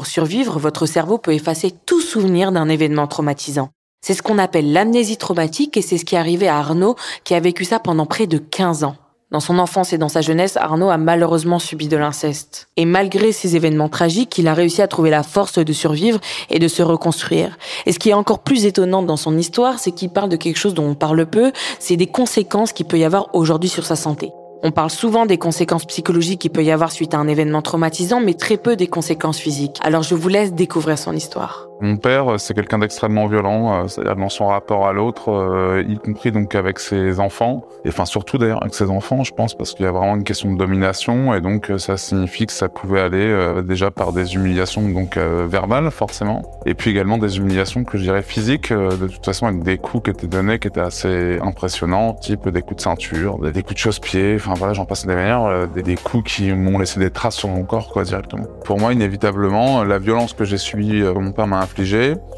pour 0.00 0.06
survivre, 0.06 0.58
votre 0.58 0.86
cerveau 0.86 1.18
peut 1.18 1.34
effacer 1.34 1.74
tout 1.84 2.00
souvenir 2.00 2.52
d'un 2.52 2.70
événement 2.70 3.06
traumatisant. 3.06 3.68
C'est 4.00 4.14
ce 4.14 4.22
qu'on 4.22 4.38
appelle 4.38 4.72
l'amnésie 4.72 5.18
traumatique 5.18 5.76
et 5.76 5.82
c'est 5.82 5.98
ce 5.98 6.06
qui 6.06 6.14
est 6.14 6.18
arrivé 6.18 6.48
à 6.48 6.56
Arnaud 6.56 6.96
qui 7.22 7.34
a 7.34 7.40
vécu 7.40 7.66
ça 7.66 7.80
pendant 7.80 8.06
près 8.06 8.26
de 8.26 8.38
15 8.38 8.84
ans. 8.84 8.96
Dans 9.30 9.40
son 9.40 9.58
enfance 9.58 9.92
et 9.92 9.98
dans 9.98 10.08
sa 10.08 10.22
jeunesse, 10.22 10.56
Arnaud 10.56 10.88
a 10.88 10.96
malheureusement 10.96 11.58
subi 11.58 11.86
de 11.86 11.98
l'inceste. 11.98 12.68
Et 12.78 12.86
malgré 12.86 13.30
ces 13.30 13.56
événements 13.56 13.90
tragiques, 13.90 14.38
il 14.38 14.48
a 14.48 14.54
réussi 14.54 14.80
à 14.80 14.88
trouver 14.88 15.10
la 15.10 15.22
force 15.22 15.58
de 15.58 15.72
survivre 15.74 16.18
et 16.48 16.58
de 16.58 16.66
se 16.66 16.82
reconstruire. 16.82 17.58
Et 17.84 17.92
ce 17.92 17.98
qui 17.98 18.08
est 18.08 18.14
encore 18.14 18.38
plus 18.38 18.64
étonnant 18.64 19.02
dans 19.02 19.18
son 19.18 19.36
histoire, 19.36 19.78
c'est 19.80 19.92
qu'il 19.92 20.08
parle 20.08 20.30
de 20.30 20.36
quelque 20.36 20.56
chose 20.56 20.72
dont 20.72 20.88
on 20.88 20.94
parle 20.94 21.26
peu, 21.26 21.52
c'est 21.78 21.96
des 21.96 22.06
conséquences 22.06 22.72
qu'il 22.72 22.86
peut 22.86 22.98
y 22.98 23.04
avoir 23.04 23.34
aujourd'hui 23.34 23.68
sur 23.68 23.84
sa 23.84 23.96
santé. 23.96 24.30
On 24.62 24.72
parle 24.72 24.90
souvent 24.90 25.24
des 25.24 25.38
conséquences 25.38 25.86
psychologiques 25.86 26.42
qu'il 26.42 26.50
peut 26.50 26.64
y 26.64 26.70
avoir 26.70 26.92
suite 26.92 27.14
à 27.14 27.18
un 27.18 27.28
événement 27.28 27.62
traumatisant, 27.62 28.20
mais 28.20 28.34
très 28.34 28.58
peu 28.58 28.76
des 28.76 28.88
conséquences 28.88 29.38
physiques. 29.38 29.78
Alors 29.82 30.02
je 30.02 30.14
vous 30.14 30.28
laisse 30.28 30.52
découvrir 30.52 30.98
son 30.98 31.16
histoire. 31.16 31.69
Mon 31.82 31.96
père, 31.96 32.38
c'est 32.38 32.52
quelqu'un 32.52 32.78
d'extrêmement 32.78 33.26
violent, 33.26 33.72
euh, 33.72 33.88
c'est-à-dire 33.88 34.16
dans 34.16 34.28
son 34.28 34.48
rapport 34.48 34.86
à 34.86 34.92
l'autre, 34.92 35.30
euh, 35.30 35.82
y 35.88 35.96
compris 35.96 36.30
donc 36.30 36.54
avec 36.54 36.78
ses 36.78 37.20
enfants, 37.20 37.64
et 37.86 37.88
enfin 37.88 38.04
surtout 38.04 38.36
d'ailleurs 38.36 38.60
avec 38.60 38.74
ses 38.74 38.90
enfants, 38.90 39.24
je 39.24 39.32
pense, 39.32 39.54
parce 39.54 39.72
qu'il 39.72 39.86
y 39.86 39.88
a 39.88 39.92
vraiment 39.92 40.16
une 40.16 40.24
question 40.24 40.52
de 40.52 40.58
domination, 40.58 41.32
et 41.34 41.40
donc 41.40 41.70
euh, 41.70 41.78
ça 41.78 41.96
signifie 41.96 42.44
que 42.44 42.52
ça 42.52 42.68
pouvait 42.68 43.00
aller 43.00 43.34
déjà 43.64 43.90
par 43.90 44.12
des 44.12 44.34
humiliations 44.34 44.86
donc 44.90 45.16
verbales 45.16 45.90
forcément, 45.90 46.42
et 46.66 46.74
puis 46.74 46.90
également 46.90 47.16
des 47.16 47.38
humiliations 47.38 47.84
que 47.84 47.96
je 47.96 48.02
dirais 48.02 48.22
physiques, 48.22 48.72
de 48.72 49.06
toute 49.06 49.24
façon 49.24 49.46
avec 49.46 49.62
des 49.62 49.78
coups 49.78 50.04
qui 50.04 50.10
étaient 50.10 50.26
donnés 50.26 50.58
qui 50.58 50.68
étaient 50.68 50.80
assez 50.80 51.38
impressionnants, 51.40 52.12
type 52.14 52.48
des 52.48 52.60
coups 52.60 52.76
de 52.76 52.82
ceinture, 52.82 53.38
des 53.38 53.62
coups 53.62 53.74
de 53.74 53.78
chausse-pied, 53.78 54.34
enfin 54.36 54.52
voilà, 54.54 54.74
j'en 54.74 54.84
passe 54.84 55.06
des 55.06 55.14
meilleurs, 55.14 55.68
des, 55.68 55.82
des 55.82 55.96
coups 55.96 56.34
qui 56.34 56.52
m'ont 56.52 56.78
laissé 56.78 57.00
des 57.00 57.10
traces 57.10 57.36
sur 57.36 57.48
mon 57.48 57.64
corps 57.64 57.88
quoi 57.88 58.04
directement. 58.04 58.44
Pour 58.64 58.78
moi, 58.78 58.92
inévitablement, 58.92 59.82
la 59.84 59.98
violence 59.98 60.34
que 60.34 60.44
j'ai 60.44 60.58
subie, 60.58 61.02
mon 61.02 61.32
père 61.32 61.46
m'a 61.46 61.60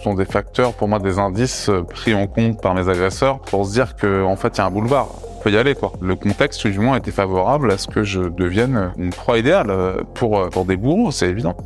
sont 0.02 0.14
des 0.14 0.24
facteurs, 0.24 0.72
pour 0.74 0.88
moi, 0.88 0.98
des 0.98 1.18
indices 1.18 1.68
euh, 1.68 1.82
pris 1.82 2.14
en 2.14 2.26
compte 2.26 2.60
par 2.60 2.74
mes 2.74 2.88
agresseurs 2.88 3.40
pour 3.40 3.66
se 3.66 3.72
dire 3.72 3.96
qu'en 3.96 4.24
en 4.24 4.36
fait, 4.36 4.56
il 4.56 4.58
y 4.58 4.60
a 4.60 4.66
un 4.66 4.70
boulevard. 4.70 5.08
On 5.44 5.50
y 5.50 5.56
aller, 5.56 5.74
quoi. 5.74 5.92
Le 6.00 6.14
contexte, 6.14 6.66
du 6.66 6.78
moins, 6.78 6.96
était 6.96 7.10
favorable 7.10 7.72
à 7.72 7.78
ce 7.78 7.88
que 7.88 8.04
je 8.04 8.20
devienne 8.20 8.92
une 8.96 9.10
proie 9.10 9.38
idéale 9.38 9.70
euh, 9.70 10.02
euh, 10.22 10.48
pour 10.50 10.64
des 10.64 10.76
bourreaux, 10.76 11.10
c'est 11.10 11.28
évident. 11.28 11.56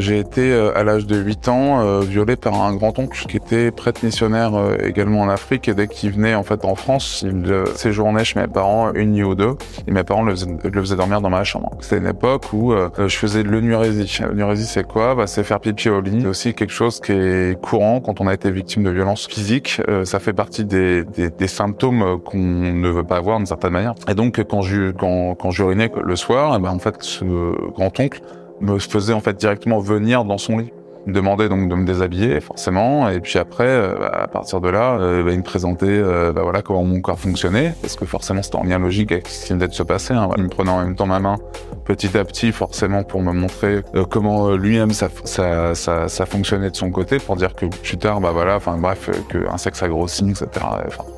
J'ai 0.00 0.18
été 0.18 0.50
euh, 0.50 0.72
à 0.74 0.82
l'âge 0.82 1.06
de 1.06 1.16
8 1.16 1.48
ans 1.48 1.80
euh, 1.80 2.00
violé 2.00 2.34
par 2.34 2.62
un 2.62 2.74
grand-oncle 2.74 3.26
qui 3.26 3.36
était 3.36 3.70
prêtre 3.70 4.02
missionnaire 4.02 4.54
euh, 4.54 4.76
également 4.82 5.20
en 5.20 5.28
Afrique 5.28 5.68
et 5.68 5.74
dès 5.74 5.88
qu'il 5.88 6.12
venait 6.12 6.34
en 6.34 6.42
fait 6.42 6.64
en 6.64 6.74
France, 6.74 7.22
il 7.22 7.64
séjournait 7.74 8.24
chez 8.24 8.40
mes 8.40 8.46
parents 8.46 8.94
une 8.94 9.12
nuit 9.12 9.24
ou 9.24 9.34
deux 9.34 9.56
et 9.86 9.90
mes 9.90 10.02
parents 10.02 10.22
le 10.22 10.34
faisaient, 10.34 10.96
dormir 10.96 11.20
dans 11.20 11.28
ma 11.28 11.44
chambre. 11.44 11.70
C'était 11.80 11.98
une 11.98 12.06
époque 12.06 12.52
où 12.54 12.72
je 12.98 13.14
faisais 13.14 13.42
de 13.42 13.48
l'enurésie. 13.48 14.20
L'enurésie 14.22 14.64
c'est 14.64 14.86
quoi? 14.86 15.14
Bah, 15.14 15.26
C'est 15.26 15.44
faire 15.44 15.60
pipi 15.60 15.90
au 15.90 16.00
lit. 16.00 16.20
C'est 16.22 16.26
aussi 16.28 16.54
quelque 16.54 16.72
chose 16.72 17.00
qui 17.00 17.12
est 17.12 17.60
courant 17.60 18.00
quand 18.00 18.22
on 18.22 18.26
a 18.26 18.32
été 18.32 18.50
victime 18.50 18.82
de 18.82 18.90
violences 18.90 19.26
physiques. 19.26 19.82
ça 20.04 20.18
fait 20.18 20.32
partie 20.32 20.64
des, 20.64 21.04
des, 21.04 21.28
des 21.28 21.48
symptômes 21.48 22.20
qu'on 22.24 22.38
ne 22.38 22.88
veut 22.88 23.04
pas 23.04 23.16
avoir 23.16 23.36
d'une 23.36 23.46
certaine 23.46 23.72
manière. 23.72 23.94
Et 24.08 24.14
donc 24.14 24.42
quand 24.48 24.62
je 24.62 24.92
quand, 24.92 25.34
quand 25.34 25.50
j'urinais 25.50 25.92
le 26.02 26.16
soir, 26.16 26.54
eh 26.56 26.62
ben, 26.62 26.70
en 26.70 26.78
fait 26.78 26.96
ce 27.00 27.24
grand-oncle 27.72 28.22
me 28.60 28.78
faisait 28.78 29.12
en 29.12 29.20
fait 29.20 29.36
directement 29.36 29.78
venir 29.78 30.24
dans 30.24 30.38
son 30.38 30.58
lit 30.58 30.72
me 31.06 31.12
demandait 31.12 31.48
donc 31.48 31.68
de 31.68 31.74
me 31.74 31.84
déshabiller 31.84 32.40
forcément. 32.40 33.08
Et 33.08 33.20
puis 33.20 33.38
après 33.38 33.66
euh, 33.66 33.94
bah, 33.98 34.10
à 34.22 34.28
partir 34.28 34.60
de 34.60 34.68
là 34.68 34.98
euh, 34.98 35.22
bah, 35.22 35.32
il 35.32 35.38
me 35.38 35.42
présentait 35.42 35.86
euh, 35.88 36.32
bah, 36.32 36.42
voilà 36.42 36.62
comment 36.62 36.84
mon 36.84 37.00
corps 37.00 37.18
fonctionnait. 37.18 37.74
Parce 37.80 37.96
que 37.96 38.04
forcément 38.04 38.42
c'était 38.42 38.56
en 38.56 38.64
lien 38.64 38.78
logique 38.78 39.12
avec 39.12 39.28
ce 39.28 39.46
qui 39.46 39.52
venait 39.52 39.68
de 39.68 39.74
se 39.74 39.82
passer 39.82 40.14
hein. 40.14 40.28
il 40.36 40.44
me 40.44 40.48
prenait 40.48 40.70
en 40.70 40.82
même 40.82 40.94
temps 40.94 41.06
ma 41.06 41.20
main 41.20 41.36
petit 41.84 42.16
à 42.16 42.24
petit 42.24 42.52
forcément 42.52 43.02
pour 43.02 43.20
me 43.20 43.32
montrer 43.32 43.82
comment 44.10 44.50
lui-même 44.52 44.92
ça, 44.92 45.08
ça, 45.24 45.74
ça, 45.74 46.26
fonctionnait 46.26 46.70
de 46.70 46.76
son 46.76 46.90
côté 46.90 47.18
pour 47.18 47.34
dire 47.34 47.54
que 47.54 47.66
plus 47.66 47.96
tard 47.96 48.20
bah 48.20 48.30
voilà 48.32 48.56
enfin 48.56 48.76
bref 48.78 49.10
que 49.28 49.48
un 49.50 49.56
sexe 49.56 49.82
a 49.82 49.88
grossi 49.88 50.30
etc 50.30 50.66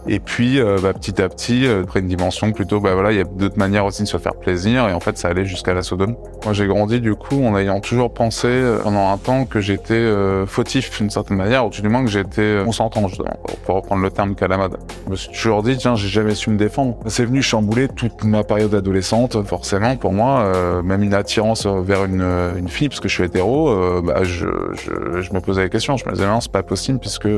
et 0.06 0.18
puis 0.18 0.60
bah, 0.82 0.94
petit 0.94 1.20
à 1.20 1.28
petit 1.28 1.66
après 1.66 2.00
une 2.00 2.08
dimension 2.08 2.52
plutôt 2.52 2.80
bah 2.80 2.94
voilà 2.94 3.12
il 3.12 3.18
y 3.18 3.20
a 3.20 3.24
d'autres 3.24 3.58
manières 3.58 3.84
aussi 3.84 4.02
de 4.02 4.08
se 4.08 4.16
faire 4.16 4.34
plaisir. 4.34 4.88
Et 4.88 4.94
en 4.94 5.00
fait 5.00 5.18
ça 5.18 5.28
allait 5.28 5.44
jusqu'à 5.44 5.74
la 5.74 5.82
sodomie 5.82 6.14
moi 6.44 6.54
j'ai 6.54 6.66
grandi 6.66 7.00
du 7.00 7.14
coup 7.14 7.44
en 7.44 7.56
ayant 7.58 7.80
toujours 7.80 8.14
pensé 8.14 8.62
pendant 8.82 9.10
un 9.10 9.18
temps 9.18 9.44
que 9.44 9.60
j'ai 9.60 9.71
j'étais 9.72 9.94
euh, 9.94 10.46
fautif 10.46 10.98
d'une 10.98 11.10
certaine 11.10 11.36
manière, 11.36 11.66
ou 11.66 11.70
du 11.70 11.88
moins 11.88 12.04
que 12.04 12.10
j'étais 12.10 12.42
euh, 12.42 12.64
consentant, 12.64 13.08
justement, 13.08 13.36
pour 13.64 13.76
reprendre 13.76 14.02
le 14.02 14.10
terme 14.10 14.34
qu'à 14.34 14.48
la 14.48 14.56
mode. 14.56 14.76
Je 15.06 15.10
me 15.10 15.16
suis 15.16 15.32
toujours 15.32 15.62
dit, 15.62 15.76
tiens, 15.76 15.94
j'ai 15.94 16.08
jamais 16.08 16.34
su 16.34 16.50
me 16.50 16.58
défendre. 16.58 16.96
C'est 17.06 17.24
venu 17.24 17.42
chambouler 17.42 17.88
toute 17.88 18.24
ma 18.24 18.44
période 18.44 18.74
adolescente, 18.74 19.42
forcément, 19.46 19.96
pour 19.96 20.12
moi, 20.12 20.40
euh, 20.40 20.82
même 20.82 21.02
une 21.02 21.14
attirance 21.14 21.66
vers 21.66 22.04
une, 22.04 22.22
une 22.58 22.68
fille, 22.68 22.88
parce 22.88 23.00
que 23.00 23.08
je 23.08 23.14
suis 23.14 23.24
hétéro, 23.24 24.02
bah, 24.02 24.24
je, 24.24 24.46
je, 24.72 25.20
je, 25.20 25.32
me 25.32 25.40
posais 25.40 25.62
la 25.62 25.68
question, 25.68 25.96
je 25.96 26.06
me 26.06 26.12
disais, 26.12 26.26
non, 26.26 26.40
c'est 26.40 26.52
pas 26.52 26.62
possible, 26.62 26.98
puisque 26.98 27.28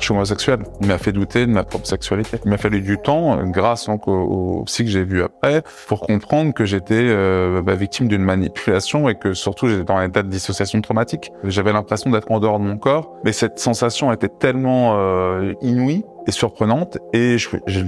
je 0.00 0.04
suis 0.04 0.14
homosexuel. 0.14 0.60
Il 0.80 0.88
m'a 0.88 0.98
fait 0.98 1.12
douter 1.12 1.46
de 1.46 1.50
ma 1.50 1.64
propre 1.64 1.86
sexualité. 1.86 2.38
Il 2.44 2.50
m'a 2.50 2.58
fallu 2.58 2.80
du 2.80 2.98
temps, 2.98 3.42
grâce 3.46 3.86
donc 3.86 4.08
au, 4.08 4.62
psy 4.66 4.84
que 4.84 4.90
j'ai 4.90 5.04
vu 5.04 5.22
après, 5.22 5.62
pour 5.88 6.00
comprendre 6.00 6.52
que 6.52 6.64
j'étais 6.64 6.94
euh, 6.94 7.62
bah, 7.62 7.74
victime 7.74 8.08
d'une 8.08 8.22
manipulation 8.22 9.08
et 9.08 9.14
que 9.14 9.34
surtout 9.34 9.68
j'étais 9.68 9.84
dans 9.84 9.96
un 9.96 10.08
état 10.08 10.22
de 10.22 10.28
dissociation 10.28 10.80
traumatique. 10.80 11.32
J'avais 11.44 11.72
l'impression 11.72 12.10
d'être 12.10 12.30
en 12.30 12.40
dehors 12.40 12.58
de 12.58 12.64
mon 12.64 12.76
corps, 12.76 13.14
mais 13.24 13.32
cette 13.32 13.58
sensation 13.58 14.12
était 14.12 14.28
tellement 14.28 14.94
euh, 14.96 15.52
inouïe 15.60 16.04
surprenante 16.32 16.98
et 17.12 17.38
je 17.38 17.48
je, 17.66 17.82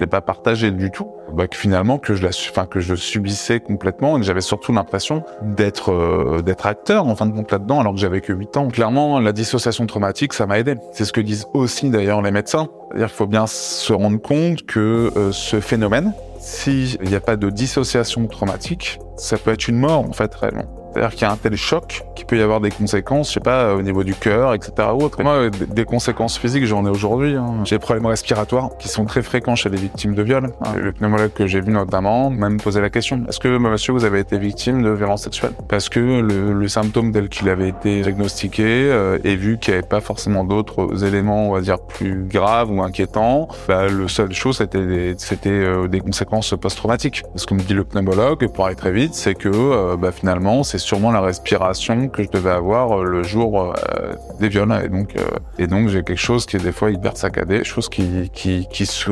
l'ai 0.00 0.06
pas 0.06 0.20
partagé 0.20 0.70
du 0.70 0.90
tout. 0.90 1.08
Bah, 1.32 1.46
que 1.46 1.56
finalement 1.56 1.98
que 1.98 2.14
je 2.14 2.22
la 2.22 2.30
enfin 2.30 2.66
que 2.66 2.80
je 2.80 2.94
subissais 2.94 3.60
complètement 3.60 4.18
et 4.18 4.22
j'avais 4.22 4.40
surtout 4.40 4.72
l'impression 4.72 5.24
d'être 5.42 5.92
euh, 5.92 6.40
d'être 6.42 6.66
acteur 6.66 7.06
en 7.06 7.14
fin 7.14 7.26
de 7.26 7.32
compte 7.32 7.50
là-dedans 7.50 7.80
alors 7.80 7.94
que 7.94 8.00
j'avais 8.00 8.20
que 8.20 8.32
8 8.32 8.56
ans. 8.56 8.68
Clairement 8.68 9.20
la 9.20 9.32
dissociation 9.32 9.86
traumatique 9.86 10.32
ça 10.32 10.46
m'a 10.46 10.58
aidé. 10.58 10.74
C'est 10.92 11.04
ce 11.04 11.12
que 11.12 11.20
disent 11.20 11.46
aussi 11.54 11.90
d'ailleurs 11.90 12.22
les 12.22 12.30
médecins. 12.30 12.68
Qu'il 12.94 13.06
faut 13.08 13.26
bien 13.26 13.46
se 13.46 13.92
rendre 13.92 14.20
compte 14.20 14.64
que 14.64 15.12
euh, 15.16 15.32
ce 15.32 15.60
phénomène 15.60 16.14
s'il 16.40 16.98
n'y 17.02 17.14
a 17.14 17.20
pas 17.20 17.36
de 17.36 17.50
dissociation 17.50 18.26
traumatique 18.26 18.98
ça 19.16 19.36
peut 19.36 19.50
être 19.52 19.68
une 19.68 19.78
mort 19.78 20.00
en 20.00 20.12
fait 20.12 20.34
réellement 20.34 20.77
c'est-à-dire 20.92 21.10
qu'il 21.10 21.22
y 21.22 21.24
a 21.24 21.32
un 21.32 21.36
tel 21.36 21.56
choc 21.56 22.04
qu'il 22.14 22.26
peut 22.26 22.38
y 22.38 22.42
avoir 22.42 22.60
des 22.60 22.70
conséquences, 22.70 23.28
je 23.28 23.34
sais 23.34 23.40
pas, 23.40 23.74
au 23.74 23.82
niveau 23.82 24.04
du 24.04 24.14
cœur, 24.14 24.54
etc. 24.54 24.88
Ou 24.92 25.02
autre. 25.02 25.22
moi, 25.22 25.50
des 25.50 25.84
conséquences 25.84 26.38
physiques, 26.38 26.64
j'en 26.64 26.84
ai 26.86 26.90
aujourd'hui. 26.90 27.36
Hein. 27.36 27.64
J'ai 27.64 27.76
des 27.76 27.80
problèmes 27.80 28.06
respiratoires 28.06 28.70
qui 28.78 28.88
sont 28.88 29.04
très 29.04 29.22
fréquents 29.22 29.54
chez 29.54 29.68
les 29.68 29.78
victimes 29.78 30.14
de 30.14 30.22
viol. 30.22 30.50
Le 30.76 30.92
pneumologue 30.92 31.32
que 31.32 31.46
j'ai 31.46 31.60
vu 31.60 31.72
notamment 31.72 32.30
même 32.30 32.60
posé 32.60 32.80
la 32.80 32.90
question 32.90 33.08
est-ce 33.28 33.38
que 33.38 33.48
monsieur 33.58 33.92
vous 33.92 34.04
avez 34.04 34.20
été 34.20 34.38
victime 34.38 34.82
de 34.82 34.90
violence 34.90 35.22
sexuelle 35.22 35.52
Parce 35.68 35.88
que 35.88 36.00
le, 36.00 36.52
le 36.52 36.68
symptôme 36.68 37.12
tel 37.12 37.28
qu'il 37.28 37.48
avait 37.48 37.68
été 37.68 38.02
diagnostiqué 38.02 38.64
euh, 38.64 39.18
et 39.24 39.36
vu 39.36 39.58
qu'il 39.58 39.72
n'y 39.72 39.78
avait 39.78 39.86
pas 39.86 40.00
forcément 40.00 40.44
d'autres 40.44 41.04
éléments, 41.04 41.48
on 41.48 41.52
va 41.52 41.60
dire 41.60 41.78
plus 41.78 42.24
graves 42.24 42.70
ou 42.70 42.82
inquiétants, 42.82 43.48
bah, 43.66 43.88
le 43.88 44.08
seul 44.08 44.32
chose 44.32 44.58
c'était 44.58 44.86
des, 44.86 45.14
c'était 45.18 45.50
euh, 45.50 45.88
des 45.88 46.00
conséquences 46.00 46.54
post-traumatiques. 46.60 47.22
Ce 47.34 47.46
que 47.46 47.54
me 47.54 47.60
dit 47.60 47.74
le 47.74 47.84
pneumologue, 47.84 48.46
pour 48.48 48.66
aller 48.66 48.76
très 48.76 48.92
vite, 48.92 49.14
c'est 49.14 49.34
que 49.34 49.48
euh, 49.48 49.96
bah, 49.96 50.12
finalement 50.12 50.62
c'est 50.62 50.77
sûrement 50.78 51.10
la 51.10 51.20
respiration 51.20 52.08
que 52.08 52.22
je 52.22 52.28
devais 52.28 52.50
avoir 52.50 52.92
euh, 52.92 53.04
le 53.04 53.22
jour 53.22 53.60
euh, 53.62 54.12
des 54.40 54.48
viols. 54.48 54.72
Et 54.84 54.88
donc, 54.88 55.16
euh, 55.16 55.22
et 55.58 55.66
donc 55.66 55.88
j'ai 55.88 56.02
quelque 56.02 56.16
chose 56.16 56.46
qui 56.46 56.56
est 56.56 56.62
des 56.62 56.72
fois 56.72 56.90
hyper 56.90 57.16
saccadé, 57.16 57.64
chose 57.64 57.88
qui, 57.88 58.30
qui, 58.32 58.86
se 58.86 59.10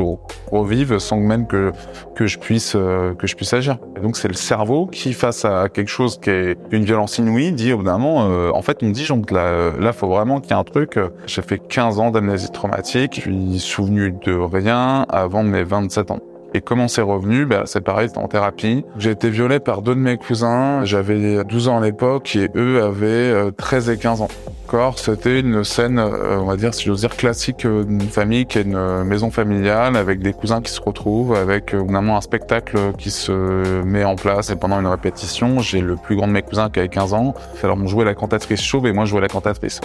revive 0.51 0.99
sans 0.99 1.19
même 1.19 1.47
que, 1.47 1.73
que 2.15 2.27
je 2.27 2.39
puisse, 2.39 2.73
que 2.73 3.27
je 3.27 3.35
puisse 3.35 3.53
agir. 3.53 3.79
Et 3.97 4.01
donc 4.01 4.17
c'est 4.17 4.29
le 4.29 4.35
cerveau 4.35 4.87
qui, 4.87 5.13
face 5.13 5.45
à 5.45 5.69
quelque 5.69 5.89
chose 5.89 6.19
qui 6.21 6.31
est 6.31 6.57
une 6.71 6.85
violence 6.85 7.19
inouïe, 7.19 7.53
dit 7.53 7.73
au 7.73 7.87
en 7.87 8.63
fait, 8.63 8.79
on 8.83 8.91
dit, 8.91 9.07
donc 9.07 9.31
là, 9.31 9.71
là, 9.79 9.93
faut 9.93 10.09
vraiment 10.09 10.41
qu'il 10.41 10.51
y 10.51 10.55
ait 10.55 10.61
un 10.61 10.65
truc. 10.65 10.99
J'ai 11.27 11.43
fait 11.43 11.59
15 11.59 11.99
ans 11.99 12.11
d'amnésie 12.11 12.51
traumatique, 12.51 13.17
je 13.17 13.21
suis 13.21 13.61
souvenu 13.61 14.13
de 14.25 14.33
rien 14.35 15.07
avant 15.09 15.43
mes 15.43 15.63
27 15.63 16.11
ans. 16.11 16.21
Et 16.57 16.63
comment 16.63 16.89
c'est 16.89 17.03
revenu? 17.03 17.45
Bah, 17.45 17.65
C'est 17.67 17.83
pareil, 17.83 18.09
en 18.17 18.29
thérapie. 18.29 18.83
J'ai 18.97 19.11
été 19.11 19.29
violé 19.29 19.61
par 19.61 19.83
deux 19.83 19.95
de 19.95 20.01
mes 20.01 20.17
cousins. 20.17 20.87
J'avais 20.87 21.45
12 21.45 21.69
ans 21.69 21.77
à 21.77 21.85
l'époque 21.85 22.35
et 22.35 22.49
eux 22.57 22.83
avaient 22.83 23.53
13 23.59 23.91
euh, 23.91 23.93
et 23.93 23.99
15 23.99 24.23
ans. 24.23 24.29
Encore, 24.65 24.99
c'était 24.99 25.41
une 25.41 25.65
scène, 25.65 25.99
euh, 25.99 26.39
on 26.39 26.47
va 26.47 26.57
dire, 26.57 26.73
si 26.73 26.87
j'ose 26.87 27.01
dire, 27.01 27.15
classique 27.15 27.67
euh, 27.67 27.85
d'une 27.85 28.01
famille 28.01 28.47
qui 28.47 28.59
est 28.59 28.63
une 28.63 29.05
maison 29.05 29.31
familiale 29.31 29.97
avec 29.97 30.21
des 30.21 30.33
cousins 30.33 30.63
qui 30.63 30.73
se 30.73 30.81
retrouvent, 30.81 31.35
avec 31.35 31.75
un 31.75 32.21
spectacle 32.23 32.79
qui 32.97 33.11
se 33.11 33.83
met 33.83 34.05
en 34.05 34.17
place. 34.17 34.49
Et 34.49 34.57
pendant 34.57 34.81
une 34.81 34.87
répétition, 34.87 35.61
j'ai 35.61 35.83
le 35.83 35.97
plus 35.97 36.17
grand 36.17 36.27
de 36.27 36.33
mes 36.33 36.43
cousins 36.43 36.71
qui 36.71 36.79
avait 36.79 36.89
15 36.89 37.13
ans. 37.13 37.35
Alors, 37.63 37.77
on 37.77 37.87
jouait 37.87 38.07
la 38.07 38.15
cantatrice 38.15 38.63
chauve 38.63 38.87
et 38.87 38.95
moi, 38.95 39.05
je 39.05 39.11
jouais 39.11 39.21
la 39.21 39.29
cantatrice. 39.29 39.79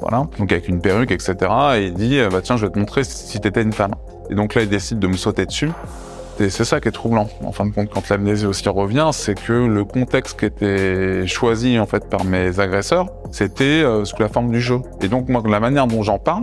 Voilà. 0.00 0.28
Donc, 0.38 0.52
avec 0.52 0.68
une 0.68 0.80
perruque, 0.80 1.10
etc. 1.10 1.34
Et 1.78 1.86
il 1.86 1.94
dit, 1.94 2.20
bah 2.30 2.42
tiens, 2.42 2.56
je 2.56 2.66
vais 2.66 2.72
te 2.72 2.78
montrer 2.78 3.02
si 3.02 3.40
t'étais 3.40 3.62
une 3.62 3.72
femme. 3.72 3.96
Et 4.30 4.34
donc 4.34 4.54
là, 4.54 4.62
il 4.62 4.68
décide 4.68 5.00
de 5.00 5.08
me 5.08 5.16
sauter 5.16 5.46
dessus. 5.46 5.70
Et 6.40 6.50
c'est 6.50 6.64
ça 6.64 6.80
qui 6.80 6.88
est 6.88 6.92
troublant, 6.92 7.28
en 7.44 7.52
fin 7.52 7.66
de 7.66 7.70
compte, 7.72 7.90
quand 7.90 8.08
l'amnésie 8.08 8.46
aussi 8.46 8.68
revient, 8.68 9.10
c'est 9.12 9.34
que 9.34 9.52
le 9.52 9.84
contexte 9.84 10.38
qui 10.38 10.46
était 10.46 11.26
choisi 11.26 11.78
en 11.78 11.86
fait 11.86 12.08
par 12.08 12.24
mes 12.24 12.58
agresseurs, 12.58 13.06
c'était 13.30 13.64
euh, 13.64 14.04
sous 14.04 14.20
la 14.20 14.28
forme 14.28 14.50
du 14.50 14.60
jeu. 14.60 14.80
Et 15.02 15.08
donc 15.08 15.28
moi, 15.28 15.42
la 15.46 15.60
manière 15.60 15.86
dont 15.86 16.02
j'en 16.02 16.18
parle 16.18 16.42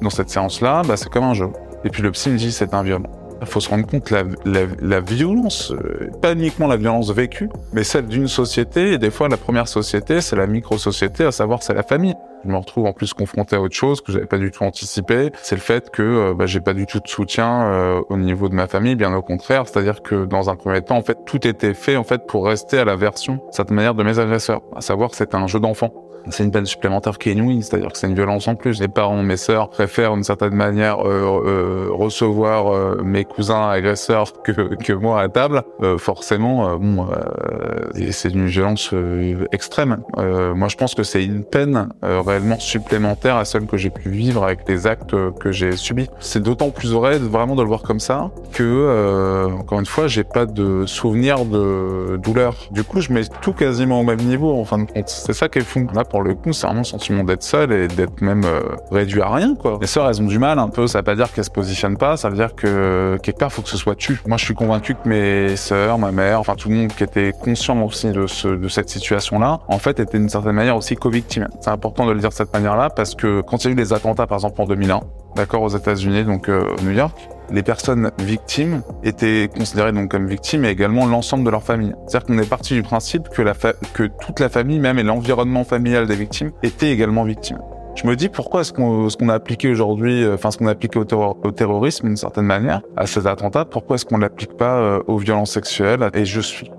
dans 0.00 0.10
cette 0.10 0.30
séance-là, 0.30 0.82
bah, 0.86 0.96
c'est 0.96 1.08
comme 1.08 1.24
un 1.24 1.34
jeu. 1.34 1.48
Et 1.84 1.90
puis 1.90 2.02
le 2.02 2.10
psy 2.12 2.30
me 2.30 2.36
dit 2.36 2.52
c'est 2.52 2.74
un 2.74 2.82
viol. 2.82 3.02
Il 3.40 3.46
faut 3.46 3.58
se 3.58 3.68
rendre 3.68 3.84
compte 3.86 4.10
la, 4.10 4.22
la, 4.44 5.00
violence, 5.00 5.72
euh, 5.72 6.10
pas 6.20 6.32
uniquement 6.32 6.68
la 6.68 6.76
violence 6.76 7.10
vécue, 7.10 7.48
mais 7.72 7.82
celle 7.82 8.06
d'une 8.06 8.28
société. 8.28 8.92
Et 8.92 8.98
des 8.98 9.10
fois, 9.10 9.28
la 9.28 9.36
première 9.36 9.66
société, 9.66 10.20
c'est 10.20 10.36
la 10.36 10.46
micro-société, 10.46 11.24
à 11.24 11.32
savoir 11.32 11.60
c'est 11.60 11.74
la 11.74 11.82
famille. 11.82 12.14
Je 12.44 12.50
me 12.50 12.56
retrouve 12.56 12.86
en 12.86 12.92
plus 12.92 13.14
confronté 13.14 13.56
à 13.56 13.60
autre 13.60 13.74
chose 13.74 14.00
que 14.00 14.12
j'avais 14.12 14.26
pas 14.26 14.38
du 14.38 14.50
tout 14.50 14.64
anticipé. 14.64 15.30
C'est 15.42 15.54
le 15.54 15.60
fait 15.60 15.90
que 15.90 16.02
euh, 16.02 16.34
bah, 16.34 16.46
j'ai 16.46 16.60
pas 16.60 16.74
du 16.74 16.86
tout 16.86 17.00
de 17.00 17.08
soutien 17.08 17.62
euh, 17.66 18.00
au 18.08 18.16
niveau 18.16 18.48
de 18.48 18.54
ma 18.54 18.66
famille, 18.66 18.96
bien 18.96 19.14
au 19.14 19.22
contraire. 19.22 19.66
C'est-à-dire 19.66 20.02
que 20.02 20.24
dans 20.24 20.50
un 20.50 20.56
premier 20.56 20.82
temps, 20.82 20.96
en 20.96 21.02
fait, 21.02 21.18
tout 21.24 21.46
était 21.46 21.74
fait 21.74 21.96
en 21.96 22.04
fait 22.04 22.26
pour 22.26 22.46
rester 22.46 22.78
à 22.78 22.84
la 22.84 22.96
version, 22.96 23.40
cette 23.50 23.70
manière, 23.70 23.94
de 23.94 24.02
mes 24.02 24.18
agresseurs, 24.18 24.62
à 24.74 24.80
savoir 24.80 25.10
que 25.10 25.16
c'était 25.16 25.36
un 25.36 25.46
jeu 25.46 25.60
d'enfant 25.60 25.92
c'est 26.30 26.44
une 26.44 26.50
peine 26.50 26.66
supplémentaire 26.66 27.12
inouïe, 27.26 27.62
c'est-à-dire 27.62 27.92
que 27.92 27.98
c'est 27.98 28.08
une 28.08 28.14
violence 28.14 28.48
en 28.48 28.54
plus. 28.54 28.80
Les 28.80 28.88
parents, 28.88 29.22
mes 29.22 29.36
sœurs 29.36 29.70
préfèrent 29.70 30.14
d'une 30.14 30.24
certaine 30.24 30.54
manière 30.54 31.06
euh, 31.06 31.42
euh, 31.44 31.88
recevoir 31.90 32.72
euh, 32.72 33.00
mes 33.02 33.24
cousins 33.24 33.68
agresseurs 33.68 34.32
que, 34.42 34.74
que 34.74 34.92
moi 34.92 35.20
à 35.20 35.28
table. 35.28 35.62
Euh, 35.82 35.98
forcément, 35.98 36.68
euh, 36.68 36.76
bon, 36.78 37.06
c'est 38.10 38.30
une 38.30 38.46
violence 38.46 38.94
extrême. 39.52 39.98
moi, 40.16 40.68
je 40.68 40.76
pense 40.76 40.94
que 40.94 41.02
c'est 41.02 41.24
une 41.24 41.44
peine 41.44 41.88
réellement 42.02 42.58
supplémentaire 42.58 43.36
à 43.36 43.44
celle 43.44 43.66
que 43.66 43.76
j'ai 43.76 43.90
pu 43.90 44.08
vivre 44.08 44.44
avec 44.44 44.68
les 44.68 44.86
actes 44.86 45.14
que 45.38 45.52
j'ai 45.52 45.76
subis. 45.76 46.08
C'est 46.20 46.42
d'autant 46.42 46.70
plus 46.70 46.92
vrai 46.92 47.18
vraiment 47.18 47.54
de 47.54 47.62
le 47.62 47.68
voir 47.68 47.82
comme 47.82 48.00
ça 48.00 48.30
que, 48.52 49.50
encore 49.58 49.80
une 49.80 49.86
fois, 49.86 50.06
j'ai 50.06 50.24
pas 50.24 50.46
de 50.46 50.86
souvenir 50.86 51.44
de 51.44 52.16
douleur. 52.22 52.56
Du 52.70 52.84
coup, 52.84 53.00
je 53.00 53.12
mets 53.12 53.24
tout 53.40 53.52
quasiment 53.52 54.00
au 54.00 54.04
même 54.04 54.20
niveau 54.20 54.52
en 54.52 54.64
fin 54.64 54.78
de 54.78 54.84
compte. 54.84 55.08
C'est 55.08 55.32
ça 55.32 55.48
qui 55.48 55.58
est 55.58 55.62
fou. 55.62 55.86
Pour 56.12 56.22
le 56.22 56.34
coup, 56.34 56.52
c'est 56.52 56.66
vraiment 56.66 56.82
le 56.82 56.84
sentiment 56.84 57.24
d'être 57.24 57.42
seul 57.42 57.72
et 57.72 57.88
d'être 57.88 58.20
même 58.20 58.44
euh, 58.44 58.60
réduit 58.90 59.22
à 59.22 59.30
rien, 59.30 59.54
quoi. 59.54 59.78
Les 59.80 59.86
sœurs, 59.86 60.10
elles 60.10 60.20
ont 60.20 60.26
du 60.26 60.38
mal 60.38 60.58
un 60.58 60.68
peu. 60.68 60.86
Ça 60.86 60.98
veut 60.98 61.04
pas 61.04 61.14
dire 61.14 61.32
qu'elles 61.32 61.46
se 61.46 61.50
positionnent 61.50 61.96
pas. 61.96 62.18
Ça 62.18 62.28
veut 62.28 62.36
dire 62.36 62.54
que 62.54 63.16
quelque 63.22 63.38
part, 63.38 63.50
faut 63.50 63.62
que 63.62 63.70
ce 63.70 63.78
soit 63.78 63.94
tu. 63.94 64.20
Moi, 64.26 64.36
je 64.36 64.44
suis 64.44 64.54
convaincu 64.54 64.94
que 64.94 65.08
mes 65.08 65.56
sœurs, 65.56 65.98
ma 65.98 66.12
mère, 66.12 66.38
enfin 66.38 66.54
tout 66.54 66.68
le 66.68 66.74
monde 66.74 66.88
qui 66.88 67.02
était 67.02 67.32
conscient 67.32 67.80
aussi 67.82 68.10
de, 68.10 68.26
ce, 68.26 68.48
de 68.48 68.68
cette 68.68 68.90
situation-là, 68.90 69.60
en 69.68 69.78
fait, 69.78 70.00
était 70.00 70.18
d'une 70.18 70.28
certaine 70.28 70.52
manière 70.52 70.76
aussi 70.76 70.96
co-victime. 70.96 71.48
C'est 71.60 71.70
important 71.70 72.04
de 72.04 72.12
le 72.12 72.20
dire 72.20 72.28
de 72.28 72.34
cette 72.34 72.52
manière-là 72.52 72.90
parce 72.90 73.14
que 73.14 73.40
quand 73.40 73.64
il 73.64 73.68
y 73.68 73.70
a 73.70 73.72
eu 73.72 73.76
les 73.76 73.94
attentats, 73.94 74.26
par 74.26 74.36
exemple 74.36 74.60
en 74.60 74.66
2001, 74.66 75.00
d'accord, 75.34 75.62
aux 75.62 75.70
États-Unis, 75.70 76.24
donc 76.24 76.50
euh, 76.50 76.66
New 76.82 76.92
York, 76.92 77.16
les 77.52 77.62
personnes 77.62 78.10
victimes 78.18 78.82
étaient 79.04 79.48
considérées 79.54 79.92
donc 79.92 80.10
comme 80.10 80.26
victimes 80.26 80.64
et 80.64 80.70
également 80.70 81.06
l'ensemble 81.06 81.44
de 81.44 81.50
leur 81.50 81.62
famille. 81.62 81.92
C'est-à-dire 82.06 82.26
qu'on 82.26 82.38
est 82.38 82.48
parti 82.48 82.74
du 82.74 82.82
principe 82.82 83.28
que, 83.28 84.06
toute 84.20 84.40
la 84.40 84.48
famille, 84.48 84.78
même 84.78 84.98
et 84.98 85.02
l'environnement 85.02 85.64
familial 85.64 86.06
des 86.06 86.16
victimes, 86.16 86.52
étaient 86.62 86.90
également 86.90 87.24
victimes. 87.24 87.58
Je 87.94 88.06
me 88.06 88.16
dis 88.16 88.30
pourquoi 88.30 88.62
est-ce 88.62 88.72
qu'on 88.72 89.28
a 89.28 89.34
appliqué 89.34 89.70
aujourd'hui, 89.70 90.24
euh, 90.24 90.34
enfin 90.34 90.50
ce 90.50 90.56
qu'on 90.56 90.66
a 90.66 90.70
appliqué 90.70 90.98
au, 90.98 91.50
terrorisme 91.50 92.06
d'une 92.06 92.16
certaine 92.16 92.46
manière, 92.46 92.80
à 92.96 93.06
ces 93.06 93.26
attentats, 93.26 93.66
pourquoi 93.66 93.96
est-ce 93.96 94.06
qu'on 94.06 94.16
l'applique 94.16 94.56
pas 94.56 94.78
euh, 94.78 95.02
aux 95.06 95.18
violences 95.18 95.52
sexuelles? 95.52 96.08
Et 96.14 96.24
je 96.24 96.40
suis 96.40 96.70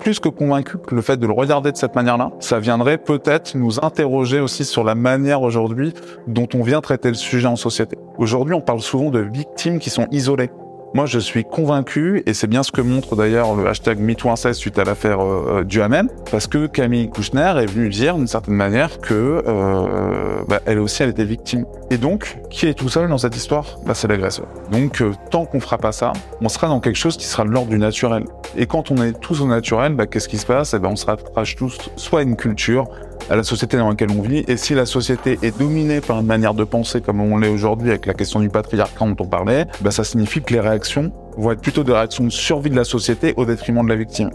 plus 0.00 0.18
que 0.18 0.28
convaincu 0.28 0.78
que 0.78 0.94
le 0.94 1.02
fait 1.02 1.16
de 1.16 1.26
le 1.26 1.32
regarder 1.32 1.70
de 1.70 1.76
cette 1.76 1.94
manière-là, 1.94 2.32
ça 2.40 2.58
viendrait 2.58 2.98
peut-être 2.98 3.54
nous 3.54 3.84
interroger 3.84 4.40
aussi 4.40 4.64
sur 4.64 4.82
la 4.82 4.94
manière 4.94 5.42
aujourd'hui 5.42 5.94
dont 6.26 6.48
on 6.54 6.62
vient 6.62 6.80
traiter 6.80 7.08
le 7.08 7.14
sujet 7.14 7.46
en 7.46 7.56
société. 7.56 7.96
Aujourd'hui, 8.18 8.54
on 8.54 8.60
parle 8.60 8.80
souvent 8.80 9.10
de 9.10 9.20
victimes 9.20 9.78
qui 9.78 9.90
sont 9.90 10.08
isolées. 10.10 10.50
Moi, 10.92 11.06
je 11.06 11.20
suis 11.20 11.44
convaincu, 11.44 12.24
et 12.26 12.34
c'est 12.34 12.48
bien 12.48 12.64
ce 12.64 12.72
que 12.72 12.80
montre 12.80 13.14
d'ailleurs 13.14 13.54
le 13.54 13.64
hashtag 13.68 14.00
MeToo 14.00 14.34
suite 14.52 14.76
à 14.76 14.82
l'affaire 14.82 15.20
euh, 15.20 15.62
Duhamel, 15.62 16.08
parce 16.32 16.48
que 16.48 16.66
Camille 16.66 17.08
Kouchner 17.08 17.52
est 17.58 17.66
venue 17.66 17.88
dire 17.90 18.16
d'une 18.16 18.26
certaine 18.26 18.54
manière 18.54 18.98
que 18.98 19.40
euh, 19.46 20.42
bah, 20.48 20.58
elle 20.66 20.80
aussi, 20.80 21.04
elle 21.04 21.10
était 21.10 21.24
victime. 21.24 21.64
Et 21.90 21.96
donc, 21.96 22.38
qui 22.50 22.66
est 22.66 22.74
tout 22.74 22.88
seul 22.88 23.08
dans 23.08 23.18
cette 23.18 23.36
histoire? 23.36 23.78
Bah, 23.86 23.94
C'est 23.94 24.08
l'agresseur. 24.08 24.46
Donc, 24.72 25.00
euh, 25.00 25.12
tant 25.30 25.44
qu'on 25.44 25.60
fera 25.60 25.78
pas 25.78 25.92
ça, 25.92 26.12
on 26.40 26.48
sera 26.48 26.66
dans 26.66 26.80
quelque 26.80 26.98
chose 26.98 27.16
qui 27.16 27.26
sera 27.26 27.44
de 27.44 27.50
l'ordre 27.50 27.70
du 27.70 27.78
naturel. 27.78 28.24
Et 28.56 28.66
quand 28.66 28.90
on 28.90 28.96
est 28.96 29.12
tous 29.12 29.42
au 29.42 29.46
naturel, 29.46 29.94
bah, 29.94 30.08
qu'est-ce 30.08 30.28
qui 30.28 30.38
se 30.38 30.46
passe? 30.46 30.74
Eh 30.74 30.80
ben, 30.80 30.88
On 30.88 30.96
se 30.96 31.06
rattache 31.06 31.54
tous 31.54 31.78
soit 31.94 32.22
une 32.22 32.34
culture, 32.34 32.88
à 33.30 33.36
la 33.36 33.44
société 33.44 33.76
dans 33.76 33.88
laquelle 33.88 34.10
on 34.10 34.22
vit. 34.22 34.44
Et 34.48 34.56
si 34.56 34.74
la 34.74 34.84
société 34.84 35.38
est 35.42 35.56
dominée 35.56 36.00
par 36.00 36.20
une 36.20 36.26
manière 36.26 36.52
de 36.52 36.64
penser 36.64 37.00
comme 37.00 37.20
on 37.20 37.38
l'est 37.38 37.48
aujourd'hui 37.48 37.90
avec 37.90 38.06
la 38.06 38.14
question 38.14 38.40
du 38.40 38.50
patriarcat 38.50 39.06
dont 39.06 39.16
on 39.20 39.26
parlait, 39.26 39.66
bah 39.80 39.92
ça 39.92 40.04
signifie 40.04 40.42
que 40.42 40.52
les 40.52 40.60
réactions 40.60 41.12
vont 41.36 41.52
être 41.52 41.60
plutôt 41.60 41.84
des 41.84 41.92
réactions 41.92 42.24
de 42.24 42.30
survie 42.30 42.70
de 42.70 42.76
la 42.76 42.84
société 42.84 43.32
au 43.36 43.44
détriment 43.44 43.84
de 43.84 43.88
la 43.88 43.96
victime. 43.96 44.30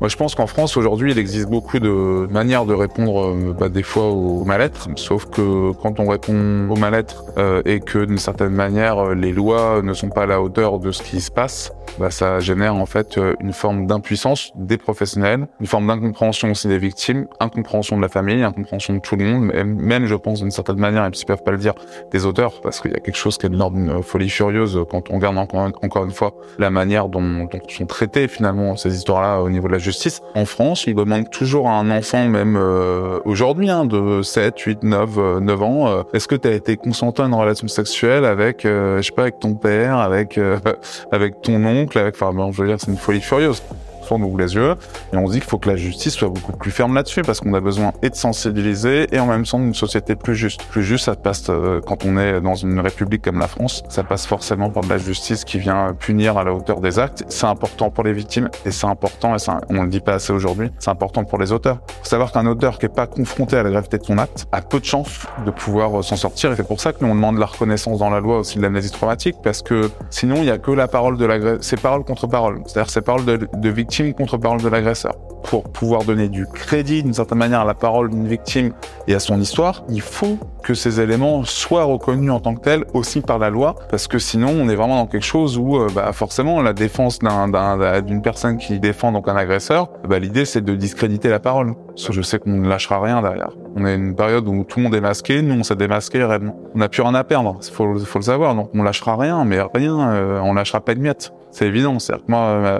Moi, 0.00 0.08
je 0.08 0.16
pense 0.16 0.34
qu'en 0.34 0.46
France, 0.46 0.78
aujourd'hui, 0.78 1.12
il 1.12 1.18
existe 1.18 1.50
beaucoup 1.50 1.78
de 1.78 2.26
manières 2.30 2.64
de 2.64 2.72
répondre 2.72 3.20
euh, 3.20 3.54
bah, 3.58 3.68
des 3.68 3.82
fois 3.82 4.04
au 4.04 4.44
mal-être, 4.44 4.88
sauf 4.96 5.26
que 5.26 5.72
quand 5.72 6.00
on 6.00 6.08
répond 6.08 6.70
au 6.70 6.76
mal-être 6.76 7.26
euh, 7.36 7.60
et 7.66 7.80
que 7.80 8.06
d'une 8.06 8.16
certaine 8.16 8.54
manière, 8.54 8.98
euh, 8.98 9.14
les 9.14 9.30
lois 9.30 9.82
ne 9.82 9.92
sont 9.92 10.08
pas 10.08 10.22
à 10.22 10.26
la 10.26 10.40
hauteur 10.40 10.78
de 10.78 10.90
ce 10.90 11.02
qui 11.02 11.20
se 11.20 11.30
passe, 11.30 11.74
bah, 11.98 12.10
ça 12.10 12.40
génère 12.40 12.76
en 12.76 12.86
fait 12.86 13.20
une 13.40 13.52
forme 13.52 13.86
d'impuissance 13.86 14.52
des 14.54 14.78
professionnels, 14.78 15.46
une 15.60 15.66
forme 15.66 15.86
d'incompréhension 15.86 16.50
aussi 16.50 16.66
des 16.66 16.78
victimes, 16.78 17.26
incompréhension 17.38 17.98
de 17.98 18.02
la 18.02 18.08
famille, 18.08 18.42
incompréhension 18.42 18.94
de 18.94 19.00
tout 19.00 19.16
le 19.16 19.26
monde, 19.26 19.52
même, 19.52 20.06
je 20.06 20.14
pense 20.14 20.40
d'une 20.40 20.50
certaine 20.50 20.78
manière, 20.78 21.04
et 21.04 21.10
s'ils 21.12 21.26
peuvent 21.26 21.42
pas 21.42 21.50
le 21.50 21.58
dire, 21.58 21.74
des 22.10 22.24
auteurs, 22.24 22.62
parce 22.62 22.80
qu'il 22.80 22.92
y 22.92 22.96
a 22.96 23.00
quelque 23.00 23.18
chose 23.18 23.36
qui 23.36 23.44
est 23.44 23.50
de 23.50 23.56
l'ordre 23.58 23.76
d'une 23.76 24.02
folie 24.02 24.30
furieuse 24.30 24.80
quand 24.90 25.10
on 25.10 25.16
regarde 25.16 25.36
encore, 25.36 26.04
une 26.06 26.10
fois 26.10 26.32
la 26.58 26.70
manière 26.70 27.10
dont 27.10 27.46
sont 27.68 27.86
traitées 27.86 28.28
finalement 28.28 28.76
ces 28.76 28.96
histoires-là 28.96 29.42
au 29.42 29.50
niveau 29.50 29.68
de 29.68 29.72
la 29.72 29.78
justice. 29.78 29.89
En 30.34 30.44
France, 30.44 30.84
il 30.86 30.94
demande 30.94 31.30
toujours 31.30 31.68
à 31.68 31.72
un 31.72 31.90
enfant, 31.90 32.28
même 32.28 32.56
euh, 32.56 33.18
aujourd'hui, 33.24 33.70
hein, 33.70 33.84
de 33.84 34.22
7, 34.22 34.58
8, 34.58 34.82
9, 34.82 35.40
9 35.40 35.62
ans, 35.62 35.88
euh, 35.88 36.02
est-ce 36.12 36.28
que 36.28 36.34
tu 36.34 36.48
as 36.48 36.52
été 36.52 36.76
consentant 36.76 37.24
à 37.24 37.26
une 37.26 37.34
relation 37.34 37.68
sexuelle 37.68 38.24
avec, 38.24 38.64
euh, 38.64 38.98
je 38.98 39.02
sais 39.02 39.12
pas, 39.12 39.22
avec 39.22 39.38
ton 39.38 39.54
père, 39.54 39.98
avec 39.98 40.38
avec 41.12 41.42
ton 41.42 41.64
oncle, 41.64 41.98
avec, 41.98 42.14
enfin, 42.14 42.32
bon, 42.32 42.52
je 42.52 42.62
veux 42.62 42.68
dire, 42.68 42.76
c'est 42.78 42.90
une 42.90 42.96
folie 42.96 43.20
furieuse 43.20 43.62
on 44.12 44.22
ouvre 44.22 44.38
les 44.38 44.54
yeux 44.54 44.74
et 45.12 45.16
on 45.16 45.26
se 45.26 45.32
dit 45.32 45.40
qu'il 45.40 45.48
faut 45.48 45.58
que 45.58 45.68
la 45.68 45.76
justice 45.76 46.14
soit 46.14 46.28
beaucoup 46.28 46.52
plus 46.52 46.70
ferme 46.70 46.94
là-dessus 46.94 47.22
parce 47.22 47.40
qu'on 47.40 47.54
a 47.54 47.60
besoin 47.60 47.92
et 48.02 48.10
de 48.10 48.14
sensibiliser 48.14 49.06
et 49.14 49.20
en 49.20 49.26
même 49.26 49.44
temps 49.44 49.58
d'une 49.58 49.74
société 49.74 50.16
plus 50.16 50.34
juste. 50.34 50.62
Plus 50.64 50.82
juste, 50.82 51.04
ça 51.06 51.14
passe 51.14 51.46
euh, 51.48 51.80
quand 51.86 52.04
on 52.04 52.16
est 52.18 52.40
dans 52.40 52.54
une 52.54 52.80
république 52.80 53.22
comme 53.22 53.38
la 53.38 53.48
France, 53.48 53.82
ça 53.88 54.02
passe 54.02 54.26
forcément 54.26 54.70
par 54.70 54.82
de 54.84 54.88
la 54.88 54.98
justice 54.98 55.44
qui 55.44 55.58
vient 55.58 55.94
punir 55.98 56.38
à 56.38 56.44
la 56.44 56.52
hauteur 56.52 56.80
des 56.80 56.98
actes. 56.98 57.24
C'est 57.28 57.46
important 57.46 57.90
pour 57.90 58.04
les 58.04 58.12
victimes 58.12 58.48
et 58.64 58.70
c'est 58.70 58.86
important, 58.86 59.34
et 59.34 59.38
ça, 59.38 59.60
on 59.68 59.82
le 59.82 59.88
dit 59.88 60.00
pas 60.00 60.14
assez 60.14 60.32
aujourd'hui, 60.32 60.70
c'est 60.78 60.90
important 60.90 61.24
pour 61.24 61.38
les 61.38 61.52
auteurs. 61.52 61.78
Faut 62.02 62.08
savoir 62.08 62.32
qu'un 62.32 62.46
auteur 62.46 62.78
qui 62.78 62.86
est 62.86 62.94
pas 62.94 63.06
confronté 63.06 63.56
à 63.56 63.62
la 63.62 63.70
gravité 63.70 63.98
de 63.98 64.04
son 64.04 64.18
acte 64.18 64.46
a 64.52 64.62
peu 64.62 64.80
de 64.80 64.84
chances 64.84 65.26
de 65.44 65.50
pouvoir 65.50 65.98
euh, 65.98 66.02
s'en 66.02 66.16
sortir 66.16 66.52
et 66.52 66.56
c'est 66.56 66.66
pour 66.66 66.80
ça 66.80 66.92
que 66.92 67.04
nous 67.04 67.10
on 67.10 67.14
demande 67.14 67.38
la 67.38 67.46
reconnaissance 67.46 67.98
dans 67.98 68.10
la 68.10 68.20
loi 68.20 68.38
aussi 68.38 68.58
de 68.58 68.62
l'amnésie 68.62 68.90
traumatique 68.90 69.36
parce 69.42 69.62
que 69.62 69.90
sinon 70.10 70.36
il 70.36 70.44
y 70.44 70.50
a 70.50 70.58
que 70.58 70.70
la 70.70 70.88
parole 70.88 71.16
de 71.16 71.24
l'agresseur, 71.24 71.58
c'est 71.60 71.80
parole 71.80 72.04
contre 72.04 72.26
parole, 72.26 72.62
c'est-à-dire 72.66 72.90
c'est 72.90 73.02
parole 73.02 73.24
de, 73.24 73.48
de 73.52 73.70
victime 74.00 74.14
contre-parole 74.14 74.62
de 74.62 74.68
l'agresseur. 74.68 75.14
Pour 75.44 75.64
pouvoir 75.64 76.04
donner 76.04 76.28
du 76.28 76.46
crédit 76.46 77.02
d'une 77.02 77.14
certaine 77.14 77.38
manière 77.38 77.60
à 77.60 77.64
la 77.64 77.74
parole 77.74 78.10
d'une 78.10 78.28
victime 78.28 78.72
et 79.08 79.14
à 79.14 79.18
son 79.18 79.40
histoire, 79.40 79.84
il 79.88 80.00
faut 80.00 80.38
que 80.62 80.74
ces 80.74 81.00
éléments 81.00 81.44
soient 81.44 81.84
reconnus 81.84 82.30
en 82.30 82.40
tant 82.40 82.54
que 82.54 82.60
tels 82.60 82.84
aussi 82.94 83.20
par 83.20 83.38
la 83.38 83.50
loi, 83.50 83.74
parce 83.90 84.06
que 84.06 84.18
sinon 84.18 84.50
on 84.50 84.68
est 84.68 84.74
vraiment 84.74 84.96
dans 84.96 85.06
quelque 85.06 85.24
chose 85.24 85.58
où 85.58 85.76
euh, 85.76 85.88
bah, 85.94 86.12
forcément 86.12 86.60
la 86.62 86.72
défense 86.72 87.18
d'une 87.20 88.22
personne 88.22 88.58
qui 88.58 88.78
défend 88.78 89.12
donc 89.12 89.28
un 89.28 89.36
agresseur, 89.36 89.88
bah, 90.06 90.18
l'idée 90.18 90.44
c'est 90.44 90.60
de 90.60 90.74
discréditer 90.74 91.28
la 91.28 91.40
parole. 91.40 91.74
Je 91.96 92.22
sais 92.22 92.38
qu'on 92.38 92.50
ne 92.50 92.68
lâchera 92.68 93.00
rien 93.00 93.22
derrière. 93.22 93.50
On 93.76 93.86
est 93.86 93.94
une 93.94 94.14
période 94.14 94.46
où 94.48 94.64
tout 94.64 94.78
le 94.78 94.84
monde 94.84 94.94
est 94.94 95.00
masqué, 95.00 95.42
nous 95.42 95.54
on 95.54 95.62
s'est 95.62 95.76
démasqué 95.76 96.24
réellement. 96.24 96.58
On 96.74 96.78
n'a 96.78 96.88
plus 96.88 97.02
rien 97.02 97.14
à 97.14 97.24
perdre, 97.24 97.58
faut, 97.72 97.98
faut 97.98 98.18
le 98.18 98.24
savoir, 98.24 98.54
donc 98.54 98.70
on 98.74 98.82
lâchera 98.82 99.16
rien, 99.16 99.44
mais 99.44 99.60
rien, 99.60 100.10
euh, 100.10 100.40
on 100.40 100.54
lâchera 100.54 100.80
pas 100.80 100.94
de 100.94 101.00
miettes. 101.00 101.32
C'est 101.50 101.66
évident. 101.66 101.98
C'est-à-dire 101.98 102.26
que 102.26 102.30
moi, 102.30 102.40
euh, 102.40 102.78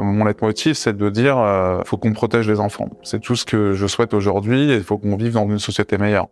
mon 0.00 0.24
leitmotiv, 0.24 0.74
c'est 0.74 0.96
de 0.96 1.10
dire, 1.10 1.36
euh, 1.38 1.82
faut 1.84 1.96
qu'on 1.96 2.12
protège 2.12 2.48
les 2.48 2.60
enfants. 2.60 2.88
C'est 3.02 3.20
tout 3.20 3.36
ce 3.36 3.44
que 3.44 3.72
je 3.72 3.86
souhaite 3.86 4.14
aujourd'hui 4.14 4.70
et 4.70 4.76
il 4.76 4.84
faut 4.84 4.98
qu'on 4.98 5.16
vive 5.16 5.32
dans 5.32 5.48
une 5.48 5.58
société 5.58 5.98
meilleure. 5.98 6.28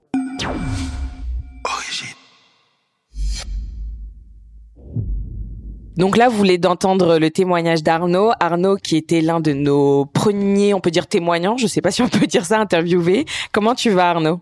Donc 6.03 6.17
là, 6.17 6.29
vous 6.29 6.37
voulez 6.37 6.59
d'entendre 6.59 7.21
le 7.21 7.31
témoignage 7.31 7.85
d'Arnaud. 7.85 8.33
Arnaud 8.41 8.75
qui 8.75 8.97
était 8.97 9.21
l'un 9.21 9.39
de 9.39 9.53
nos 9.53 10.05
premiers, 10.05 10.75
on 10.75 10.81
peut 10.81 10.91
dire 10.91 11.07
témoignants, 11.07 11.57
je 11.57 11.69
sais 11.69 11.81
pas 11.81 11.93
si 11.93 12.03
on 12.03 12.09
peut 12.09 12.27
dire 12.27 12.45
ça, 12.45 12.59
interviewés. 12.59 13.25
Comment 13.53 13.77
tu 13.77 13.91
vas 13.91 14.11
Arnaud? 14.11 14.41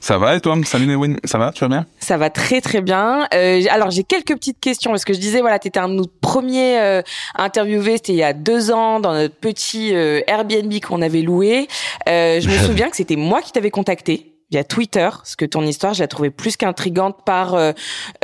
Ça 0.00 0.18
va 0.18 0.34
et 0.34 0.40
toi 0.40 0.56
Salut 0.64 0.88
Newin, 0.88 1.14
ça 1.22 1.38
va 1.38 1.52
Tu 1.52 1.60
vas 1.60 1.68
bien? 1.68 1.86
Ça 2.00 2.16
va 2.16 2.28
très 2.28 2.60
très 2.60 2.80
bien. 2.80 3.28
Euh, 3.34 3.62
alors 3.70 3.92
j'ai 3.92 4.02
quelques 4.02 4.34
petites 4.34 4.58
questions 4.58 4.90
parce 4.90 5.04
que 5.04 5.12
je 5.12 5.20
disais 5.20 5.40
voilà, 5.42 5.60
t'étais 5.60 5.78
un 5.78 5.88
de 5.88 5.94
nos 5.94 6.06
premiers 6.20 6.80
euh, 6.80 7.02
interviewés, 7.36 7.98
c'était 7.98 8.14
il 8.14 8.18
y 8.18 8.24
a 8.24 8.32
deux 8.32 8.72
ans 8.72 8.98
dans 8.98 9.14
notre 9.14 9.36
petit 9.36 9.94
euh, 9.94 10.22
Airbnb 10.26 10.72
qu'on 10.80 11.02
avait 11.02 11.22
loué. 11.22 11.68
Euh, 12.08 12.40
je 12.40 12.48
me 12.48 12.58
souviens 12.66 12.90
que 12.90 12.96
c'était 12.96 13.14
moi 13.14 13.42
qui 13.42 13.52
t'avais 13.52 13.70
contacté 13.70 14.35
via 14.50 14.62
Twitter, 14.62 15.08
parce 15.10 15.34
que 15.34 15.44
ton 15.44 15.62
histoire, 15.62 15.92
je 15.94 16.02
la 16.02 16.08
trouvais 16.08 16.30
plus 16.30 16.56
qu'intrigante 16.56 17.16
par, 17.24 17.54
euh, 17.54 17.72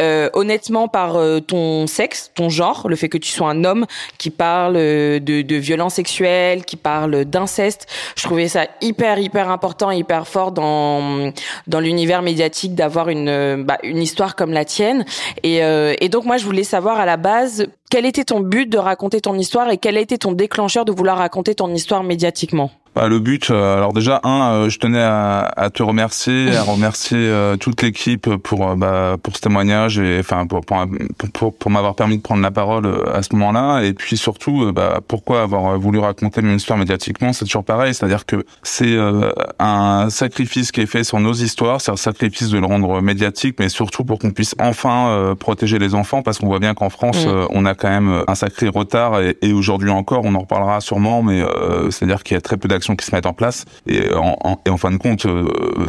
euh, 0.01 0.31
honnêtement, 0.35 0.87
par 0.87 1.17
euh, 1.17 1.41
ton 1.41 1.89
sexe, 1.89 2.31
ton 2.35 2.49
genre, 2.49 2.89
le 2.89 2.95
fait 2.95 3.09
que 3.09 3.19
tu 3.19 3.31
sois 3.33 3.51
un 3.51 3.65
homme 3.65 3.87
qui 4.19 4.31
parle 4.31 4.75
de, 4.75 5.19
de 5.19 5.57
violence 5.57 5.95
sexuelle, 5.95 6.65
qui 6.65 6.77
parle 6.77 7.25
d'inceste. 7.25 7.89
Je 8.17 8.23
trouvais 8.23 8.47
ça 8.47 8.67
hyper, 8.81 9.19
hyper 9.19 9.51
important, 9.51 9.91
hyper 9.91 10.29
fort 10.29 10.53
dans 10.53 11.33
dans 11.67 11.81
l'univers 11.81 12.23
médiatique 12.23 12.75
d'avoir 12.75 13.09
une 13.09 13.65
bah, 13.65 13.79
une 13.83 13.99
histoire 13.99 14.37
comme 14.37 14.53
la 14.53 14.65
tienne. 14.65 15.05
Et, 15.43 15.57
et 15.57 16.09
donc 16.09 16.25
moi, 16.25 16.37
je 16.37 16.45
voulais 16.45 16.65
savoir 16.65 17.01
à 17.01 17.07
la 17.07 17.17
base 17.17 17.67
quel 17.91 18.07
était 18.07 18.25
ton 18.25 18.41
but 18.41 18.69
de 18.69 18.79
raconter 18.79 19.21
ton 19.21 19.35
histoire 19.35 19.71
et 19.71 19.77
quel 19.77 19.97
a 19.97 20.01
été 20.01 20.19
ton 20.19 20.33
déclencheur 20.33 20.85
de 20.85 20.93
vouloir 20.93 21.19
raconter 21.19 21.55
ton 21.55 21.73
histoire 21.75 22.03
médiatiquement? 22.03 22.71
Bah, 22.95 23.09
le 23.09 23.21
but, 23.21 23.51
euh, 23.51 23.79
alors 23.79 23.95
déjà, 23.95 24.21
un, 24.23 24.53
euh, 24.53 24.69
je 24.69 24.79
tenais 24.79 25.01
à, 25.01 25.51
à, 25.57 25.71
te 25.71 25.83
remercier, 25.83 26.55
à 26.55 26.63
remercier 26.71 27.17
euh, 27.17 27.57
toute 27.57 27.81
l'équipe 27.81 28.29
pour 28.37 28.77
bah, 28.77 29.17
pour 29.23 29.35
ce 29.35 29.41
témoignage 29.41 29.99
et 29.99 30.19
enfin 30.21 30.47
pour 30.47 30.61
pour, 30.61 30.85
pour, 31.33 31.57
pour 31.57 31.71
m'avoir 31.71 31.95
permis 31.95 32.19
de 32.19 32.23
prendre 32.23 32.43
la 32.43 32.51
parole 32.51 32.87
à 33.15 33.23
ce 33.23 33.35
moment-là. 33.35 33.83
Et 33.83 33.95
puis 33.95 34.19
surtout, 34.19 34.73
bah, 34.73 35.01
pourquoi 35.09 35.43
avoir 35.43 35.79
voulu 35.79 36.01
raconter 36.01 36.43
mon 36.43 36.55
histoire 36.55 36.79
médiatiquement, 36.79 37.33
c'est 37.33 37.47
toujours 37.47 37.65
pareil, 37.65 37.95
c'est-à-dire 37.95 38.27
que 38.27 38.45
c'est 38.63 38.99
un 39.59 40.11
sacrifice 40.11 40.71
qui 40.71 40.83
est 40.83 40.87
fait 40.87 41.05
sur 41.05 41.19
nos 41.19 41.33
histoires, 41.33 41.81
c'est 41.81 41.93
un 41.93 41.97
sacrifice 41.97 42.51
de 42.51 42.59
le 42.59 42.67
rendre 42.67 43.01
médiatique, 43.01 43.57
mais 43.59 43.71
surtout 43.71 44.05
pour 44.05 44.19
qu'on 44.19 44.33
puisse 44.33 44.55
enfin 44.61 45.35
protéger 45.39 45.79
les 45.79 45.95
enfants, 45.95 46.23
parce 46.23 46.39
qu'on 46.39 46.47
voit 46.47 46.59
bien 46.59 46.75
qu'en 46.75 46.91
France, 46.91 47.25
mm. 47.25 47.47
on 47.51 47.65
a 47.65 47.75
quand 47.75 47.89
même 47.89 48.25
un 48.27 48.35
sacré 48.35 48.69
retard 48.69 49.21
et, 49.21 49.37
et 49.41 49.53
aujourd'hui 49.53 49.91
encore, 49.91 50.23
on 50.25 50.35
en 50.35 50.41
reparlera 50.41 50.81
sûrement, 50.81 51.23
mais 51.23 51.43
c'est-à-dire 51.91 52.23
qu'il 52.23 52.35
y 52.35 52.39
a 52.39 52.43
très 52.43 52.57
peu 52.57 52.69
qui 52.97 53.07
se 53.07 53.15
mettent 53.15 53.27
en 53.27 53.33
place. 53.33 53.65
Et 53.87 54.13
en, 54.15 54.59
et 54.67 54.71
en 54.71 54.77
fin 54.77 54.91
de 54.91 54.97
compte, 54.97 55.27
euh, 55.27 55.47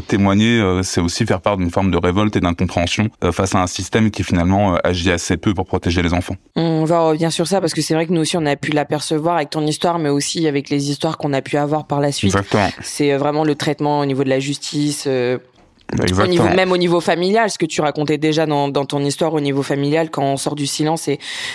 témoigner, 0.07 0.59
euh, 0.59 0.83
c'est 0.83 1.01
aussi 1.01 1.25
faire 1.25 1.41
part 1.41 1.57
d'une 1.57 1.69
forme 1.69 1.91
de 1.91 1.97
révolte 1.97 2.35
et 2.35 2.39
d'incompréhension 2.39 3.09
euh, 3.23 3.31
face 3.31 3.55
à 3.55 3.62
un 3.62 3.67
système 3.67 4.12
qui 4.12 4.23
finalement 4.23 4.75
agit 4.83 5.12
assez 5.12 5.38
peu 5.38 5.53
pour 5.53 5.65
protéger 5.65 6.01
les 6.01 6.13
enfants. 6.13 6.35
On 6.55 6.85
va 6.85 7.00
revenir 7.01 7.31
sur 7.31 7.47
ça 7.47 7.62
parce 7.62 7.73
que 7.73 7.81
c'est 7.81 7.93
vrai 7.93 8.05
que 8.05 8.13
nous 8.13 8.21
aussi 8.21 8.38
on 8.38 8.45
a 8.45 8.55
pu 8.55 8.71
l'apercevoir 8.71 9.38
avec 9.38 9.50
ton 9.50 9.65
histoire, 9.65 10.00
mais 10.00 10.09
aussi 10.09 10.47
avec 10.47 10.69
les 10.69 10.89
histoires 10.89 11.17
qu'on 11.17 11.33
a 11.33 11.41
pu 11.41 11.57
avoir 11.57 11.88
par 11.88 12.00
la 12.00 12.12
suite. 12.12 12.35
C'est 12.81 13.15
vraiment 13.17 13.43
le 13.43 13.55
traitement 13.55 14.00
au 14.00 14.05
niveau 14.05 14.23
de 14.23 14.29
la 14.29 14.39
justice. 14.39 15.07
Même 16.55 16.71
au 16.71 16.77
niveau 16.77 17.00
familial, 17.00 17.50
ce 17.50 17.57
que 17.57 17.65
tu 17.65 17.81
racontais 17.81 18.17
déjà 18.17 18.45
dans, 18.45 18.67
dans, 18.67 18.85
ton 18.85 19.03
histoire 19.03 19.33
au 19.33 19.39
niveau 19.39 19.63
familial, 19.63 20.09
quand 20.09 20.23
on 20.23 20.38
sort 20.38 20.55
du 20.55 20.67
silence, 20.67 21.09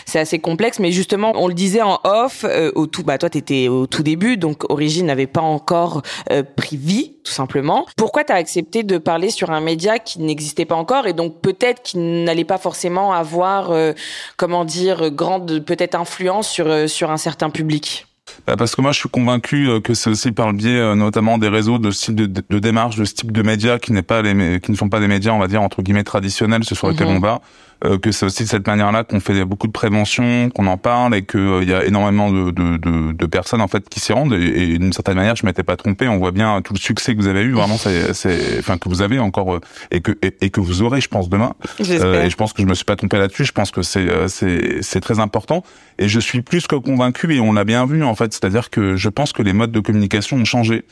c'est 0.07 0.18
assez 0.18 0.38
complexe. 0.38 0.78
Mais 0.78 0.92
justement, 0.92 1.33
on 1.35 1.49
le 1.49 1.54
disait 1.54 1.83
en 1.83 2.00
off, 2.04 2.45
euh, 2.45 2.71
au 2.75 2.87
tout, 2.87 3.02
bah 3.02 3.18
toi 3.18 3.30
t'étais 3.30 3.68
au 3.68 3.87
tout 3.87 4.02
début, 4.02 4.37
donc 4.37 4.71
Origine 4.71 5.07
n'avait 5.07 5.26
pas 5.26 5.40
encore 5.40 6.02
euh, 6.30 6.42
pris 6.42 6.76
vie, 6.76 7.16
tout 7.25 7.33
simplement. 7.33 7.87
Pourquoi 7.97 8.25
t'as 8.25 8.37
accepté 8.37 8.83
de 8.83 8.99
parler 8.99 9.30
sur 9.30 9.50
un 9.50 9.61
média 9.61 9.99
qui 9.99 10.21
n'existait 10.21 10.64
pas 10.64 10.76
encore 10.76 11.07
et 11.07 11.12
donc 11.12 11.40
peut-être 11.40 11.83
qui 11.83 11.99
n'allait 11.99 12.45
pas 12.45 12.59
forcément 12.59 13.12
avoir, 13.12 13.71
euh, 13.71 13.92
comment 14.37 14.64
dire, 14.64 15.11
grande 15.11 15.61
peut-être 15.61 15.95
influence 15.95 16.49
sur 16.49 16.88
sur 16.88 17.11
un 17.11 17.16
certain 17.16 17.50
public? 17.50 18.08
Parce 18.45 18.75
que 18.75 18.81
moi, 18.81 18.93
je 18.93 18.99
suis 18.99 19.09
convaincu 19.09 19.69
euh, 19.69 19.81
que 19.81 19.95
c'est 19.95 20.11
aussi 20.11 20.33
par 20.33 20.49
le 20.49 20.53
biais, 20.55 20.79
euh, 20.79 20.95
notamment 20.95 21.39
des 21.39 21.49
réseaux 21.49 21.79
de 21.79 21.91
style 21.91 22.15
de, 22.15 22.27
de, 22.27 22.59
démarche, 22.59 22.97
de 22.97 23.05
ce 23.05 23.15
type 23.15 23.33
de 23.33 23.43
médias 23.43 23.79
qui 23.79 23.93
n'est 23.93 24.03
pas 24.03 24.23
les, 24.23 24.61
qui 24.61 24.71
ne 24.71 24.77
sont 24.77 24.89
pas 24.89 25.01
des 25.01 25.09
médias, 25.09 25.33
on 25.33 25.39
va 25.39 25.49
dire 25.49 25.63
entre 25.63 25.83
guillemets 25.83 26.05
traditionnels, 26.05 26.65
ce 26.65 26.75
sur 26.75 26.89
lesquels 26.89 27.09
on 27.09 27.21
va, 27.21 27.35
euh, 27.35 27.39
que 27.81 28.11
c'est 28.13 28.27
aussi 28.27 28.43
de 28.43 28.49
cette 28.49 28.67
manière-là 28.67 29.05
qu'on 29.05 29.21
fait 29.21 29.45
beaucoup 29.45 29.67
de 29.67 29.73
prévention, 29.73 30.51
qu'on 30.51 30.67
en 30.67 30.77
parle 30.77 31.15
et 31.15 31.25
qu'il 31.25 31.41
euh, 31.41 31.65
y 31.65 31.73
a 31.73 31.85
énormément 31.85 32.31
de, 32.31 32.51
de, 32.51 32.77
de, 32.77 33.13
de, 33.13 33.27
personnes 33.27 33.61
en 33.61 33.69
fait 33.69 33.89
qui 33.89 34.01
s'y 34.01 34.13
rendent. 34.13 34.33
Et, 34.33 34.73
et 34.73 34.79
d'une 34.79 34.93
certaine 34.93 35.17
manière, 35.17 35.37
je 35.37 35.47
m'étais 35.47 35.63
pas 35.63 35.77
trompé. 35.77 36.09
On 36.09 36.19
voit 36.19 36.33
bien 36.33 36.61
tout 36.63 36.73
le 36.73 36.79
succès 36.79 37.15
que 37.15 37.21
vous 37.21 37.29
avez 37.29 37.43
eu, 37.43 37.53
vraiment, 37.53 37.77
c'est, 37.77 38.59
enfin 38.59 38.79
que 38.79 38.89
vous 38.89 39.03
avez 39.03 39.19
encore 39.19 39.55
euh, 39.55 39.61
et 39.91 40.01
que 40.01 40.13
et, 40.23 40.51
que 40.51 40.61
vous 40.61 40.83
aurez, 40.83 41.01
je 41.01 41.09
pense, 41.09 41.29
demain. 41.29 41.55
Euh, 41.81 42.25
et 42.25 42.31
je 42.31 42.37
pense 42.37 42.53
que 42.53 42.63
je 42.63 42.67
me 42.67 42.75
suis 42.75 42.85
pas 42.85 42.97
trompé 42.97 43.19
là-dessus. 43.19 43.45
Je 43.45 43.53
pense 43.53 43.71
que 43.71 43.83
c'est 43.83 44.09
c'est 44.29 44.83
c'est 44.83 45.01
très 45.01 45.21
important. 45.21 45.63
Et 45.99 46.09
je 46.09 46.21
suis 46.21 46.43
plus 46.43 46.67
que 46.67 46.77
convaincu 46.77 47.35
et 47.35 47.41
on 47.41 47.53
l'a 47.53 47.65
bien 47.65 47.87
vu 47.87 48.05
en 48.05 48.15
fait. 48.15 48.33
C'est-à-dire 48.33 48.71
que 48.71 48.97
je 48.97 49.09
pense 49.09 49.33
que 49.33 49.43
les 49.43 49.53
modes 49.53 49.73
de 49.73 49.81
communication 49.81 50.37
ont 50.37 50.45
changé 50.45 50.85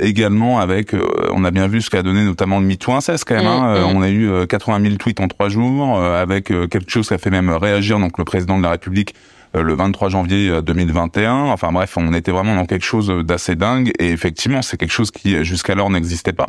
également 0.00 0.58
avec. 0.58 0.94
on 1.32 1.44
a 1.44 1.50
bien 1.50 1.68
vu 1.68 1.80
ce 1.82 1.90
qu'a 1.90 2.02
donné 2.02 2.24
notamment 2.24 2.58
le 2.60 2.66
MeToo 2.66 2.92
inceste 2.92 3.24
quand 3.26 3.36
même. 3.36 3.44
Mm, 3.44 3.48
hein. 3.48 3.80
mm. 3.80 3.96
On 3.96 4.02
a 4.02 4.10
eu 4.10 4.46
80 4.46 4.82
000 4.82 4.94
tweets 4.96 5.20
en 5.20 5.28
trois 5.28 5.48
jours 5.48 5.98
avec 6.20 6.50
euh, 6.50 6.66
quelque 6.66 6.90
chose 6.90 7.08
qui 7.08 7.14
a 7.14 7.18
fait 7.18 7.30
même 7.30 7.50
réagir 7.50 7.98
donc 7.98 8.18
le 8.18 8.24
président 8.24 8.58
de 8.58 8.62
la 8.62 8.70
République 8.70 9.14
euh, 9.56 9.62
le 9.62 9.74
23 9.74 10.08
janvier 10.10 10.60
2021. 10.62 11.22
Euh, 11.22 11.48
enfin 11.48 11.72
bref, 11.72 11.96
on 11.96 12.12
était 12.12 12.32
vraiment 12.32 12.54
dans 12.54 12.66
quelque 12.66 12.84
chose 12.84 13.08
d'assez 13.24 13.56
dingue 13.56 13.92
et 13.98 14.10
effectivement, 14.10 14.62
c'est 14.62 14.76
quelque 14.76 14.92
chose 14.92 15.10
qui 15.10 15.42
jusqu'alors 15.44 15.90
n'existait 15.90 16.32
pas. 16.32 16.46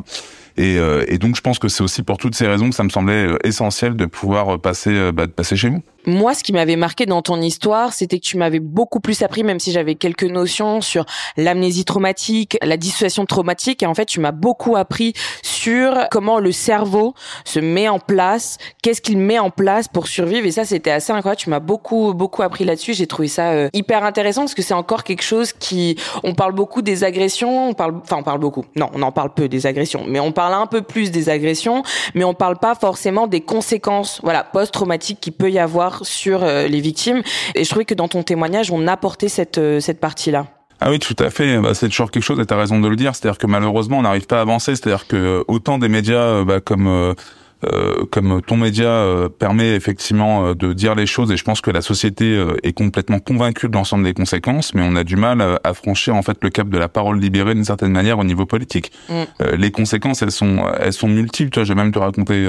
Et, 0.58 0.77
et, 1.08 1.18
donc 1.18 1.36
je 1.36 1.41
pense 1.41 1.60
que 1.60 1.68
c'est 1.68 1.84
aussi 1.84 2.03
pour 2.03 2.18
toutes 2.18 2.36
ces 2.36 2.48
raisons 2.48 2.70
que 2.70 2.75
ça 2.75 2.84
me 2.84 2.89
semblait 2.89 3.27
essentiel 3.44 3.96
de 3.96 4.06
pouvoir 4.06 4.60
passer, 4.60 5.12
bah, 5.12 5.25
de 5.25 5.32
passer 5.32 5.56
chez 5.56 5.70
vous 5.70 5.82
moi, 6.06 6.34
ce 6.34 6.44
qui 6.44 6.53
m'avait 6.53 6.75
marqué 6.75 7.06
dans 7.06 7.22
ton 7.22 7.41
histoire, 7.41 7.94
c'était 7.94 8.20
que 8.20 8.25
tu 8.25 8.38
m'avais 8.38 8.60
beaucoup 8.60 9.00
plus 9.00 9.22
appris, 9.22 9.44
même 9.44 9.60
si 9.60 9.72
j'avais 9.72 9.96
quelques 9.96 10.24
notions 10.24 10.82
sur 10.82 11.06
l'amnésie 11.38 11.86
traumatique, 11.86 12.58
la 12.62 12.77
dissociation 12.77 13.25
traumatique. 13.25 13.84
Et 13.84 13.86
en 13.86 13.94
fait, 13.94 14.06
tu 14.06 14.20
m'as 14.20 14.32
beaucoup 14.32 14.75
appris 14.75 15.13
sur 15.41 15.94
comment 16.10 16.39
le 16.39 16.51
cerveau 16.51 17.13
se 17.46 17.60
met 17.60 17.88
en 17.88 18.00
place, 18.00 18.58
qu'est-ce 18.82 19.01
qu'il 19.01 19.18
met 19.18 19.39
en 19.39 19.50
place 19.50 19.88
pour 19.88 20.08
survivre. 20.08 20.46
Et 20.46 20.51
ça, 20.51 20.65
c'était 20.65 20.91
assez 20.91 21.12
incroyable. 21.12 21.39
Tu 21.39 21.50
m'as 21.50 21.60
beaucoup, 21.60 22.13
beaucoup 22.13 22.44
appris 22.44 22.65
là-dessus. 22.65 22.94
J'ai 22.94 23.08
trouvé 23.08 23.27
ça 23.27 23.51
euh, 23.51 23.70
hyper 23.74 24.03
intéressant 24.03 24.41
parce 24.41 24.56
que 24.56 24.62
c'est 24.62 24.74
encore 24.74 25.03
quelque 25.03 25.24
chose 25.24 25.53
qui, 25.53 25.98
on 26.24 26.34
parle 26.34 26.53
beaucoup 26.53 26.82
des 26.82 27.03
agressions, 27.03 27.70
on 27.70 27.74
parle, 27.74 27.96
enfin, 28.01 28.18
on 28.18 28.24
parle 28.24 28.39
beaucoup. 28.39 28.65
Non, 28.75 28.89
on 28.94 29.01
en 29.01 29.12
parle 29.12 29.34
peu 29.34 29.48
des 29.48 29.65
agressions, 29.65 30.03
mais 30.08 30.20
un 30.48 30.67
peu 30.67 30.81
plus 30.81 31.12
des 31.12 31.29
agressions, 31.29 31.84
mais 32.15 32.24
on 32.24 32.34
parle 32.34 32.58
pas 32.58 32.75
forcément 32.75 33.27
des 33.27 33.41
conséquences, 33.41 34.19
voilà, 34.24 34.43
post-traumatiques 34.43 35.19
qu'il 35.19 35.34
peut 35.34 35.51
y 35.51 35.60
avoir 35.60 36.05
sur 36.05 36.43
euh, 36.43 36.67
les 36.67 36.81
victimes. 36.81 37.22
Et 37.55 37.63
je 37.63 37.69
trouvais 37.69 37.86
que 37.86 37.93
dans 37.93 38.08
ton 38.08 38.24
témoignage, 38.24 38.72
on 38.72 38.88
apportait 38.88 39.29
cette, 39.29 39.58
euh, 39.58 39.79
cette 39.79 40.00
partie-là. 40.00 40.48
Ah 40.81 40.89
oui, 40.89 41.00
tout 41.00 41.15
à 41.19 41.29
fait. 41.29 41.58
Bah, 41.58 41.74
c'est 41.74 41.89
toujours 41.89 42.10
quelque 42.10 42.24
chose, 42.24 42.39
et 42.39 42.46
tu 42.46 42.53
raison 42.53 42.79
de 42.79 42.88
le 42.88 42.96
dire. 42.96 43.15
C'est-à-dire 43.15 43.38
que 43.38 43.48
malheureusement, 43.48 44.00
on 44.00 44.03
n'arrive 44.03 44.27
pas 44.27 44.38
à 44.38 44.41
avancer. 44.41 44.75
C'est-à-dire 44.75 45.08
que 45.08 45.43
autant 45.48 45.77
des 45.77 45.89
médias 45.89 46.17
euh, 46.19 46.46
bah, 46.46 46.62
comme 46.62 47.15
comme 48.12 48.42
ton 48.42 48.58
média 48.58 49.06
permet 49.38 49.75
effectivement 49.75 50.54
de 50.54 50.74
dire 50.74 50.96
les 50.96 51.06
choses, 51.06 51.32
et 51.32 51.38
je 51.38 51.44
pense 51.44 51.62
que 51.62 51.72
la 51.72 51.82
société 51.82 52.42
est 52.63 52.74
complètement 52.74 53.20
convaincue 53.20 53.68
de 53.68 53.74
l'ensemble 53.74 54.04
des 54.04 54.13
conséquences, 54.13 54.74
mais 54.74 54.82
on 54.84 54.96
a 54.96 55.04
du 55.04 55.16
mal 55.16 55.60
à 55.63 55.74
franchir 55.74 56.16
en 56.16 56.22
fait 56.22 56.38
le 56.42 56.50
cap 56.50 56.70
de 56.70 56.78
la 56.78 56.88
parole 56.88 57.20
libérée 57.20 57.54
d'une 57.54 57.66
certaine 57.66 57.92
manière 57.92 58.20
au 58.20 58.24
niveau 58.24 58.46
politique. 58.46 58.92
Mm. 59.10 59.24
les 59.58 59.72
conséquences, 59.72 60.22
elles 60.22 60.32
sont 60.32 60.63
elles 60.80 60.94
sont 60.94 61.10
multiples. 61.10 61.51
Toi, 61.51 61.63
je 61.63 61.74
vais 61.74 61.82
même 61.82 61.92
te 61.92 62.00
raconter 62.00 62.48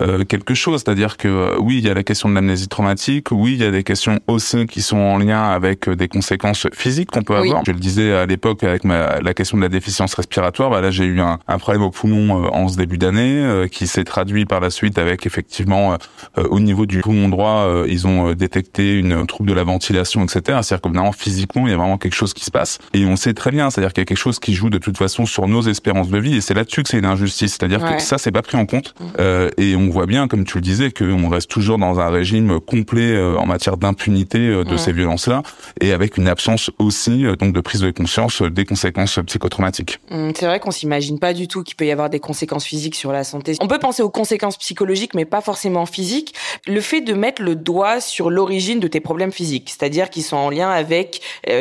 euh, 0.00 0.24
quelque 0.24 0.54
chose. 0.54 0.82
C'est-à-dire 0.84 1.16
que 1.16 1.28
euh, 1.28 1.56
oui, 1.60 1.78
il 1.78 1.84
y 1.84 1.90
a 1.90 1.94
la 1.94 2.02
question 2.02 2.28
de 2.28 2.34
l'amnésie 2.34 2.68
traumatique, 2.68 3.30
oui, 3.30 3.52
il 3.52 3.62
y 3.62 3.64
a 3.64 3.70
des 3.70 3.84
questions 3.84 4.18
aussi 4.26 4.66
qui 4.66 4.82
sont 4.82 4.96
en 4.96 5.18
lien 5.18 5.50
avec 5.50 5.88
euh, 5.88 5.94
des 5.94 6.08
conséquences 6.08 6.66
physiques 6.72 7.10
qu'on 7.12 7.22
peut 7.22 7.36
avoir. 7.36 7.62
Je 7.64 7.70
le 7.70 7.78
disais 7.78 8.12
à 8.12 8.26
l'époque 8.26 8.64
avec 8.64 8.84
ma, 8.84 9.20
la 9.20 9.34
question 9.34 9.56
de 9.56 9.62
la 9.62 9.68
déficience 9.68 10.14
respiratoire, 10.14 10.70
bah 10.70 10.80
là 10.80 10.90
j'ai 10.90 11.04
eu 11.04 11.20
un, 11.20 11.38
un, 11.46 11.58
problème 11.58 11.82
au 11.82 11.90
poumon 11.90 12.46
en 12.52 12.68
ce 12.68 12.76
début 12.76 12.98
d'année 12.98 13.68
qui 13.70 13.86
s'est 13.86 14.04
traduit 14.04 14.44
par 14.44 14.60
la 14.60 14.70
suite 14.70 14.98
avec 14.98 15.26
effectivement 15.26 15.96
au 16.36 16.60
niveau 16.60 16.86
du 16.86 17.00
poumon 17.00 17.28
droit, 17.28 17.84
ils 17.86 18.06
ont 18.06 18.32
détecté 18.32 18.98
une 18.98 19.26
trouble 19.26 19.48
de 19.48 19.54
la 19.54 19.64
ventilation, 19.64 20.22
etc. 20.24 20.58
C'est-à-dire 20.62 20.80
que 20.80 20.88
vraiment 20.88 21.12
physiquement 21.12 21.66
il 21.66 21.70
y 21.70 21.74
a 21.74 21.76
vraiment 21.76 21.98
quelque 21.98 22.14
chose 22.14 22.34
qui 22.34 22.44
se 22.44 22.50
passe 22.50 22.78
et 22.92 23.06
on 23.06 23.16
sait 23.16 23.34
très 23.34 23.50
bien, 23.50 23.70
c'est-à-dire 23.70 23.92
qu'il 23.92 24.02
y 24.02 24.06
a 24.06 24.06
quelque 24.06 24.18
chose 24.18 24.38
qui 24.38 24.54
joue 24.54 24.70
de 24.70 24.78
toute 24.78 24.98
façon 24.98 25.26
sur 25.26 25.48
nos 25.48 25.62
espérances 25.62 26.08
de 26.08 26.18
vie 26.18 26.36
et 26.36 26.40
c'est 26.40 26.54
là-dessus 26.54 26.82
que 26.82 26.88
c'est 26.88 26.98
une 26.98 27.04
injustice. 27.04 27.52
C'est-à-dire 27.52 27.80
que 27.84 28.02
ça 28.02 28.18
c'est 28.18 28.32
pas 28.32 28.42
pris 28.42 28.56
en 28.56 28.66
compte 28.66 28.94
mm. 29.00 29.24
et 29.58 29.76
on 29.76 29.83
on 29.84 29.90
voit 29.90 30.06
bien, 30.06 30.28
comme 30.28 30.44
tu 30.44 30.56
le 30.56 30.62
disais, 30.62 30.90
qu'on 30.90 31.28
reste 31.28 31.50
toujours 31.50 31.78
dans 31.78 32.00
un 32.00 32.08
régime 32.08 32.58
complet 32.60 33.12
euh, 33.12 33.36
en 33.36 33.46
matière 33.46 33.76
d'impunité 33.76 34.38
euh, 34.38 34.64
de 34.64 34.76
ces 34.76 34.92
violences-là, 34.92 35.42
et 35.80 35.92
avec 35.92 36.16
une 36.16 36.28
absence 36.28 36.70
aussi 36.78 37.26
euh, 37.26 37.36
donc 37.36 37.52
de 37.52 37.60
prise 37.60 37.80
de 37.80 37.90
conscience 37.90 38.42
des 38.42 38.64
conséquences 38.64 39.18
psychotraumatiques. 39.26 40.00
Mmh, 40.10 40.30
c'est 40.34 40.46
vrai 40.46 40.60
qu'on 40.60 40.70
s'imagine 40.70 41.18
pas 41.18 41.32
du 41.32 41.48
tout 41.48 41.62
qu'il 41.62 41.76
peut 41.76 41.86
y 41.86 41.90
avoir 41.90 42.10
des 42.10 42.20
conséquences 42.20 42.64
physiques 42.64 42.94
sur 42.94 43.12
la 43.12 43.24
santé. 43.24 43.56
On 43.60 43.68
peut 43.68 43.78
penser 43.78 44.02
aux 44.02 44.10
conséquences 44.10 44.56
psychologiques, 44.56 45.14
mais 45.14 45.24
pas 45.24 45.40
forcément 45.40 45.86
physiques. 45.86 46.34
Le 46.66 46.80
fait 46.80 47.02
de 47.02 47.12
mettre 47.12 47.42
le 47.42 47.54
doigt 47.54 48.00
sur 48.00 48.30
l'origine 48.30 48.80
de 48.80 48.88
tes 48.88 49.00
problèmes 49.00 49.32
physiques, 49.32 49.70
c'est-à-dire 49.70 50.10
qu'ils 50.10 50.22
sont 50.22 50.36
en 50.36 50.50
lien 50.50 50.70
avec 50.70 51.20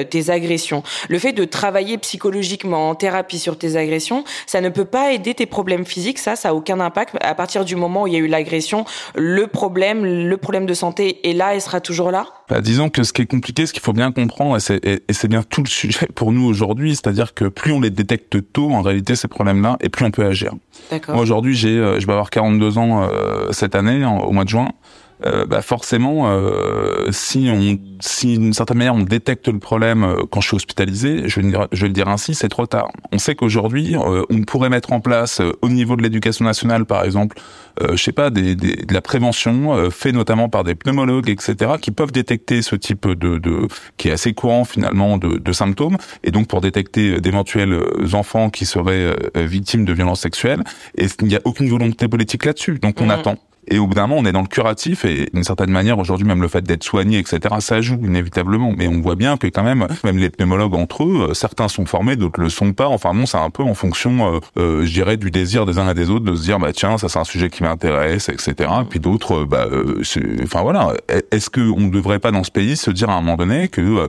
tes 0.09 0.29
agressions, 0.29 0.83
le 1.09 1.19
fait 1.19 1.33
de 1.33 1.45
travailler 1.45 1.97
psychologiquement 1.97 2.89
en 2.89 2.95
thérapie 2.95 3.39
sur 3.39 3.57
tes 3.57 3.75
agressions, 3.75 4.23
ça 4.45 4.61
ne 4.61 4.69
peut 4.69 4.85
pas 4.85 5.11
aider 5.11 5.33
tes 5.33 5.45
problèmes 5.45 5.85
physiques. 5.85 6.19
Ça, 6.19 6.35
ça 6.35 6.49
a 6.49 6.53
aucun 6.53 6.79
impact 6.79 7.15
à 7.21 7.35
partir 7.35 7.65
du 7.65 7.75
moment 7.75 8.03
où 8.03 8.07
il 8.07 8.12
y 8.13 8.15
a 8.17 8.19
eu 8.19 8.27
l'agression, 8.27 8.85
le 9.15 9.47
problème, 9.47 10.05
le 10.05 10.37
problème 10.37 10.65
de 10.65 10.73
santé 10.73 11.29
est 11.29 11.33
là 11.33 11.55
et 11.55 11.59
sera 11.59 11.81
toujours 11.81 12.11
là 12.11 12.25
bah, 12.49 12.61
Disons 12.61 12.89
que 12.89 13.03
ce 13.03 13.13
qui 13.13 13.21
est 13.21 13.25
compliqué, 13.25 13.65
ce 13.65 13.73
qu'il 13.73 13.81
faut 13.81 13.93
bien 13.93 14.11
comprendre, 14.11 14.57
et 14.57 15.13
c'est 15.13 15.27
bien 15.27 15.43
tout 15.43 15.61
le 15.61 15.69
sujet 15.69 16.07
pour 16.15 16.31
nous 16.31 16.45
aujourd'hui, 16.45 16.91
c'est-à-dire 16.91 17.33
que 17.33 17.45
plus 17.45 17.71
on 17.71 17.79
les 17.79 17.89
détecte 17.89 18.37
tôt, 18.53 18.71
en 18.71 18.81
réalité, 18.81 19.15
ces 19.15 19.27
problèmes-là, 19.27 19.77
et 19.81 19.89
plus 19.89 20.05
on 20.05 20.11
peut 20.11 20.25
agir. 20.25 20.53
Moi, 21.07 21.21
aujourd'hui, 21.21 21.55
j'ai, 21.55 21.77
euh, 21.77 21.99
je 21.99 22.05
vais 22.05 22.13
avoir 22.13 22.29
42 22.29 22.77
ans 22.77 23.03
euh, 23.03 23.51
cette 23.51 23.75
année, 23.75 24.05
au 24.05 24.31
mois 24.31 24.43
de 24.43 24.49
juin. 24.49 24.69
Euh, 25.25 25.45
bah 25.45 25.61
forcément, 25.61 26.23
euh, 26.27 27.07
si 27.11 27.49
on, 27.51 27.79
si 28.01 28.37
d'une 28.37 28.53
certaine 28.53 28.77
manière 28.77 28.95
on 28.95 29.03
détecte 29.03 29.47
le 29.47 29.59
problème 29.59 30.03
euh, 30.03 30.23
quand 30.29 30.41
je 30.41 30.47
suis 30.47 30.55
hospitalisé, 30.55 31.29
je 31.29 31.39
vais, 31.39 31.47
dire, 31.47 31.67
je 31.71 31.81
vais 31.81 31.87
le 31.87 31.93
dire 31.93 32.09
ainsi, 32.09 32.35
c'est 32.35 32.49
trop 32.49 32.65
tard. 32.65 32.91
On 33.11 33.17
sait 33.17 33.35
qu'aujourd'hui, 33.35 33.95
on 33.97 34.41
pourrait 34.41 34.69
mettre 34.69 34.91
en 34.91 34.99
place 34.99 35.41
au 35.61 35.69
niveau 35.69 35.95
de 35.95 36.01
l'éducation 36.01 36.45
nationale, 36.45 36.85
par 36.85 37.03
exemple, 37.05 37.37
je 37.81 37.95
sais 37.95 38.11
pas, 38.11 38.29
des, 38.29 38.55
des, 38.55 38.75
de 38.75 38.93
la 38.93 39.01
prévention 39.01 39.89
fait 39.91 40.11
notamment 40.11 40.49
par 40.49 40.63
des 40.63 40.75
pneumologues, 40.75 41.29
etc., 41.29 41.73
qui 41.81 41.91
peuvent 41.91 42.11
détecter 42.11 42.61
ce 42.61 42.75
type 42.75 43.07
de, 43.07 43.37
de 43.37 43.67
qui 43.97 44.09
est 44.09 44.11
assez 44.11 44.33
courant 44.33 44.65
finalement 44.65 45.17
de, 45.17 45.37
de 45.37 45.51
symptômes, 45.51 45.97
et 46.23 46.31
donc 46.31 46.47
pour 46.47 46.61
détecter 46.61 47.19
d'éventuels 47.19 47.79
enfants 48.13 48.49
qui 48.49 48.65
seraient 48.65 49.15
victimes 49.35 49.85
de 49.85 49.93
violences 49.93 50.21
sexuelles. 50.21 50.63
Et 50.97 51.07
il 51.21 51.27
n'y 51.27 51.35
a 51.35 51.41
aucune 51.45 51.69
volonté 51.69 52.07
politique 52.07 52.45
là-dessus, 52.45 52.79
donc 52.79 52.99
on 53.01 53.07
mmh. 53.07 53.11
attend. 53.11 53.37
Et 53.67 53.79
au 53.79 53.87
bout 53.87 53.93
d'un 53.93 54.07
moment, 54.07 54.21
on 54.21 54.25
est 54.25 54.31
dans 54.31 54.41
le 54.41 54.47
curatif 54.47 55.05
et 55.05 55.29
d'une 55.33 55.43
certaine 55.43 55.71
manière, 55.71 55.99
aujourd'hui, 55.99 56.27
même 56.27 56.41
le 56.41 56.47
fait 56.47 56.61
d'être 56.61 56.83
soigné, 56.83 57.19
etc., 57.19 57.39
ça 57.59 57.81
joue 57.81 57.99
inévitablement. 58.03 58.73
Mais 58.75 58.87
on 58.87 59.01
voit 59.01 59.15
bien 59.15 59.37
que 59.37 59.47
quand 59.47 59.63
même, 59.63 59.87
même 60.03 60.17
les 60.17 60.29
pneumologues 60.29 60.75
entre 60.75 61.03
eux, 61.03 61.27
euh, 61.29 61.33
certains 61.33 61.67
sont 61.67 61.85
formés, 61.85 62.15
d'autres 62.15 62.41
le 62.41 62.49
sont 62.49 62.73
pas. 62.73 62.87
Enfin 62.87 63.13
bon, 63.13 63.25
c'est 63.25 63.37
un 63.37 63.49
peu 63.49 63.63
en 63.63 63.73
fonction, 63.73 64.35
euh, 64.35 64.39
euh, 64.57 64.85
je 64.85 64.91
dirais, 64.91 65.17
du 65.17 65.31
désir 65.31 65.65
des 65.65 65.79
uns 65.79 65.89
et 65.89 65.93
des 65.93 66.09
autres 66.09 66.25
de 66.25 66.35
se 66.35 66.43
dire, 66.43 66.59
bah 66.59 66.73
tiens, 66.73 66.97
ça 66.97 67.09
c'est 67.09 67.19
un 67.19 67.23
sujet 67.23 67.49
qui 67.49 67.63
m'intéresse, 67.63 68.29
etc. 68.29 68.69
Et 68.81 68.85
puis 68.89 68.99
d'autres, 68.99 69.45
bah, 69.45 69.67
enfin 70.43 70.61
voilà, 70.61 70.93
est-ce 71.31 71.49
que 71.49 71.61
on 71.61 71.79
ne 71.79 71.89
devrait 71.89 72.19
pas 72.19 72.31
dans 72.31 72.43
ce 72.43 72.51
pays 72.51 72.75
se 72.75 72.91
dire 72.91 73.09
à 73.09 73.13
un 73.13 73.21
moment 73.21 73.37
donné 73.37 73.67
que, 73.67 74.07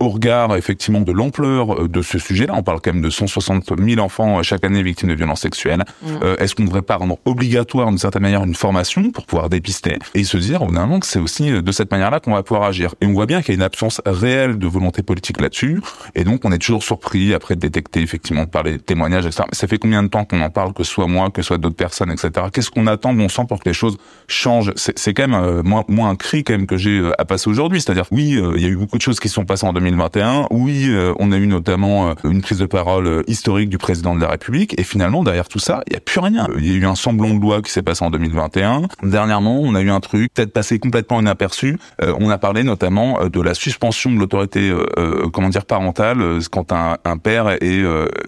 au 0.00 0.08
regard 0.08 0.56
effectivement 0.56 1.00
de 1.00 1.12
l'ampleur 1.12 1.88
de 1.88 2.02
ce 2.02 2.18
sujet-là, 2.18 2.54
on 2.56 2.62
parle 2.62 2.80
quand 2.80 2.92
même 2.92 3.02
de 3.02 3.10
160 3.10 3.72
000 3.78 4.00
enfants 4.00 4.42
chaque 4.42 4.64
année 4.64 4.82
victimes 4.82 5.08
de 5.08 5.14
violences 5.14 5.40
sexuelles, 5.40 5.84
mmh. 6.02 6.08
est-ce 6.38 6.54
qu'on 6.54 6.62
ne 6.62 6.68
devrait 6.68 6.82
pas 6.82 6.96
rendre 6.96 7.18
obligatoire 7.24 7.88
d'une 7.88 7.98
certaine 7.98 8.22
manière 8.22 8.44
une 8.44 8.54
formation 8.54 8.95
pour 9.12 9.26
pouvoir 9.26 9.48
dépister 9.48 9.98
et 10.14 10.24
se 10.24 10.36
dire 10.36 10.62
au 10.62 10.66
bout 10.66 11.00
que 11.00 11.06
c'est 11.06 11.18
aussi 11.18 11.50
de 11.50 11.72
cette 11.72 11.90
manière-là 11.90 12.20
qu'on 12.20 12.34
va 12.34 12.42
pouvoir 12.42 12.68
agir. 12.68 12.94
Et 13.00 13.06
on 13.06 13.12
voit 13.12 13.26
bien 13.26 13.40
qu'il 13.40 13.50
y 13.50 13.52
a 13.52 13.56
une 13.56 13.62
absence 13.62 14.00
réelle 14.04 14.58
de 14.58 14.66
volonté 14.66 15.02
politique 15.02 15.40
là-dessus, 15.40 15.80
et 16.14 16.24
donc 16.24 16.44
on 16.44 16.52
est 16.52 16.58
toujours 16.58 16.82
surpris 16.82 17.34
après 17.34 17.54
de 17.54 17.60
détecter 17.60 18.00
effectivement 18.00 18.46
par 18.46 18.62
les 18.62 18.78
témoignages, 18.78 19.26
etc. 19.26 19.44
Mais 19.50 19.56
ça 19.56 19.66
fait 19.66 19.78
combien 19.78 20.02
de 20.02 20.08
temps 20.08 20.24
qu'on 20.24 20.40
en 20.40 20.50
parle, 20.50 20.72
que 20.72 20.84
ce 20.84 20.92
soit 20.92 21.06
moi, 21.06 21.30
que 21.30 21.42
ce 21.42 21.48
soit 21.48 21.58
d'autres 21.58 21.76
personnes, 21.76 22.10
etc. 22.10 22.30
Qu'est-ce 22.52 22.70
qu'on 22.70 22.86
attend, 22.86 23.12
bon 23.12 23.28
sang, 23.28 23.46
pour 23.46 23.60
que 23.60 23.68
les 23.68 23.74
choses 23.74 23.98
changent? 24.28 24.72
C'est 24.76 25.14
quand 25.14 25.28
même 25.28 25.40
euh, 25.42 25.62
moi, 25.62 25.84
moi 25.88 26.08
un 26.08 26.16
cri 26.16 26.44
quand 26.44 26.54
même 26.54 26.66
que 26.66 26.76
j'ai 26.76 26.98
euh, 26.98 27.20
à 27.20 27.24
passer 27.24 27.48
aujourd'hui. 27.48 27.80
C'est-à-dire 27.80 28.06
oui, 28.10 28.36
euh, 28.36 28.54
il 28.56 28.62
y 28.62 28.66
a 28.66 28.68
eu 28.68 28.76
beaucoup 28.76 28.96
de 28.96 29.02
choses 29.02 29.20
qui 29.20 29.28
sont 29.28 29.44
passées 29.44 29.66
en 29.66 29.72
2021. 29.72 30.46
Oui, 30.50 30.90
on 31.18 31.32
a 31.32 31.36
eu 31.36 31.46
notamment 31.46 32.14
une 32.24 32.40
prise 32.42 32.58
de 32.58 32.66
parole 32.66 33.24
historique 33.26 33.68
du 33.68 33.78
président 33.78 34.14
de 34.14 34.20
la 34.20 34.28
République, 34.28 34.78
et 34.78 34.84
finalement 34.84 35.22
derrière 35.22 35.48
tout 35.48 35.58
ça, 35.58 35.82
il 35.86 35.92
n'y 35.92 35.96
a 35.96 36.00
plus 36.00 36.20
rien. 36.20 36.48
Il 36.58 36.66
y 36.66 36.70
a 36.70 36.74
eu 36.74 36.86
un 36.86 36.94
semblant 36.94 37.34
de 37.34 37.40
loi 37.40 37.62
qui 37.62 37.70
s'est 37.70 37.82
passé 37.82 38.04
en 38.04 38.10
2021. 38.10 38.82
Dernièrement, 39.02 39.60
on 39.60 39.74
a 39.74 39.80
eu 39.80 39.90
un 39.90 40.00
truc 40.00 40.32
peut-être 40.32 40.52
passé 40.52 40.78
complètement 40.78 41.20
inaperçu. 41.20 41.78
Euh, 42.02 42.14
on 42.18 42.30
a 42.30 42.38
parlé 42.38 42.62
notamment 42.62 43.20
euh, 43.20 43.28
de 43.28 43.40
la 43.40 43.54
suspension 43.54 44.10
de 44.12 44.18
l'autorité, 44.18 44.70
euh, 44.70 45.28
comment 45.32 45.48
dire, 45.48 45.64
parentale 45.64 46.22
quand 46.50 46.72
un, 46.72 46.96
père 47.18 47.48
est, 47.62 47.82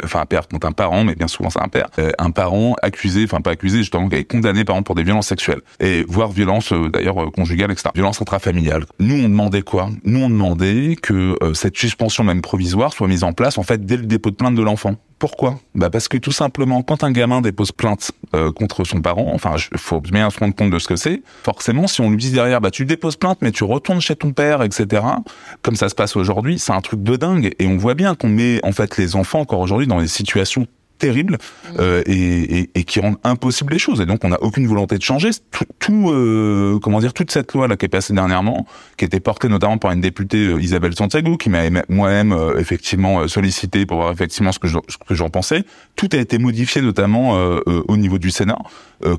enfin 0.05 0.21
un 0.21 0.27
père, 0.27 0.49
quand 0.49 0.65
un 0.65 0.73
parent, 0.73 1.05
mais 1.05 1.15
bien 1.15 1.29
souvent 1.29 1.51
c'est 1.51 1.63
un 1.63 1.69
père, 1.69 1.89
un 2.19 2.31
parent 2.31 2.75
accusé, 2.83 3.25
enfin 3.25 3.41
pas 3.41 3.53
accusé, 3.53 3.79
justement, 3.79 4.09
qui 4.09 4.17
est 4.17 4.25
condamné 4.25 4.65
par 4.65 4.77
exemple 4.77 4.87
pour 4.87 4.95
des 4.95 5.03
violences 5.03 5.29
sexuelles 5.29 5.61
et 5.81 6.05
voire 6.09 6.31
violences 6.31 6.73
d'ailleurs 6.73 7.31
conjugales, 7.33 7.71
etc. 7.71 7.91
Violences 7.95 8.21
intrafamiliales. 8.21 8.85
Nous 8.99 9.17
on 9.25 9.29
demandait 9.29 9.63
quoi? 9.63 9.91
Nous 10.05 10.21
on 10.21 10.31
demandait 10.31 10.97
que 11.01 11.37
cette 11.55 11.77
suspension 11.77 12.25
même 12.25 12.43
provisoire 12.43 12.93
soit 12.93 13.09
mise 13.09 13.25
en 13.25 13.33
place 13.33 13.59
en 13.59 13.63
fait 13.63 13.85
dès 13.85 13.97
le 13.97 14.07
dépôt 14.07 14.31
de 14.31 14.37
plainte 14.37 14.55
de 14.55 14.63
l'enfant. 14.63 14.95
Pourquoi? 15.19 15.59
Bah 15.75 15.91
parce 15.91 16.07
que 16.07 16.17
tout 16.17 16.33
simplement, 16.33 16.83
quand 16.83 17.03
un 17.03 17.11
gamin 17.11 17.41
dépose 17.41 17.73
plainte 17.73 18.13
contre 18.55 18.85
son 18.85 19.01
parent, 19.01 19.33
enfin, 19.35 19.57
il 19.73 19.79
faut 19.79 20.01
bien 20.01 20.31
se 20.31 20.39
compte 20.53 20.71
de 20.71 20.79
ce 20.79 20.89
que 20.89 20.97
c'est. 20.97 21.23
Forcément, 21.43 21.87
si 21.87 22.01
on 22.01 22.11
lui 22.11 22.17
dit 22.17 22.31
derrière, 22.31 22.61
bah 22.61 22.71
tu 22.71 22.85
déposes 22.85 23.17
plainte, 23.17 23.39
mais 23.41 23.53
tu 23.53 23.65
retournes 23.65 24.01
chez 24.01 24.17
ton 24.17 24.33
père, 24.33 24.63
etc. 24.63 25.03
Comme 25.63 25.77
ça 25.77 25.89
se 25.89 25.95
passe 25.95 26.17
aujourd'hui, 26.17 26.59
c'est 26.59 26.73
un 26.73 26.81
truc 26.81 27.03
de 27.03 27.17
dingue. 27.17 27.55
Et 27.59 27.67
on 27.67 27.77
voit 27.77 27.95
bien 27.95 28.15
qu'on 28.15 28.29
met 28.29 28.61
en 28.65 28.73
fait 28.73 28.97
les 28.97 29.17
enfants 29.17 29.41
encore 29.41 29.61
aujourd'hui 29.61 29.87
dans 29.87 30.01
des 30.01 30.09
situations 30.09 30.67
terribles 30.99 31.35
mmh. 31.35 31.77
euh, 31.79 32.03
et, 32.07 32.59
et, 32.59 32.71
et, 32.75 32.85
qui 32.85 33.01
rendent 33.01 33.19
impossible 33.25 33.73
les 33.73 33.79
choses. 33.79 34.01
Et 34.01 34.07
donc, 34.07 34.25
on 34.25 34.29
n'a 34.29 34.43
aucune 34.43 34.67
volonté 34.67 34.99
de 34.99 35.03
changer. 35.03 35.31
Tout, 35.51 35.65
tout 35.79 36.11
euh, 36.11 36.79
comment 36.83 37.01
dire, 37.01 37.13
toute 37.13 37.31
cette 37.31 37.53
loi 37.53 37.69
là 37.69 37.77
qui 37.77 37.87
est 37.87 37.89
passée 37.89 38.13
dernièrement, 38.13 38.67
qui 38.97 39.05
était 39.05 39.21
portée 39.21 39.49
notamment 39.49 39.79
par 39.79 39.93
une 39.93 40.01
députée 40.01 40.47
euh, 40.47 40.61
Isabelle 40.61 40.95
Santiago, 40.95 41.37
qui 41.37 41.51
m'a 41.51 41.63
moi-même 41.89 42.33
euh, 42.33 42.59
effectivement 42.59 43.21
euh, 43.21 43.29
sollicité 43.29 43.87
pour 43.87 43.99
voir 43.99 44.13
effectivement 44.13 44.53
ce 44.53 44.59
que 44.59 44.69
j'en 45.15 45.31
pensais. 45.31 45.65
Tout 45.97 46.09
a 46.13 46.17
été 46.17 46.39
modifié 46.39 46.81
notamment 46.81 47.33
au 47.67 47.97
niveau 47.97 48.19
du 48.19 48.31
Sénat, 48.31 48.59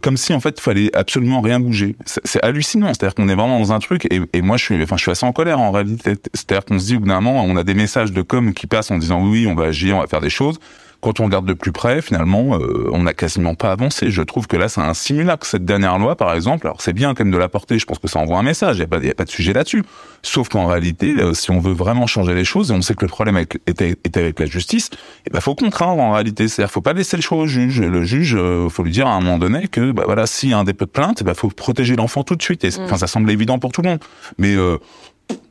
comme 0.01 0.15
si 0.15 0.33
en 0.33 0.39
fait 0.39 0.55
il 0.57 0.61
fallait 0.61 0.95
absolument 0.95 1.41
rien 1.41 1.59
bouger. 1.59 1.95
C'est 2.05 2.41
hallucinant. 2.41 2.87
C'est-à-dire 2.87 3.15
qu'on 3.15 3.27
est 3.27 3.35
vraiment 3.35 3.59
dans 3.59 3.73
un 3.73 3.79
truc. 3.79 4.05
Et, 4.05 4.21
et, 4.33 4.41
moi, 4.41 4.57
je 4.57 4.63
suis, 4.63 4.83
enfin, 4.83 4.95
je 4.95 5.01
suis 5.01 5.11
assez 5.11 5.25
en 5.25 5.33
colère 5.33 5.59
en 5.59 5.71
réalité. 5.71 6.15
C'est-à-dire 6.33 6.65
qu'on 6.65 6.79
se 6.79 6.85
dit 6.85 6.95
au 6.95 6.99
bout 6.99 7.07
d'un 7.07 7.19
moment, 7.19 7.43
on 7.43 7.57
a 7.57 7.63
des 7.63 7.73
messages 7.73 8.11
de 8.11 8.21
com 8.21 8.53
qui 8.53 8.67
passent 8.67 8.91
en 8.91 8.97
disant 8.97 9.27
oui, 9.27 9.45
on 9.47 9.55
va 9.55 9.65
agir, 9.65 9.97
on 9.97 9.99
va 9.99 10.07
faire 10.07 10.21
des 10.21 10.29
choses. 10.29 10.59
Quand 11.01 11.19
on 11.19 11.25
regarde 11.25 11.45
de 11.45 11.53
plus 11.53 11.71
près, 11.71 12.01
finalement, 12.01 12.57
euh, 12.57 12.89
on 12.91 13.03
n'a 13.03 13.13
quasiment 13.13 13.55
pas 13.55 13.71
avancé. 13.71 14.11
Je 14.11 14.21
trouve 14.21 14.47
que 14.47 14.57
là, 14.57 14.67
c'est 14.67 14.81
un 14.81 14.93
simulacre. 14.93 15.45
Cette 15.45 15.63
dernière 15.63 15.97
loi, 15.97 16.15
par 16.15 16.33
exemple, 16.33 16.67
alors 16.67 16.81
c'est 16.81 16.93
bien 16.93 17.13
quand 17.13 17.23
même 17.23 17.33
de 17.33 17.37
la 17.37 17.47
porter, 17.47 17.79
je 17.79 17.85
pense 17.85 17.99
que 17.99 18.07
ça 18.07 18.19
envoie 18.19 18.37
un 18.37 18.43
message, 18.43 18.77
il 18.77 18.79
n'y 18.79 18.85
a, 18.85 18.87
pas, 18.87 18.97
a 18.97 19.13
pas 19.13 19.25
de 19.25 19.29
sujet 19.29 19.53
là-dessus. 19.53 19.83
Sauf 20.21 20.49
qu'en 20.49 20.67
réalité, 20.67 21.15
euh, 21.17 21.33
si 21.33 21.51
on 21.51 21.59
veut 21.59 21.73
vraiment 21.73 22.05
changer 22.07 22.33
les 22.33 22.43
choses, 22.43 22.71
et 22.71 22.73
on 22.73 22.81
sait 22.81 22.95
que 22.95 23.05
le 23.05 23.09
problème 23.09 23.37
était, 23.37 23.91
était 23.91 24.19
avec 24.19 24.39
la 24.39 24.45
justice, 24.45 24.89
il 24.91 24.97
eh 25.27 25.29
ben, 25.31 25.39
faut 25.39 25.55
contraindre 25.55 26.01
en 26.01 26.11
réalité. 26.11 26.47
C'est-à-dire 26.47 26.71
faut 26.71 26.81
pas 26.81 26.93
laisser 26.93 27.15
le 27.15 27.21
choix 27.21 27.37
au 27.37 27.47
juge. 27.47 27.81
Le 27.81 28.03
juge, 28.03 28.35
euh, 28.35 28.67
faut 28.69 28.83
lui 28.83 28.91
dire 28.91 29.07
à 29.07 29.11
un 29.11 29.21
moment 29.21 29.37
donné 29.37 29.67
que 29.67 29.91
bah, 29.91 30.03
voilà, 30.05 30.27
s'il 30.27 30.49
y 30.49 30.53
a 30.53 30.57
un 30.57 30.63
dépôt 30.65 30.85
de 30.85 30.89
plainte, 30.89 31.21
il 31.21 31.23
bah, 31.23 31.33
faut 31.33 31.49
protéger 31.49 31.95
l'enfant 31.95 32.23
tout 32.23 32.35
de 32.35 32.43
suite. 32.43 32.65
Mm. 32.65 32.83
Enfin, 32.83 32.97
ça 32.97 33.07
semble 33.07 33.31
évident 33.31 33.59
pour 33.59 33.71
tout 33.71 33.81
le 33.81 33.89
monde. 33.89 33.99
Mais 34.37 34.55
euh, 34.55 34.77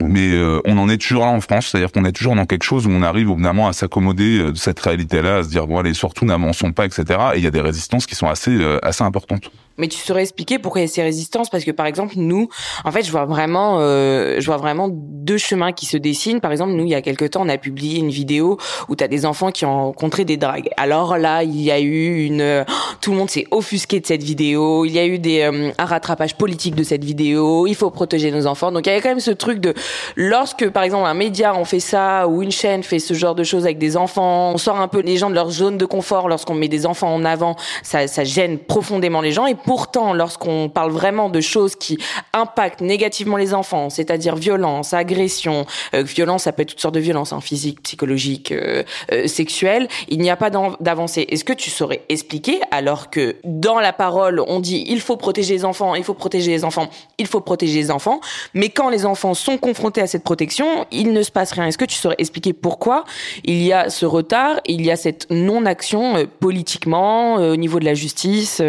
mais 0.00 0.32
euh, 0.32 0.60
on 0.64 0.78
en 0.78 0.88
est 0.88 0.98
toujours 0.98 1.24
là 1.24 1.30
en 1.30 1.40
France, 1.40 1.68
c'est-à-dire 1.68 1.92
qu'on 1.92 2.04
est 2.04 2.12
toujours 2.12 2.34
dans 2.34 2.46
quelque 2.46 2.62
chose 2.62 2.86
où 2.86 2.90
on 2.90 3.02
arrive 3.02 3.30
évidemment 3.30 3.68
à 3.68 3.72
s'accommoder 3.72 4.38
euh, 4.38 4.52
de 4.52 4.56
cette 4.56 4.80
réalité-là, 4.80 5.38
à 5.38 5.42
se 5.42 5.48
dire 5.48 5.66
bon 5.66 5.78
allez 5.78 5.94
surtout 5.94 6.24
n'avançons 6.24 6.72
pas, 6.72 6.86
etc. 6.86 7.04
Et 7.34 7.38
il 7.38 7.44
y 7.44 7.46
a 7.46 7.50
des 7.50 7.60
résistances 7.60 8.06
qui 8.06 8.14
sont 8.14 8.28
assez 8.28 8.50
euh, 8.50 8.78
assez 8.82 9.04
importantes. 9.04 9.50
Mais 9.78 9.88
tu 9.88 9.98
saurais 9.98 10.22
expliquer 10.22 10.58
pourquoi 10.58 10.80
il 10.80 10.84
y 10.84 10.88
a 10.88 10.92
ces 10.92 11.02
résistances 11.02 11.50
Parce 11.50 11.64
que 11.64 11.70
par 11.70 11.86
exemple, 11.86 12.14
nous, 12.16 12.48
en 12.84 12.90
fait, 12.90 13.02
je 13.02 13.10
vois 13.10 13.24
vraiment, 13.24 13.78
euh, 13.80 14.36
je 14.40 14.46
vois 14.46 14.56
vraiment 14.56 14.88
deux 14.90 15.38
chemins 15.38 15.72
qui 15.72 15.86
se 15.86 15.96
dessinent. 15.96 16.40
Par 16.40 16.52
exemple, 16.52 16.72
nous, 16.72 16.84
il 16.84 16.90
y 16.90 16.94
a 16.94 17.02
quelque 17.02 17.24
temps, 17.24 17.42
on 17.42 17.48
a 17.48 17.58
publié 17.58 17.98
une 17.98 18.10
vidéo 18.10 18.58
où 18.88 18.96
tu 18.96 19.04
as 19.04 19.08
des 19.08 19.24
enfants 19.24 19.50
qui 19.50 19.64
ont 19.64 19.86
rencontré 19.86 20.24
des 20.24 20.36
dragues. 20.36 20.68
Alors 20.76 21.16
là, 21.16 21.42
il 21.42 21.60
y 21.60 21.70
a 21.70 21.80
eu 21.80 22.24
une, 22.24 22.64
tout 23.00 23.12
le 23.12 23.16
monde 23.16 23.30
s'est 23.30 23.46
offusqué 23.50 24.00
de 24.00 24.06
cette 24.06 24.22
vidéo. 24.22 24.84
Il 24.84 24.92
y 24.92 24.98
a 24.98 25.06
eu 25.06 25.18
des 25.18 25.42
euh, 25.42 25.70
un 25.78 25.84
rattrapage 25.84 26.36
politique 26.36 26.74
de 26.74 26.82
cette 26.82 27.04
vidéo. 27.04 27.66
Il 27.66 27.74
faut 27.74 27.90
protéger 27.90 28.30
nos 28.30 28.46
enfants. 28.46 28.72
Donc 28.72 28.86
il 28.86 28.92
y 28.92 28.96
a 28.96 29.00
quand 29.00 29.08
même 29.08 29.20
ce 29.20 29.30
truc 29.30 29.60
de, 29.60 29.74
lorsque 30.16 30.68
par 30.70 30.82
exemple 30.82 31.06
un 31.06 31.14
média 31.14 31.54
on 31.54 31.64
fait 31.64 31.80
ça 31.80 32.26
ou 32.28 32.42
une 32.42 32.50
chaîne 32.50 32.82
fait 32.82 32.98
ce 32.98 33.14
genre 33.14 33.34
de 33.34 33.44
choses 33.44 33.64
avec 33.64 33.78
des 33.78 33.96
enfants, 33.96 34.52
on 34.52 34.58
sort 34.58 34.80
un 34.80 34.88
peu 34.88 35.00
les 35.00 35.16
gens 35.16 35.30
de 35.30 35.34
leur 35.34 35.50
zone 35.50 35.78
de 35.78 35.84
confort. 35.84 36.28
Lorsqu'on 36.28 36.54
met 36.54 36.68
des 36.68 36.86
enfants 36.86 37.14
en 37.14 37.24
avant, 37.24 37.56
ça, 37.82 38.06
ça 38.06 38.24
gêne 38.24 38.58
profondément 38.58 39.20
les 39.20 39.32
gens. 39.32 39.46
Pourtant, 39.68 40.14
lorsqu'on 40.14 40.70
parle 40.70 40.92
vraiment 40.92 41.28
de 41.28 41.42
choses 41.42 41.76
qui 41.76 41.98
impactent 42.32 42.80
négativement 42.80 43.36
les 43.36 43.52
enfants, 43.52 43.90
c'est-à-dire 43.90 44.34
violence, 44.34 44.94
agression, 44.94 45.66
euh, 45.94 46.02
violence, 46.02 46.44
ça 46.44 46.52
peut 46.52 46.62
être 46.62 46.70
toutes 46.70 46.80
sortes 46.80 46.94
de 46.94 47.00
violences, 47.00 47.34
hein, 47.34 47.42
physiques, 47.42 47.82
psychologiques, 47.82 48.50
euh, 48.50 48.82
euh, 49.12 49.26
sexuelles, 49.26 49.86
il 50.08 50.20
n'y 50.20 50.30
a 50.30 50.36
pas 50.36 50.48
d'avancée. 50.48 51.26
Est-ce 51.28 51.44
que 51.44 51.52
tu 51.52 51.68
saurais 51.68 52.00
expliquer, 52.08 52.62
alors 52.70 53.10
que 53.10 53.36
dans 53.44 53.78
la 53.78 53.92
parole, 53.92 54.42
on 54.48 54.60
dit 54.60 54.86
il 54.88 55.02
faut 55.02 55.18
protéger 55.18 55.52
les 55.52 55.66
enfants, 55.66 55.94
il 55.94 56.02
faut 56.02 56.14
protéger 56.14 56.50
les 56.50 56.64
enfants, 56.64 56.88
il 57.18 57.26
faut 57.26 57.42
protéger 57.42 57.78
les 57.78 57.90
enfants, 57.90 58.22
mais 58.54 58.70
quand 58.70 58.88
les 58.88 59.04
enfants 59.04 59.34
sont 59.34 59.58
confrontés 59.58 60.00
à 60.00 60.06
cette 60.06 60.24
protection, 60.24 60.86
il 60.92 61.12
ne 61.12 61.22
se 61.22 61.30
passe 61.30 61.52
rien. 61.52 61.66
Est-ce 61.66 61.76
que 61.76 61.84
tu 61.84 61.96
saurais 61.96 62.16
expliquer 62.16 62.54
pourquoi 62.54 63.04
il 63.44 63.62
y 63.62 63.74
a 63.74 63.90
ce 63.90 64.06
retard, 64.06 64.60
il 64.64 64.80
y 64.86 64.90
a 64.90 64.96
cette 64.96 65.26
non-action 65.28 66.26
politiquement, 66.40 67.34
au 67.34 67.56
niveau 67.56 67.78
de 67.80 67.84
la 67.84 67.92
justice 67.92 68.62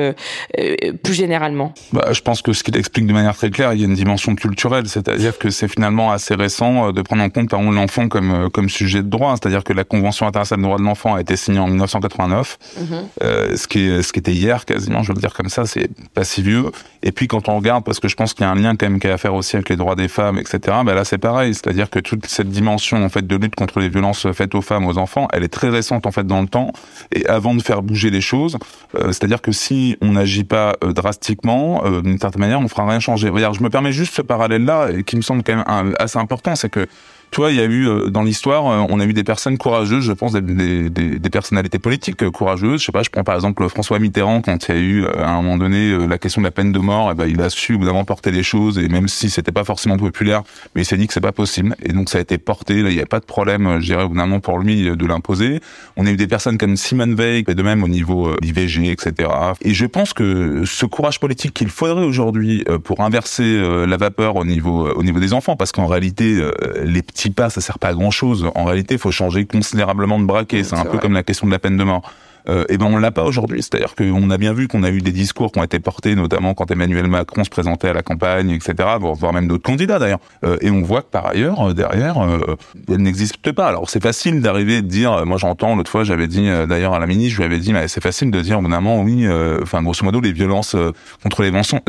plus 0.92 1.14
généralement 1.14 1.74
bah, 1.94 2.08
Je 2.12 2.22
pense 2.22 2.42
que 2.42 2.54
ce 2.54 2.64
qu'il 2.64 2.78
explique 2.78 3.06
de 3.06 3.14
manière 3.14 3.36
très 3.36 3.50
claire, 3.50 3.74
il 3.74 3.80
y 3.80 3.84
a 3.84 3.86
une 3.86 3.94
dimension 3.94 4.36
culturelle, 4.36 4.88
c'est-à-dire 4.88 5.38
que 5.38 5.50
c'est 5.50 5.68
finalement 5.68 6.12
assez 6.12 6.36
récent 6.36 6.90
euh, 6.90 6.92
de 6.92 7.02
prendre 7.02 7.24
en 7.24 7.30
compte 7.30 7.50
par 7.50 7.60
exemple 7.60 7.76
l'enfant 7.76 8.08
comme 8.08 8.32
euh, 8.32 8.50
comme 8.50 8.70
sujet 8.70 9.04
de 9.04 9.10
droit, 9.10 9.36
c'est-à-dire 9.36 9.64
que 9.64 9.74
la 9.74 9.84
Convention 9.84 10.28
internationale 10.28 10.62
des 10.62 10.68
droits 10.68 10.78
de 10.78 10.84
l'enfant 10.84 11.16
a 11.16 11.22
été 11.22 11.36
signée 11.36 11.60
en 11.60 11.68
1989, 11.68 12.58
mm-hmm. 12.58 12.84
euh, 13.24 13.56
ce 13.56 13.68
qui 13.68 13.82
est 13.82 14.02
ce 14.02 14.14
qui 14.14 14.20
était 14.20 14.34
hier 14.34 14.66
quasiment, 14.66 15.04
je 15.04 15.10
veux 15.10 15.16
le 15.16 15.22
dire 15.22 15.34
comme 15.34 15.50
ça, 15.50 15.66
c'est 15.66 15.90
pas 16.14 16.24
si 16.24 16.42
vieux. 16.42 16.66
Et 17.04 17.12
puis 17.12 17.28
quand 17.28 17.50
on 17.50 17.58
regarde, 17.58 17.84
parce 17.84 18.00
que 18.00 18.08
je 18.08 18.16
pense 18.16 18.34
qu'il 18.34 18.46
y 18.46 18.48
a 18.48 18.52
un 18.52 18.56
lien 18.56 18.76
quand 18.76 18.90
même 18.90 19.00
qui 19.00 19.08
a 19.08 19.14
à 19.14 19.18
faire 19.18 19.34
aussi 19.34 19.56
avec 19.56 19.70
les 19.70 19.76
droits 19.76 19.96
des 19.96 20.08
femmes, 20.08 20.38
etc. 20.38 20.60
Bah 20.86 20.94
là 20.94 21.04
c'est 21.04 21.18
pareil, 21.18 21.54
c'est-à-dire 21.54 21.90
que 21.90 22.00
toute 22.00 22.26
cette 22.28 22.50
dimension 22.50 23.04
en 23.04 23.10
fait 23.10 23.26
de 23.26 23.36
lutte 23.36 23.56
contre 23.56 23.80
les 23.80 23.90
violences 23.90 24.32
faites 24.32 24.56
aux 24.56 24.62
femmes, 24.62 24.86
aux 24.86 24.98
enfants, 24.98 25.28
elle 25.34 25.44
est 25.44 25.50
très 25.50 25.70
récente 25.70 26.06
en 26.06 26.12
fait 26.12 26.28
dans 26.28 26.42
le 26.42 26.48
temps. 26.48 26.72
Et 27.14 27.26
avant 27.28 27.56
de 27.56 27.62
faire 27.62 27.82
bouger 27.82 28.10
les 28.10 28.22
choses, 28.22 28.58
c'est-à-dire 28.94 29.42
que 29.42 29.52
si 29.52 29.98
on 30.02 30.14
n'agit 30.14 30.44
pas 30.44 30.69
euh, 30.84 30.94
drastiquement, 30.94 31.84
euh, 31.86 32.02
d'une 32.02 32.18
certaine 32.18 32.42
manière, 32.42 32.60
on 32.60 32.68
fera 32.68 32.88
rien 32.88 33.00
changer. 33.00 33.28
Je 33.28 33.64
me 33.64 33.70
permets 33.70 33.92
juste 33.92 34.16
ce 34.16 34.22
parallèle-là, 34.22 35.02
qui 35.06 35.16
me 35.16 35.22
semble 35.22 35.44
quand 35.44 35.56
même 35.56 35.96
assez 36.00 36.18
important, 36.18 36.56
c'est 36.56 36.70
que 36.70 36.88
tu 37.32 37.42
vois, 37.42 37.52
il 37.52 37.58
y 37.58 37.62
a 37.62 37.66
eu 37.66 37.88
euh, 37.88 38.10
dans 38.10 38.24
l'histoire, 38.24 38.68
euh, 38.68 38.86
on 38.90 39.00
a 39.00 39.06
eu 39.06 39.14
des 39.14 39.24
personnes 39.24 39.58
courageuses, 39.58 40.04
je 40.04 40.14
pense, 40.14 40.34
des, 40.34 40.90
des, 40.90 41.20
des 41.20 41.30
personnalités 41.30 41.78
politiques 41.78 42.24
euh, 42.24 42.32
courageuses. 42.32 42.82
Je 42.82 42.86
sais 42.88 42.92
pas, 42.92 43.04
je 43.04 43.10
prends 43.10 43.24
par 43.24 43.36
exemple 43.36 43.68
François 43.70 44.00
Mitterrand 44.00 44.42
quand 44.42 44.68
il 44.68 44.76
y 44.76 44.78
a 44.78 44.82
eu 44.82 45.06
à 45.06 45.30
un 45.30 45.36
moment 45.36 45.58
donné 45.58 46.08
la 46.08 46.18
question 46.18 46.42
de 46.42 46.48
la 46.48 46.52
peine 46.52 46.72
de 46.72 46.80
mort, 46.80 47.10
eh 47.12 47.16
ben, 47.16 47.28
il 47.28 47.40
a 47.42 47.50
su 47.50 47.76
évidemment 47.76 48.04
porter 48.04 48.32
les 48.32 48.42
choses 48.42 48.80
et 48.80 48.88
même 48.88 49.08
si 49.08 49.30
c'était 49.30 49.52
pas 49.52 49.64
forcément 49.64 49.98
populaire, 49.98 50.42
mais 50.74 50.82
il 50.82 50.86
s'est 50.86 50.98
dit 50.98 51.06
que 51.06 51.14
c'est 51.14 51.22
pas 51.22 51.32
possible 51.32 51.76
et 51.84 51.94
donc 51.94 52.10
ça 52.10 52.18
a 52.18 52.22
été 52.22 52.38
porté. 52.38 52.82
Là, 52.82 52.90
il 52.90 52.96
n'y 52.96 53.02
a 53.02 53.06
pas 53.06 53.20
de 53.20 53.26
problème, 53.26 53.80
je 53.80 53.86
dirais, 53.86 54.06
évidemment 54.06 54.40
pour 54.40 54.58
lui 54.58 54.96
de 54.96 55.06
l'imposer. 55.06 55.60
On 55.98 56.08
a 56.08 56.12
eu 56.12 56.18
des 56.18 56.28
personnes 56.28 56.58
comme 56.58 56.76
Simone 56.78 57.14
Veil, 57.16 57.44
et 57.48 57.56
de 57.56 57.64
même 57.64 57.84
au 57.84 57.88
niveau 57.88 58.36
IVG, 58.42 58.92
etc. 58.92 59.30
Et 59.62 59.74
je 59.74 59.86
pense 59.86 60.14
que 60.14 60.64
ce 60.66 60.86
courage 60.86 61.20
politique 61.20 61.54
qu'il 61.54 61.70
faudrait 61.70 62.04
aujourd'hui 62.04 62.64
pour 62.84 63.02
inverser 63.02 63.86
la 63.88 63.98
vapeur 63.98 64.36
au 64.36 64.46
niveau 64.46 64.90
au 64.90 65.04
niveau 65.04 65.20
des 65.20 65.34
enfants, 65.34 65.56
parce 65.56 65.72
qu'en 65.72 65.88
réalité 65.88 66.42
les 66.84 67.02
petits 67.02 67.19
si 67.20 67.30
pas, 67.32 67.50
ça 67.50 67.62
sert 67.62 67.80
pas 67.80 67.90
à 67.90 67.94
grand 67.94 68.12
chose. 68.12 68.50
En 68.56 68.66
réalité, 68.66 68.96
il 68.96 69.00
faut 69.00 69.12
changer 69.12 69.46
considérablement 69.46 70.20
de 70.20 70.26
braquet. 70.26 70.64
C'est 70.64 70.78
un 70.78 70.86
peu 70.86 70.98
comme 70.98 71.14
la 71.14 71.24
question 71.24 71.48
de 71.48 71.52
la 71.52 71.60
peine 71.60 71.78
de 71.78 71.84
mort. 71.84 72.12
Euh, 72.50 72.66
et 72.70 72.78
ben 72.78 72.88
on 72.88 72.98
l'a 72.98 73.12
pas 73.12 73.24
aujourd'hui. 73.24 73.62
C'est-à-dire 73.62 73.96
qu'on 73.96 74.30
a 74.30 74.38
bien 74.38 74.54
vu 74.54 74.68
qu'on 74.68 74.84
a 74.84 74.90
eu 74.90 75.02
des 75.02 75.12
discours 75.12 75.52
qui 75.52 75.60
ont 75.60 75.64
été 75.64 75.80
portés, 75.80 76.16
notamment 76.16 76.54
quand 76.54 76.70
Emmanuel 76.72 77.08
Macron 77.08 77.44
se 77.44 77.50
présentait 77.50 77.90
à 77.90 77.94
la 77.94 78.02
campagne, 78.02 78.50
etc., 78.50 78.74
voire 79.00 79.34
même 79.34 79.48
d'autres 79.48 79.64
candidats 79.64 80.00
d'ailleurs. 80.00 80.20
Euh, 80.44 80.58
et 80.62 80.72
on 80.72 80.82
voit 80.82 81.02
que 81.02 81.10
par 81.10 81.28
ailleurs, 81.28 81.70
euh, 81.70 81.74
derrière, 81.74 82.18
euh, 82.18 82.56
elle 82.88 82.98
n'existe 82.98 83.52
pas. 83.52 83.68
Alors 83.68 83.90
c'est 83.90 84.02
facile 84.02 84.42
d'arriver 84.42 84.78
et 84.78 84.82
de 84.82 84.88
dire, 84.88 85.26
moi 85.26 85.38
j'entends, 85.38 85.76
l'autre 85.76 85.92
fois 85.92 86.04
j'avais 86.04 86.28
dit 86.28 86.50
d'ailleurs 86.68 86.94
à 86.94 87.00
la 87.00 87.08
ministre, 87.08 87.34
je 87.34 87.38
lui 87.38 87.46
avais 87.46 87.60
dit, 87.60 87.74
mais 87.74 87.88
c'est 87.88 88.02
facile 88.02 88.32
de 88.32 88.42
dire, 88.42 88.60
évidemment, 88.60 89.02
oui, 89.02 89.28
enfin 89.62 89.82
grosso 89.82 90.04
modo, 90.04 90.20
les 90.22 90.34
violences 90.34 90.76
contre 91.24 91.44
les 91.44 91.52
enfants, 91.56 91.80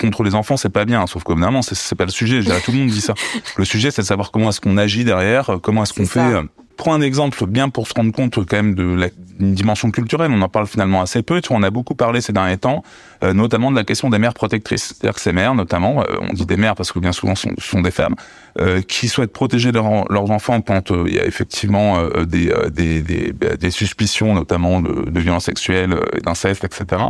contre 0.00 0.22
les 0.22 0.34
enfants, 0.34 0.56
c'est 0.56 0.70
pas 0.70 0.84
bien. 0.84 1.06
Sauf 1.06 1.24
qu'évidemment, 1.24 1.62
c'est 1.62 1.94
pas 1.94 2.04
le 2.04 2.10
sujet. 2.10 2.40
Je 2.40 2.46
dirais, 2.46 2.60
tout 2.64 2.72
le 2.72 2.78
monde 2.78 2.88
dit 2.88 3.00
ça. 3.00 3.14
Le 3.56 3.64
sujet, 3.64 3.90
c'est 3.90 4.02
de 4.02 4.06
savoir 4.06 4.30
comment 4.30 4.48
est-ce 4.48 4.60
qu'on 4.60 4.76
agit 4.76 5.04
derrière, 5.04 5.58
comment 5.62 5.82
est-ce 5.82 5.92
qu'on 5.92 6.06
fait 6.06 6.42
prends 6.76 6.94
un 6.94 7.00
exemple 7.00 7.46
bien 7.46 7.68
pour 7.68 7.86
se 7.88 7.94
rendre 7.94 8.12
compte 8.12 8.34
quand 8.34 8.56
même 8.56 8.74
de 8.74 8.94
la 8.94 9.08
dimension 9.38 9.90
culturelle. 9.90 10.30
On 10.32 10.42
en 10.42 10.48
parle 10.48 10.66
finalement 10.66 11.00
assez 11.00 11.22
peu. 11.22 11.40
Tu 11.40 11.48
vois, 11.48 11.58
on 11.58 11.62
a 11.62 11.70
beaucoup 11.70 11.94
parlé 11.94 12.20
ces 12.20 12.32
derniers 12.32 12.58
temps, 12.58 12.82
euh, 13.22 13.32
notamment 13.32 13.70
de 13.70 13.76
la 13.76 13.84
question 13.84 14.10
des 14.10 14.18
mères 14.18 14.34
protectrices. 14.34 14.94
C'est-à-dire 14.94 15.14
que 15.14 15.20
ces 15.20 15.32
mères, 15.32 15.54
notamment, 15.54 16.02
euh, 16.02 16.16
on 16.20 16.32
dit 16.32 16.46
des 16.46 16.56
mères 16.56 16.74
parce 16.74 16.92
que 16.92 16.98
bien 16.98 17.12
souvent 17.12 17.34
ce 17.34 17.48
sont, 17.58 17.80
des 17.80 17.90
femmes, 17.90 18.14
euh, 18.58 18.82
qui 18.82 19.08
souhaitent 19.08 19.32
protéger 19.32 19.72
leurs 19.72 20.30
enfants 20.30 20.60
quand 20.60 20.90
il 20.90 21.14
y 21.14 21.20
a 21.20 21.26
effectivement 21.26 22.02
des, 22.26 22.52
des, 22.70 23.02
des, 23.02 23.32
des, 23.32 23.70
suspicions, 23.70 24.34
notamment 24.34 24.80
de, 24.80 25.10
de 25.10 25.20
violences 25.20 25.44
sexuelles, 25.44 25.96
d'inceste, 26.24 26.64
etc., 26.64 27.02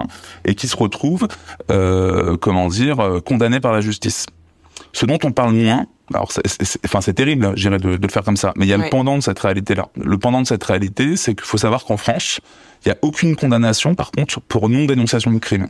et 0.45 0.55
qui 0.55 0.69
se 0.69 0.77
retrouvent, 0.77 1.29
comment 2.41 2.69
dire, 2.69 3.21
condamnées 3.25 3.61
par 3.61 3.73
la 3.73 3.81
justice. 3.81 4.27
Ce 4.93 5.07
dont 5.07 5.19
on 5.25 5.33
parle 5.33 5.55
moins, 5.55 5.87
alors, 6.15 6.33
c'est, 6.33 6.79
enfin, 6.85 7.01
c'est 7.01 7.15
terrible, 7.15 7.47
hein, 7.47 7.53
j'irais 7.57 7.79
de, 7.79 7.97
de, 7.97 8.07
le 8.07 8.13
faire 8.13 8.23
comme 8.23 8.37
ça. 8.37 8.53
Mais 8.57 8.67
il 8.67 8.69
y 8.69 8.73
a 8.73 8.77
le 8.77 8.89
pendant 8.91 9.17
de 9.17 9.23
cette 9.23 9.39
réalité-là. 9.39 9.89
Le 9.97 10.19
pendant 10.19 10.41
de 10.41 10.47
cette 10.47 10.65
réalité, 10.65 11.17
c'est 11.17 11.35
qu'il 11.35 11.45
faut 11.45 11.59
savoir 11.59 11.85
qu'en 11.85 11.97
France, 11.97 12.41
il 12.85 12.89
n'y 12.89 12.93
a 12.93 12.99
aucune 13.03 13.37
condamnation, 13.37 13.95
par 13.95 14.11
contre, 14.11 14.41
pour 14.41 14.69
non-dénonciation 14.69 15.31
de 15.31 15.39
crime. 15.39 15.69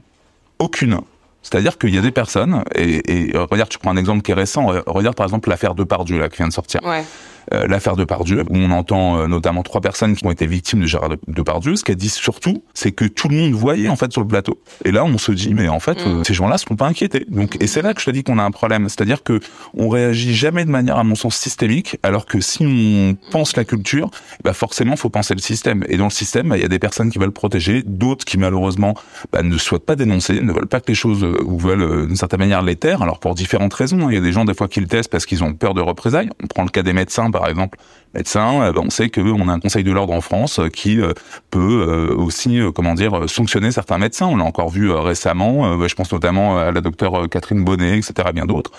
Aucune. 0.59 0.99
C'est-à-dire 1.43 1.77
qu'il 1.77 1.95
y 1.95 1.99
a 1.99 2.03
des 2.03 2.13
personnes, 2.13 2.63
et, 2.75 3.31
et, 3.31 3.37
regarde, 3.37 3.69
tu 3.69 3.79
prends 3.79 3.91
un 3.91 3.97
exemple 3.97 4.23
qui 4.23 4.31
est 4.31 4.35
récent, 4.35 4.67
regarde 4.87 5.17
par 5.17 5.27
exemple 5.27 5.49
l'affaire 5.49 5.75
de 5.75 5.83
Pardieu, 5.83 6.19
là, 6.19 6.29
qui 6.29 6.37
vient 6.37 6.49
de 6.49 6.53
sortir. 6.53 6.81
Ouais. 6.85 7.05
Euh, 7.53 7.67
l'affaire 7.67 7.97
de 7.97 8.05
Pardieu, 8.05 8.45
où 8.49 8.57
on 8.57 8.71
entend 8.71 9.19
euh, 9.19 9.27
notamment 9.27 9.63
trois 9.63 9.81
personnes 9.81 10.15
qui 10.15 10.25
ont 10.25 10.31
été 10.31 10.47
victimes 10.47 10.81
de 10.81 10.87
Gérard 10.87 11.11
Depardieu. 11.27 11.75
Ce 11.75 11.83
qu'elles 11.83 11.97
disent 11.97 12.15
surtout, 12.15 12.63
c'est 12.73 12.93
que 12.93 13.05
tout 13.05 13.29
le 13.29 13.37
monde 13.37 13.53
voyait 13.53 13.89
en 13.89 13.97
fait 13.97 14.13
sur 14.13 14.21
le 14.21 14.29
plateau. 14.29 14.61
Et 14.85 14.93
là, 14.93 15.05
on 15.05 15.19
se 15.19 15.33
dit, 15.33 15.53
mais 15.53 15.69
en 15.69 15.81
fait, 15.81 16.05
mm. 16.05 16.09
euh, 16.09 16.25
ces 16.25 16.35
gens-là 16.35 16.55
ne 16.55 16.59
sont 16.59 16.77
pas 16.77 16.87
inquiétés. 16.87 17.27
Donc, 17.29 17.57
et 17.61 17.67
c'est 17.67 17.83
là 17.83 17.95
que 17.95 18.01
je 18.01 18.07
te 18.07 18.11
dis 18.11 18.23
qu'on 18.23 18.39
a 18.39 18.45
un 18.45 18.51
problème. 18.53 18.89
C'est-à-dire 18.89 19.23
que 19.23 19.41
on 19.75 19.89
réagit 19.89 20.35
jamais 20.35 20.65
de 20.65 20.71
manière, 20.71 20.99
à 20.99 21.05
mon 21.05 21.17
sens, 21.17 21.37
systémique, 21.37 21.99
alors 22.03 22.27
que 22.27 22.41
si 22.41 22.65
on 22.65 23.17
pense 23.33 23.57
la 23.57 23.65
culture, 23.65 24.11
bah 24.45 24.53
forcément, 24.53 24.97
faut 24.97 25.11
penser 25.11 25.35
le 25.35 25.41
système. 25.41 25.85
Et 25.89 25.97
dans 25.97 26.05
le 26.05 26.11
système, 26.11 26.49
bah, 26.49 26.57
il 26.57 26.63
y 26.63 26.67
a 26.67 26.69
des 26.69 26.79
personnes 26.79 27.11
qui 27.11 27.19
veulent 27.19 27.33
protéger, 27.33 27.83
d'autres 27.85 28.25
qui 28.25 28.39
malheureusement 28.39 28.95
bah, 29.33 29.43
ne 29.43 29.59
souhaitent 29.59 29.87
pas 29.87 29.97
dénoncer, 29.97 30.41
ne 30.41 30.53
veulent 30.53 30.69
pas 30.69 30.81
que 30.81 30.89
les 30.89 30.95
choses 30.95 31.25
ou 31.25 31.59
veulent 31.59 32.07
d'une 32.07 32.17
certaine 32.17 32.41
manière 32.41 32.63
les 32.63 32.77
taire. 32.77 33.03
Alors 33.03 33.19
pour 33.19 33.35
différentes 33.35 33.75
raisons, 33.75 34.07
hein. 34.07 34.11
il 34.11 34.15
y 34.15 34.19
a 34.19 34.21
des 34.21 34.33
gens 34.33 34.45
des 34.45 34.55
fois 34.55 34.69
qui 34.69 34.81
le 34.81 34.87
testent 34.87 35.11
parce 35.11 35.27
qu'ils 35.27 35.43
ont 35.43 35.55
peur 35.55 35.75
de 35.75 35.81
représailles. 35.81 36.31
On 36.43 36.47
prend 36.47 36.63
le 36.63 36.69
cas 36.69 36.83
des 36.83 36.93
médecins 36.93 37.31
par 37.33 37.49
exemple, 37.49 37.79
médecins, 38.15 38.63
euh, 38.63 38.73
on 38.77 38.91
sait 38.91 39.09
qu'on 39.09 39.49
a 39.49 39.53
un 39.53 39.61
Conseil 39.61 39.85
de 39.85 39.93
l'ordre 39.93 40.13
en 40.13 40.21
France 40.21 40.59
euh, 40.59 40.69
qui 40.69 41.01
euh, 41.01 41.13
peut 41.51 42.13
aussi, 42.17 42.61
comment 42.75 42.95
dire, 42.95 43.29
sanctionner 43.29 43.71
certains 43.73 43.99
médecins. 43.99 44.27
On 44.27 44.37
l'a 44.37 44.45
encore 44.45 44.71
vu 44.71 44.91
récemment. 44.91 45.87
Je 45.87 45.95
pense 45.95 46.11
notamment 46.13 46.59
à 46.59 46.71
la 46.71 46.81
docteure 46.81 47.29
Catherine 47.29 47.65
Bonnet, 47.65 47.99
etc., 47.99 48.31
bien 48.33 48.47
d'autres, 48.47 48.73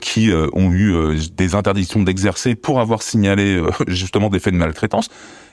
qui 0.00 0.30
ont 0.52 0.72
eu 0.72 1.16
des 1.36 1.54
interdictions 1.54 2.02
d'exercer 2.02 2.54
pour 2.54 2.80
avoir 2.80 3.02
signalé 3.02 3.62
justement 3.86 4.30
des 4.30 4.38
faits 4.38 4.54
de 4.54 4.58
maltraitance 4.58 5.10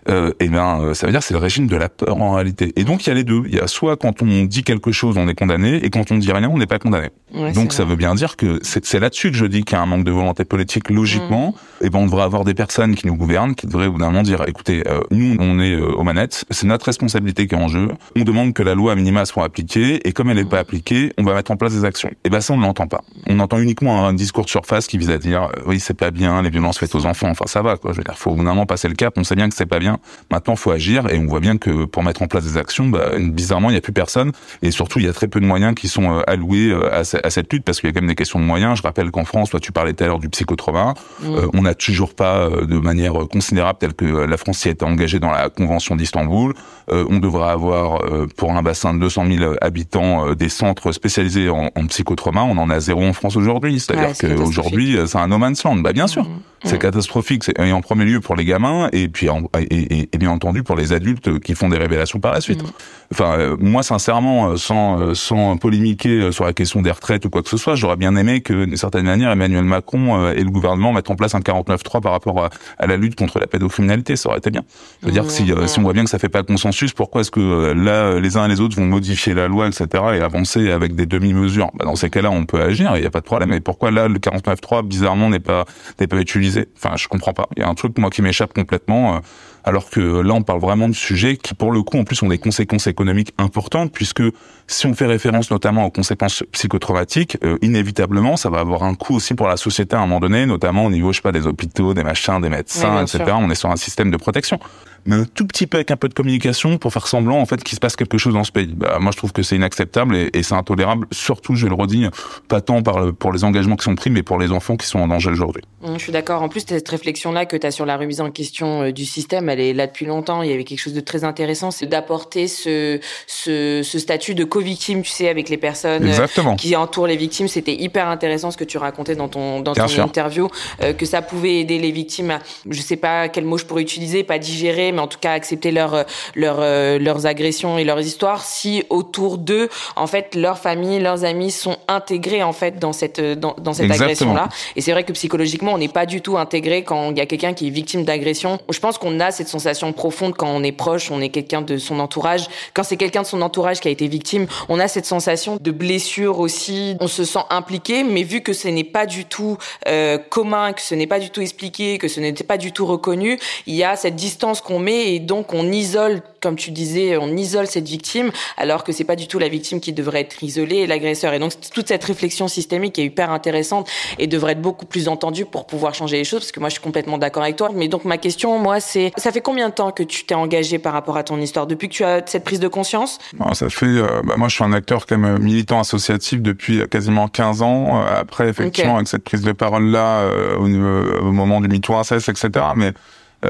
euh, 0.09 0.31
eh 0.39 0.47
bien, 0.47 0.81
euh, 0.81 0.93
ça 0.93 1.05
veut 1.05 1.11
dire 1.11 1.23
c'est 1.23 1.33
le 1.33 1.39
régime 1.39 1.67
de 1.67 1.75
la 1.75 1.89
peur 1.89 2.17
en 2.21 2.33
réalité. 2.33 2.73
Et 2.75 2.83
donc 2.83 3.05
il 3.05 3.09
y 3.09 3.11
a 3.11 3.15
les 3.15 3.23
deux. 3.23 3.43
Il 3.47 3.55
y 3.55 3.59
a 3.59 3.67
soit 3.67 3.97
quand 3.97 4.21
on 4.21 4.43
dit 4.43 4.63
quelque 4.63 4.91
chose, 4.91 5.17
on 5.17 5.27
est 5.27 5.35
condamné, 5.35 5.75
et 5.83 5.89
quand 5.89 6.11
on 6.11 6.17
dit 6.17 6.31
rien, 6.31 6.49
on 6.49 6.57
n'est 6.57 6.67
pas 6.67 6.79
condamné. 6.79 7.09
donc 7.53 7.73
ça 7.73 7.85
veut 7.85 7.95
bien 7.95 8.15
dire 8.15 8.35
que 8.35 8.59
c'est 8.63 8.99
là-dessus 8.99 9.31
que 9.31 9.37
je 9.37 9.45
dis 9.45 9.63
qu'il 9.63 9.77
y 9.77 9.79
a 9.79 9.83
un 9.83 9.85
manque 9.85 10.03
de 10.03 10.11
volonté 10.11 10.45
politique. 10.45 10.89
Logiquement, 10.89 11.55
mm. 11.81 11.85
et 11.85 11.89
ben 11.89 11.99
on 11.99 12.05
devrait 12.05 12.23
avoir 12.23 12.43
des 12.43 12.53
personnes 12.53 12.95
qui 12.95 13.07
nous 13.07 13.15
gouvernent, 13.15 13.55
qui 13.55 13.67
devraient 13.67 13.87
au 13.87 13.93
bout 13.93 13.99
d'un 13.99 14.07
moment 14.07 14.23
dire, 14.23 14.43
écoutez, 14.47 14.83
euh, 14.87 15.01
nous 15.11 15.35
on 15.39 15.59
est 15.59 15.73
euh, 15.73 15.93
aux 15.93 16.03
manettes, 16.03 16.45
c'est 16.49 16.67
notre 16.67 16.85
responsabilité 16.85 17.47
qui 17.47 17.55
est 17.55 17.57
en 17.57 17.67
jeu. 17.67 17.89
On 18.15 18.23
demande 18.23 18.53
que 18.53 18.63
la 18.63 18.75
loi 18.75 18.91
à 18.91 18.95
minima 18.95 19.25
soit 19.25 19.43
appliquée, 19.43 20.07
et 20.07 20.11
comme 20.11 20.29
elle 20.29 20.37
n'est 20.37 20.45
pas 20.45 20.59
appliquée, 20.59 21.13
on 21.17 21.23
va 21.23 21.33
mettre 21.33 21.51
en 21.51 21.57
place 21.57 21.73
des 21.73 21.85
actions. 21.85 22.11
Et 22.23 22.29
ben 22.29 22.41
ça 22.41 22.53
on 22.53 22.57
ne 22.57 22.63
l'entend 22.63 22.87
pas. 22.87 23.03
On 23.27 23.39
entend 23.39 23.59
uniquement 23.59 24.05
un 24.05 24.13
discours 24.13 24.45
de 24.45 24.49
surface 24.49 24.87
qui 24.87 24.97
vise 24.97 25.09
à 25.09 25.17
dire, 25.17 25.49
oui 25.65 25.79
c'est 25.79 25.93
pas 25.93 26.11
bien, 26.11 26.41
les 26.41 26.49
violences 26.49 26.79
faites 26.79 26.95
aux 26.95 27.05
enfants. 27.05 27.29
Enfin 27.29 27.45
ça 27.47 27.61
va 27.61 27.77
quoi. 27.77 27.91
Je 27.93 27.97
veux 27.97 28.03
dire, 28.03 28.17
faut 28.17 28.31
au 28.31 28.35
bout 28.35 28.43
d'un 28.43 28.49
moment 28.49 28.65
passer 28.65 28.87
le 28.87 28.95
cap. 28.95 29.13
On 29.17 29.23
sait 29.23 29.35
bien 29.35 29.49
que 29.49 29.55
c'est 29.55 29.65
pas 29.65 29.79
bien. 29.79 29.92
Maintenant, 30.31 30.55
faut 30.55 30.71
agir 30.71 31.09
et 31.09 31.17
on 31.17 31.25
voit 31.25 31.39
bien 31.39 31.57
que 31.57 31.85
pour 31.85 32.03
mettre 32.03 32.21
en 32.21 32.27
place 32.27 32.43
des 32.43 32.57
actions, 32.57 32.87
bah, 32.87 33.11
bizarrement, 33.19 33.69
il 33.69 33.73
n'y 33.73 33.77
a 33.77 33.81
plus 33.81 33.93
personne 33.93 34.31
et 34.61 34.71
surtout, 34.71 34.99
il 34.99 35.05
y 35.05 35.09
a 35.09 35.13
très 35.13 35.27
peu 35.27 35.39
de 35.39 35.45
moyens 35.45 35.75
qui 35.75 35.87
sont 35.87 36.17
euh, 36.17 36.21
alloués 36.27 36.69
euh, 36.69 36.93
à, 36.93 37.03
cette 37.03 37.51
lutte 37.51 37.63
parce 37.63 37.79
qu'il 37.79 37.89
y 37.89 37.91
a 37.91 37.93
quand 37.93 38.01
même 38.01 38.09
des 38.09 38.15
questions 38.15 38.39
de 38.39 38.45
moyens. 38.45 38.77
Je 38.77 38.83
rappelle 38.83 39.11
qu'en 39.11 39.25
France, 39.25 39.49
toi, 39.49 39.59
tu 39.59 39.71
parlais 39.71 39.93
tout 39.93 40.03
à 40.03 40.07
l'heure 40.07 40.19
du 40.19 40.29
psychotrauma, 40.29 40.93
mmh. 41.21 41.25
euh, 41.25 41.47
on 41.53 41.63
n'a 41.63 41.73
toujours 41.73 42.13
pas 42.13 42.49
de 42.49 42.77
manière 42.77 43.13
considérable 43.31 43.79
telle 43.79 43.93
que 43.93 44.05
la 44.05 44.37
France 44.37 44.59
s'y 44.59 44.69
est 44.69 44.83
engagée 44.83 45.19
dans 45.19 45.31
la 45.31 45.49
Convention 45.49 45.95
d'Istanbul. 45.95 46.53
On 46.89 47.19
devrait 47.19 47.49
avoir 47.49 48.01
pour 48.37 48.51
un 48.51 48.61
bassin 48.61 48.93
de 48.93 48.99
200 48.99 49.25
000 49.37 49.53
habitants 49.61 50.33
des 50.33 50.49
centres 50.49 50.91
spécialisés 50.91 51.49
en, 51.49 51.69
en 51.75 51.87
psychotrauma. 51.87 52.43
On 52.43 52.57
en 52.57 52.69
a 52.69 52.79
zéro 52.79 53.03
en 53.03 53.13
France 53.13 53.35
aujourd'hui, 53.35 53.79
c'est-à-dire 53.79 54.17
qu'aujourd'hui, 54.17 54.97
c'est 55.05 55.17
un 55.17 55.27
no 55.27 55.37
man's 55.37 55.63
land. 55.63 55.77
Bah 55.77 55.93
bien 55.93 56.07
sûr. 56.07 56.23
Mmh. 56.23 56.39
C'est 56.65 56.79
catastrophique, 56.79 57.43
et 57.59 57.73
en 57.73 57.81
premier 57.81 58.05
lieu 58.05 58.21
pour 58.21 58.35
les 58.35 58.45
gamins, 58.45 58.87
et 58.93 59.09
puis 59.09 59.27
et, 59.59 60.09
et, 60.13 60.17
bien 60.17 60.31
entendu 60.31 60.63
pour 60.63 60.77
les 60.77 60.93
adultes 60.93 61.39
qui 61.39 61.55
font 61.55 61.67
des 61.67 61.77
révélations 61.77 62.19
par 62.19 62.31
la 62.33 62.39
suite. 62.39 62.63
Mm. 62.63 62.67
Enfin, 63.11 63.37
euh, 63.37 63.57
moi 63.59 63.83
sincèrement, 63.83 64.49
euh, 64.49 64.55
sans 64.55 64.99
euh, 64.99 65.13
sans 65.13 65.57
polémiquer 65.57 66.31
sur 66.31 66.45
la 66.45 66.53
question 66.53 66.81
des 66.81 66.91
retraites 66.91 67.25
ou 67.25 67.29
quoi 67.29 67.43
que 67.43 67.49
ce 67.49 67.57
soit, 67.57 67.75
j'aurais 67.75 67.97
bien 67.97 68.15
aimé 68.15 68.41
que 68.41 68.65
d'une 68.65 68.77
certaine 68.77 69.05
manière 69.05 69.31
Emmanuel 69.31 69.65
Macron 69.65 70.31
et 70.31 70.43
le 70.43 70.49
gouvernement 70.49 70.93
mettent 70.93 71.11
en 71.11 71.15
place 71.15 71.35
un 71.35 71.39
49.3 71.39 72.01
par 72.01 72.13
rapport 72.13 72.49
à, 72.79 72.87
la 72.87 72.97
lutte 72.97 73.15
contre 73.15 73.39
la 73.39 73.47
pédocriminalité, 73.47 74.15
ça 74.15 74.29
aurait 74.29 74.37
été 74.37 74.49
bien. 74.49 74.63
Je 75.01 75.07
veux 75.07 75.11
dire, 75.11 75.29
si, 75.29 75.51
si 75.65 75.79
on 75.79 75.81
voit 75.81 75.93
bien 75.93 76.03
que 76.03 76.09
ça 76.09 76.19
fait 76.19 76.29
pas 76.29 76.43
consensus, 76.43 76.72
pourquoi 76.95 77.21
est-ce 77.21 77.31
que 77.31 77.73
là 77.73 78.19
les 78.19 78.37
uns 78.37 78.45
et 78.45 78.47
les 78.47 78.61
autres 78.61 78.75
vont 78.75 78.85
modifier 78.85 79.33
la 79.33 79.47
loi, 79.47 79.67
etc. 79.67 79.87
et 80.15 80.21
avancer 80.21 80.71
avec 80.71 80.95
des 80.95 81.05
demi-mesures? 81.05 81.71
Bah, 81.73 81.85
Dans 81.85 81.95
ces 81.95 82.09
cas-là, 82.09 82.31
on 82.31 82.45
peut 82.45 82.61
agir, 82.61 82.95
il 82.95 83.01
n'y 83.01 83.07
a 83.07 83.11
pas 83.11 83.21
de 83.21 83.25
problème. 83.25 83.49
Mais 83.49 83.59
pourquoi 83.59 83.91
là 83.91 84.07
le 84.07 84.19
49.3 84.19 84.85
bizarrement 84.85 85.29
n'est 85.29 85.39
pas 85.39 85.65
n'est 85.99 86.07
pas 86.07 86.17
utilisé? 86.17 86.67
Enfin, 86.77 86.95
je 86.95 87.07
comprends 87.07 87.33
pas. 87.33 87.47
Il 87.55 87.61
y 87.61 87.63
a 87.63 87.69
un 87.69 87.75
truc 87.75 87.97
moi 87.97 88.09
qui 88.09 88.21
m'échappe 88.21 88.53
complètement. 88.53 89.15
Euh, 89.15 89.19
alors 89.63 89.89
que 89.89 89.99
là, 89.99 90.33
on 90.33 90.43
parle 90.43 90.59
vraiment 90.59 90.89
de 90.89 90.93
sujets 90.93 91.37
qui, 91.37 91.53
pour 91.53 91.71
le 91.71 91.81
coup, 91.83 91.97
en 91.97 92.03
plus, 92.03 92.21
ont 92.21 92.27
des 92.27 92.37
conséquences 92.37 92.87
économiques 92.87 93.33
importantes, 93.37 93.91
puisque 93.93 94.23
si 94.67 94.87
on 94.87 94.93
fait 94.93 95.05
référence 95.05 95.51
notamment 95.51 95.85
aux 95.85 95.89
conséquences 95.89 96.43
psychotraumatiques, 96.51 97.37
euh, 97.43 97.57
inévitablement, 97.61 98.35
ça 98.35 98.49
va 98.49 98.59
avoir 98.59 98.83
un 98.83 98.95
coût 98.95 99.15
aussi 99.15 99.35
pour 99.35 99.47
la 99.47 99.57
société 99.57 99.95
à 99.95 99.99
un 99.99 100.01
moment 100.01 100.19
donné, 100.19 100.45
notamment 100.45 100.85
au 100.85 100.89
niveau, 100.89 101.11
je 101.13 101.17
sais 101.17 101.21
pas, 101.21 101.31
des 101.31 101.47
hôpitaux, 101.47 101.93
des 101.93 102.03
machins, 102.03 102.41
des 102.41 102.49
médecins, 102.49 103.01
etc. 103.01 103.23
On 103.37 103.49
est 103.49 103.55
sur 103.55 103.71
un 103.71 103.77
système 103.77 104.11
de 104.11 104.17
protection 104.17 104.59
mais 105.05 105.15
un 105.15 105.25
tout 105.25 105.45
petit 105.45 105.67
peu 105.67 105.77
avec 105.77 105.91
un 105.91 105.97
peu 105.97 106.09
de 106.09 106.13
communication 106.13 106.77
pour 106.77 106.93
faire 106.93 107.07
semblant 107.07 107.39
en 107.39 107.45
fait 107.45 107.63
qu'il 107.63 107.75
se 107.75 107.79
passe 107.79 107.95
quelque 107.95 108.17
chose 108.17 108.33
dans 108.33 108.43
ce 108.43 108.51
pays. 108.51 108.73
Bah, 108.75 108.97
moi, 108.99 109.11
je 109.11 109.17
trouve 109.17 109.31
que 109.31 109.43
c'est 109.43 109.55
inacceptable 109.55 110.15
et, 110.15 110.29
et 110.33 110.43
c'est 110.43 110.55
intolérable. 110.55 111.07
Surtout, 111.11 111.55
je 111.55 111.67
le 111.67 111.73
redis, 111.73 112.07
pas 112.47 112.61
tant 112.61 112.81
par, 112.81 113.13
pour 113.13 113.31
les 113.31 113.43
engagements 113.43 113.75
qui 113.75 113.83
sont 113.83 113.95
pris, 113.95 114.09
mais 114.09 114.23
pour 114.23 114.39
les 114.39 114.51
enfants 114.51 114.77
qui 114.77 114.87
sont 114.87 114.99
en 114.99 115.07
danger 115.07 115.29
aujourd'hui. 115.29 115.63
Mmh, 115.81 115.95
je 115.97 115.99
suis 116.03 116.11
d'accord. 116.11 116.41
En 116.41 116.49
plus, 116.49 116.63
cette 116.67 116.87
réflexion-là 116.87 117.45
que 117.45 117.57
tu 117.57 117.67
as 117.67 117.71
sur 117.71 117.85
la 117.85 117.97
remise 117.97 118.21
en 118.21 118.31
question 118.31 118.83
euh, 118.83 118.91
du 118.91 119.05
système, 119.05 119.49
elle 119.49 119.59
est 119.59 119.73
là 119.73 119.87
depuis 119.87 120.05
longtemps. 120.05 120.41
Il 120.41 120.49
y 120.49 120.53
avait 120.53 120.63
quelque 120.63 120.79
chose 120.79 120.93
de 120.93 121.01
très 121.01 121.25
intéressant, 121.25 121.71
c'est 121.71 121.85
d'apporter 121.85 122.47
ce, 122.47 122.99
ce, 123.27 123.81
ce, 123.83 123.99
statut 123.99 124.33
de 124.33 124.45
co-victime, 124.45 125.01
tu 125.01 125.11
sais, 125.11 125.27
avec 125.27 125.49
les 125.49 125.57
personnes 125.57 126.03
euh, 126.03 126.07
Exactement. 126.07 126.55
qui 126.55 126.75
entourent 126.77 127.07
les 127.07 127.17
victimes. 127.17 127.49
C'était 127.49 127.75
hyper 127.75 128.07
intéressant 128.07 128.51
ce 128.51 128.57
que 128.57 128.63
tu 128.63 128.77
racontais 128.77 129.15
dans 129.15 129.27
ton, 129.27 129.59
dans 129.59 129.73
ton 129.73 129.99
interview, 129.99 130.47
euh, 130.81 130.93
que 130.93 131.05
ça 131.05 131.21
pouvait 131.21 131.59
aider 131.59 131.79
les 131.79 131.91
victimes 131.91 132.31
à, 132.31 132.39
je 132.69 132.81
sais 132.81 132.95
pas 132.95 133.27
quel 133.27 133.43
mot 133.43 133.57
je 133.57 133.65
pourrais 133.65 133.81
utiliser, 133.81 134.23
pas 134.23 134.39
digérer, 134.39 134.92
mais 134.93 135.01
en 135.01 135.07
tout 135.07 135.19
cas 135.19 135.33
accepter 135.33 135.71
leur, 135.71 136.05
leur, 136.35 136.59
leurs 136.99 137.25
agressions 137.25 137.77
et 137.77 137.83
leurs 137.83 138.01
histoires 138.01 138.43
si 138.43 138.83
autour 138.89 139.37
d'eux, 139.37 139.69
en 139.95 140.07
fait, 140.07 140.35
leur 140.35 140.57
famille, 140.57 140.99
leurs 140.99 141.25
amis 141.25 141.51
sont 141.51 141.77
intégrés 141.87 142.43
en 142.43 142.53
fait 142.53 142.79
dans 142.79 142.93
cette 142.93 143.19
dans, 143.21 143.55
dans 143.57 143.73
cette 143.73 143.91
agression-là. 143.91 144.49
Et 144.75 144.81
c'est 144.81 144.91
vrai 144.91 145.03
que 145.03 145.13
psychologiquement, 145.13 145.73
on 145.73 145.77
n'est 145.77 145.87
pas 145.87 146.05
du 146.05 146.21
tout 146.21 146.37
intégré 146.37 146.83
quand 146.83 147.11
il 147.11 147.17
y 147.17 147.21
a 147.21 147.25
quelqu'un 147.25 147.53
qui 147.53 147.67
est 147.67 147.71
victime 147.71 148.03
d'agression. 148.03 148.59
Je 148.69 148.79
pense 148.79 148.97
qu'on 148.97 149.19
a 149.19 149.31
cette 149.31 149.47
sensation 149.47 149.91
profonde 149.93 150.33
quand 150.35 150.47
on 150.47 150.63
est 150.63 150.71
proche, 150.71 151.11
on 151.11 151.21
est 151.21 151.29
quelqu'un 151.29 151.61
de 151.61 151.77
son 151.77 151.99
entourage. 151.99 152.47
Quand 152.73 152.83
c'est 152.83 152.97
quelqu'un 152.97 153.21
de 153.21 153.27
son 153.27 153.41
entourage 153.41 153.79
qui 153.79 153.87
a 153.87 153.91
été 153.91 154.07
victime, 154.07 154.47
on 154.69 154.79
a 154.79 154.87
cette 154.87 155.05
sensation 155.05 155.57
de 155.59 155.71
blessure 155.71 156.39
aussi. 156.39 156.95
On 156.99 157.07
se 157.07 157.25
sent 157.25 157.43
impliqué, 157.49 158.03
mais 158.03 158.23
vu 158.23 158.41
que 158.41 158.53
ce 158.53 158.67
n'est 158.67 158.83
pas 158.83 159.05
du 159.05 159.25
tout 159.25 159.57
euh, 159.87 160.17
commun, 160.17 160.73
que 160.73 160.81
ce 160.81 160.95
n'est 160.95 161.07
pas 161.07 161.19
du 161.19 161.29
tout 161.29 161.41
expliqué, 161.41 161.97
que 161.97 162.07
ce 162.07 162.19
n'était 162.19 162.43
pas 162.43 162.57
du 162.57 162.71
tout 162.71 162.85
reconnu, 162.85 163.39
il 163.67 163.75
y 163.75 163.83
a 163.83 163.95
cette 163.95 164.15
distance 164.15 164.61
qu'on 164.61 164.79
met 164.83 165.15
et 165.15 165.19
donc 165.19 165.53
on 165.53 165.71
isole, 165.71 166.21
comme 166.41 166.55
tu 166.55 166.71
disais, 166.71 167.17
on 167.17 167.35
isole 167.35 167.67
cette 167.67 167.87
victime, 167.87 168.31
alors 168.57 168.83
que 168.83 168.91
c'est 168.91 169.03
pas 169.03 169.15
du 169.15 169.27
tout 169.27 169.39
la 169.39 169.47
victime 169.47 169.79
qui 169.79 169.93
devrait 169.93 170.21
être 170.21 170.43
isolée, 170.43 170.85
l'agresseur. 170.87 171.33
Et 171.33 171.39
donc 171.39 171.53
toute 171.73 171.87
cette 171.87 172.03
réflexion 172.03 172.47
systémique 172.47 172.99
est 172.99 173.05
hyper 173.05 173.31
intéressante 173.31 173.89
et 174.19 174.27
devrait 174.27 174.53
être 174.53 174.61
beaucoup 174.61 174.85
plus 174.85 175.07
entendue 175.07 175.45
pour 175.45 175.65
pouvoir 175.65 175.95
changer 175.95 176.17
les 176.17 176.23
choses, 176.23 176.41
parce 176.41 176.51
que 176.51 176.59
moi 176.59 176.69
je 176.69 176.73
suis 176.73 176.83
complètement 176.83 177.17
d'accord 177.17 177.43
avec 177.43 177.55
toi. 177.55 177.69
Mais 177.73 177.87
donc 177.87 178.05
ma 178.05 178.17
question, 178.17 178.59
moi, 178.59 178.79
c'est 178.79 179.11
ça 179.17 179.31
fait 179.31 179.41
combien 179.41 179.69
de 179.69 179.73
temps 179.73 179.91
que 179.91 180.03
tu 180.03 180.25
t'es 180.25 180.35
engagé 180.35 180.79
par 180.79 180.93
rapport 180.93 181.17
à 181.17 181.23
ton 181.23 181.39
histoire? 181.39 181.67
Depuis 181.67 181.89
que 181.89 181.93
tu 181.93 182.03
as 182.03 182.21
cette 182.25 182.43
prise 182.43 182.59
de 182.59 182.67
conscience? 182.67 183.19
Ça 183.53 183.69
fait, 183.69 183.85
euh, 183.85 184.21
bah, 184.23 184.35
moi 184.37 184.47
je 184.47 184.55
suis 184.55 184.63
un 184.63 184.73
acteur 184.73 185.05
quand 185.05 185.17
même 185.17 185.39
militant 185.39 185.79
associatif 185.79 186.41
depuis 186.41 186.87
quasiment 186.89 187.27
15 187.27 187.61
ans. 187.61 188.01
Euh, 188.01 188.19
après, 188.19 188.49
effectivement, 188.49 188.95
avec 188.95 189.07
cette 189.07 189.23
prise 189.23 189.41
de 189.41 189.51
parole 189.51 189.87
là, 189.87 190.21
euh, 190.21 190.57
au, 190.57 191.27
au, 191.27 191.31
moment 191.31 191.61
du 191.61 191.67
MeToo 191.67 191.93
etc. 192.01 192.49
Mais 192.75 192.93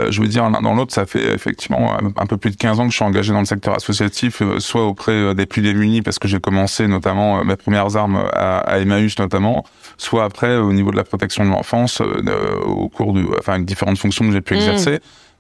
je 0.10 0.22
veux 0.22 0.28
dire, 0.28 0.50
l'un 0.50 0.62
dans 0.62 0.74
l'autre, 0.74 0.94
ça 0.94 1.06
fait 1.06 1.34
effectivement 1.34 1.98
un 2.18 2.26
peu 2.26 2.38
plus 2.38 2.52
de 2.52 2.56
15 2.56 2.80
ans 2.80 2.86
que 2.86 2.92
je 2.92 2.96
suis 2.96 3.06
engagé 3.06 3.34
dans 3.34 3.40
le 3.40 3.46
secteur 3.46 3.76
associatif, 3.76 4.42
euh, 4.42 4.60
soit 4.60 4.86
auprès 4.86 5.12
euh, 5.12 5.34
des 5.34 5.46
plus 5.46 5.62
démunis, 5.62 6.02
parce 6.02 6.20
que 6.20 6.28
j'ai 6.28 6.40
commencé 6.40 6.88
notamment 6.88 7.44
mes 7.44 7.56
premières 7.56 7.96
armes 7.96 8.24
à, 8.34 8.60
à, 8.60 8.80
Emmaüs 8.80 9.18
notamment, 9.20 9.66
soit 9.98 10.24
après 10.24 10.58
au 10.58 10.74
niveau 10.74 10.92
de 10.92 10.98
la 10.98 11.04
protection 11.04 11.46
de 11.46 11.50
l'enfance, 11.50 12.02
au 12.02 12.90
cours 12.90 13.14
de, 13.14 13.24
enfin, 13.40 13.54
avec 13.54 13.66
différentes 13.66 13.98
fonctions 13.98 14.26
que 14.26 14.32
j'ai 14.32 14.42
pu 14.42 14.54
mmh. 14.54 14.58
exercer. 14.58 15.00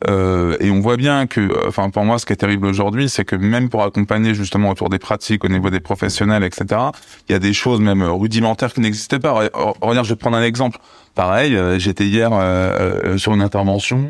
Euh, 0.09 0.57
et 0.59 0.69
on 0.69 0.79
voit 0.81 0.97
bien 0.97 1.27
que, 1.27 1.67
enfin 1.67 1.89
pour 1.89 2.03
moi, 2.03 2.19
ce 2.19 2.25
qui 2.25 2.33
est 2.33 2.37
terrible 2.37 2.65
aujourd'hui, 2.65 3.09
c'est 3.09 3.25
que 3.25 3.35
même 3.35 3.69
pour 3.69 3.83
accompagner 3.83 4.33
justement 4.33 4.69
autour 4.69 4.89
des 4.89 4.99
pratiques, 4.99 5.43
au 5.45 5.47
niveau 5.47 5.69
des 5.69 5.79
professionnels, 5.79 6.43
etc., 6.43 6.81
il 7.29 7.31
y 7.31 7.35
a 7.35 7.39
des 7.39 7.53
choses 7.53 7.79
même 7.79 8.03
rudimentaires 8.03 8.73
qui 8.73 8.81
n'existaient 8.81 9.19
pas. 9.19 9.49
Regarde, 9.81 10.05
je 10.05 10.13
vais 10.13 10.17
prendre 10.17 10.37
un 10.37 10.43
exemple. 10.43 10.77
Pareil, 11.15 11.55
euh, 11.55 11.77
j'étais 11.77 12.05
hier 12.05 12.31
euh, 12.33 13.01
euh, 13.03 13.17
sur 13.19 13.35
une 13.35 13.41
intervention 13.43 14.09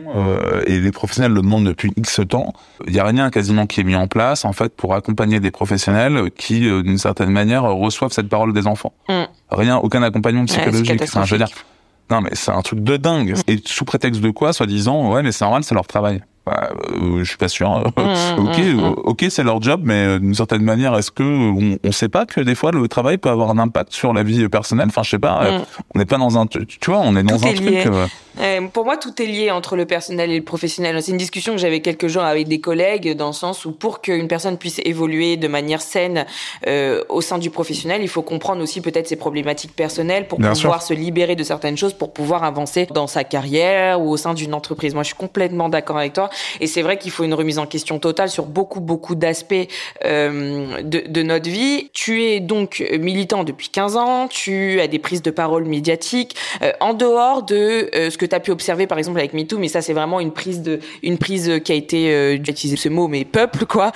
et 0.65 0.79
les 0.79 0.91
professionnels 0.91 1.33
le 1.33 1.41
demandent 1.41 1.65
depuis 1.65 1.91
X 1.97 2.21
temps. 2.29 2.53
Il 2.87 2.93
y 2.93 2.99
a 2.99 3.03
rien 3.03 3.29
quasiment 3.29 3.67
qui 3.67 3.81
est 3.81 3.83
mis 3.83 3.95
en 3.95 4.07
place 4.07 4.45
en 4.45 4.53
fait 4.53 4.73
pour 4.73 4.95
accompagner 4.95 5.41
des 5.41 5.51
professionnels 5.51 6.31
qui, 6.31 6.61
d'une 6.61 6.97
certaine 6.97 7.29
manière, 7.29 7.63
reçoivent 7.63 8.13
cette 8.13 8.29
parole 8.29 8.53
des 8.53 8.67
enfants. 8.67 8.93
Mm. 9.09 9.23
Rien, 9.51 9.77
aucun 9.77 10.01
accompagnement 10.01 10.45
psychologique. 10.45 11.01
Ouais, 11.01 11.25
je 11.25 11.31
veux 11.31 11.37
dire, 11.37 11.49
non 12.09 12.21
mais 12.21 12.29
c'est 12.33 12.51
un 12.51 12.61
truc 12.61 12.79
de 12.79 12.95
dingue. 12.95 13.35
Mm. 13.35 13.51
Et 13.51 13.61
sous 13.65 13.83
prétexte 13.83 14.21
de 14.21 14.29
quoi, 14.29 14.53
soi-disant, 14.53 15.11
ouais 15.11 15.23
mais 15.23 15.33
c'est 15.33 15.43
normal, 15.43 15.65
c'est 15.65 15.75
leur 15.75 15.87
travail. 15.87 16.21
Bah, 16.45 16.71
euh, 16.91 17.19
je 17.19 17.23
suis 17.23 17.37
pas 17.37 17.47
sûr. 17.47 17.69
Hein. 17.69 17.83
Mmh, 17.95 18.01
ok, 18.39 18.57
mmh, 18.57 18.73
mmh. 18.73 18.93
ok, 19.05 19.25
c'est 19.29 19.43
leur 19.43 19.61
job, 19.61 19.81
mais 19.83 20.05
euh, 20.05 20.19
d'une 20.19 20.35
certaine 20.35 20.61
manière, 20.61 20.95
est-ce 20.97 21.11
que 21.11 21.23
on, 21.23 21.77
on, 21.81 21.91
sait 21.93 22.09
pas 22.09 22.25
que 22.25 22.41
des 22.41 22.55
fois 22.55 22.71
le 22.71 22.85
travail 22.89 23.17
peut 23.17 23.29
avoir 23.29 23.49
un 23.49 23.57
impact 23.57 23.93
sur 23.93 24.13
la 24.13 24.23
vie 24.23 24.49
personnelle? 24.49 24.87
Enfin, 24.89 25.03
je 25.03 25.11
sais 25.11 25.19
pas. 25.19 25.43
Euh, 25.43 25.59
on 25.95 25.99
n'est 25.99 26.05
pas 26.05 26.17
dans 26.17 26.37
un, 26.37 26.45
tu 26.45 26.67
vois, 26.85 26.99
on 26.99 27.15
est 27.15 27.23
dans 27.23 27.45
un 27.45 27.53
truc. 27.53 27.87
Euh, 28.39 28.61
pour 28.73 28.85
moi, 28.85 28.97
tout 28.97 29.21
est 29.21 29.25
lié 29.25 29.51
entre 29.51 29.75
le 29.75 29.85
personnel 29.85 30.31
et 30.31 30.37
le 30.37 30.43
professionnel. 30.43 31.01
C'est 31.01 31.11
une 31.11 31.17
discussion 31.17 31.53
que 31.53 31.59
j'avais 31.59 31.81
quelques 31.81 32.07
jours 32.07 32.23
avec 32.23 32.47
des 32.47 32.59
collègues, 32.59 33.15
dans 33.15 33.27
le 33.27 33.33
sens 33.33 33.65
où 33.65 33.71
pour 33.71 34.01
qu'une 34.01 34.27
personne 34.27 34.57
puisse 34.57 34.81
évoluer 34.83 35.37
de 35.37 35.47
manière 35.47 35.81
saine 35.81 36.25
euh, 36.67 37.03
au 37.09 37.21
sein 37.21 37.37
du 37.37 37.49
professionnel, 37.51 38.01
il 38.01 38.07
faut 38.07 38.23
comprendre 38.23 38.61
aussi 38.61 38.81
peut-être 38.81 39.07
ses 39.07 39.15
problématiques 39.15 39.75
personnelles 39.75 40.27
pour 40.27 40.39
pouvoir 40.39 40.81
se 40.81 40.93
libérer 40.93 41.35
de 41.35 41.43
certaines 41.43 41.77
choses, 41.77 41.93
pour 41.93 42.11
pouvoir 42.11 42.43
avancer 42.43 42.87
dans 42.91 43.07
sa 43.07 43.23
carrière 43.23 44.01
ou 44.01 44.09
au 44.09 44.17
sein 44.17 44.33
d'une 44.33 44.53
entreprise. 44.53 44.93
Moi, 44.93 45.03
je 45.03 45.07
suis 45.07 45.15
complètement 45.15 45.69
d'accord 45.69 45.97
avec 45.97 46.13
toi. 46.13 46.29
Et 46.59 46.67
c'est 46.67 46.81
vrai 46.81 46.97
qu'il 46.97 47.11
faut 47.11 47.23
une 47.23 47.33
remise 47.33 47.59
en 47.59 47.65
question 47.65 47.99
totale 47.99 48.29
sur 48.29 48.45
beaucoup, 48.45 48.79
beaucoup 48.79 49.15
d'aspects 49.15 49.53
euh, 50.05 50.81
de, 50.81 51.03
de, 51.07 51.23
notre 51.23 51.49
vie. 51.49 51.89
Tu 51.93 52.23
es 52.23 52.39
donc 52.39 52.83
militant 52.99 53.43
depuis 53.43 53.69
15 53.69 53.97
ans, 53.97 54.27
tu 54.27 54.79
as 54.79 54.87
des 54.87 54.99
prises 54.99 55.21
de 55.21 55.31
parole 55.31 55.65
médiatiques. 55.65 56.35
Euh, 56.61 56.71
en 56.79 56.93
dehors 56.93 57.43
de 57.43 57.89
euh, 57.95 58.09
ce 58.09 58.17
que 58.17 58.25
tu 58.25 58.35
as 58.35 58.39
pu 58.39 58.51
observer, 58.51 58.87
par 58.87 58.97
exemple, 58.97 59.19
avec 59.19 59.33
MeToo, 59.33 59.57
mais 59.57 59.67
ça, 59.67 59.81
c'est 59.81 59.93
vraiment 59.93 60.19
une 60.19 60.31
prise 60.31 60.61
de, 60.61 60.79
une 61.01 61.17
prise 61.17 61.59
qui 61.63 61.71
a 61.71 61.75
été, 61.75 62.13
euh, 62.13 62.33
utiliser 62.33 62.77
ce 62.77 62.89
mot, 62.89 63.07
mais 63.07 63.25
peuple, 63.25 63.65
quoi, 63.65 63.91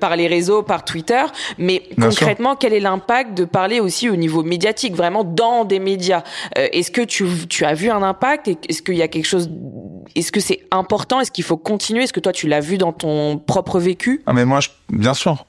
par 0.00 0.16
les 0.16 0.26
réseaux, 0.26 0.62
par 0.62 0.84
Twitter. 0.84 1.22
Mais 1.58 1.82
concrètement, 2.00 2.56
quel 2.56 2.72
est 2.72 2.80
l'impact 2.80 3.34
de 3.34 3.44
parler 3.44 3.80
aussi 3.80 4.08
au 4.08 4.16
niveau 4.16 4.42
médiatique, 4.42 4.94
vraiment 4.94 5.24
dans 5.24 5.64
des 5.64 5.78
médias? 5.78 6.22
Est-ce 6.56 6.90
que 6.90 7.02
tu, 7.02 7.26
tu 7.48 7.64
as 7.64 7.74
vu 7.74 7.90
un 7.90 8.02
impact? 8.02 8.48
Est-ce 8.68 8.82
qu'il 8.82 8.96
y 8.96 9.02
a 9.02 9.08
quelque 9.08 9.26
chose 9.26 9.50
Est-ce 10.14 10.32
que 10.32 10.40
c'est 10.40 10.60
important? 10.70 11.20
Est-ce 11.20 11.30
qu'il 11.30 11.44
faut 11.44 11.56
continuer 11.56 11.81
Est-ce 11.90 12.12
que 12.12 12.20
toi, 12.20 12.32
tu 12.32 12.48
l'as 12.48 12.60
vu 12.60 12.78
dans 12.78 12.92
ton 12.92 13.38
propre 13.38 13.78
vécu? 13.78 14.22
Ah 14.26 14.32
mais 14.32 14.44
moi, 14.44 14.60
bien 14.90 15.14
sûr. 15.14 15.44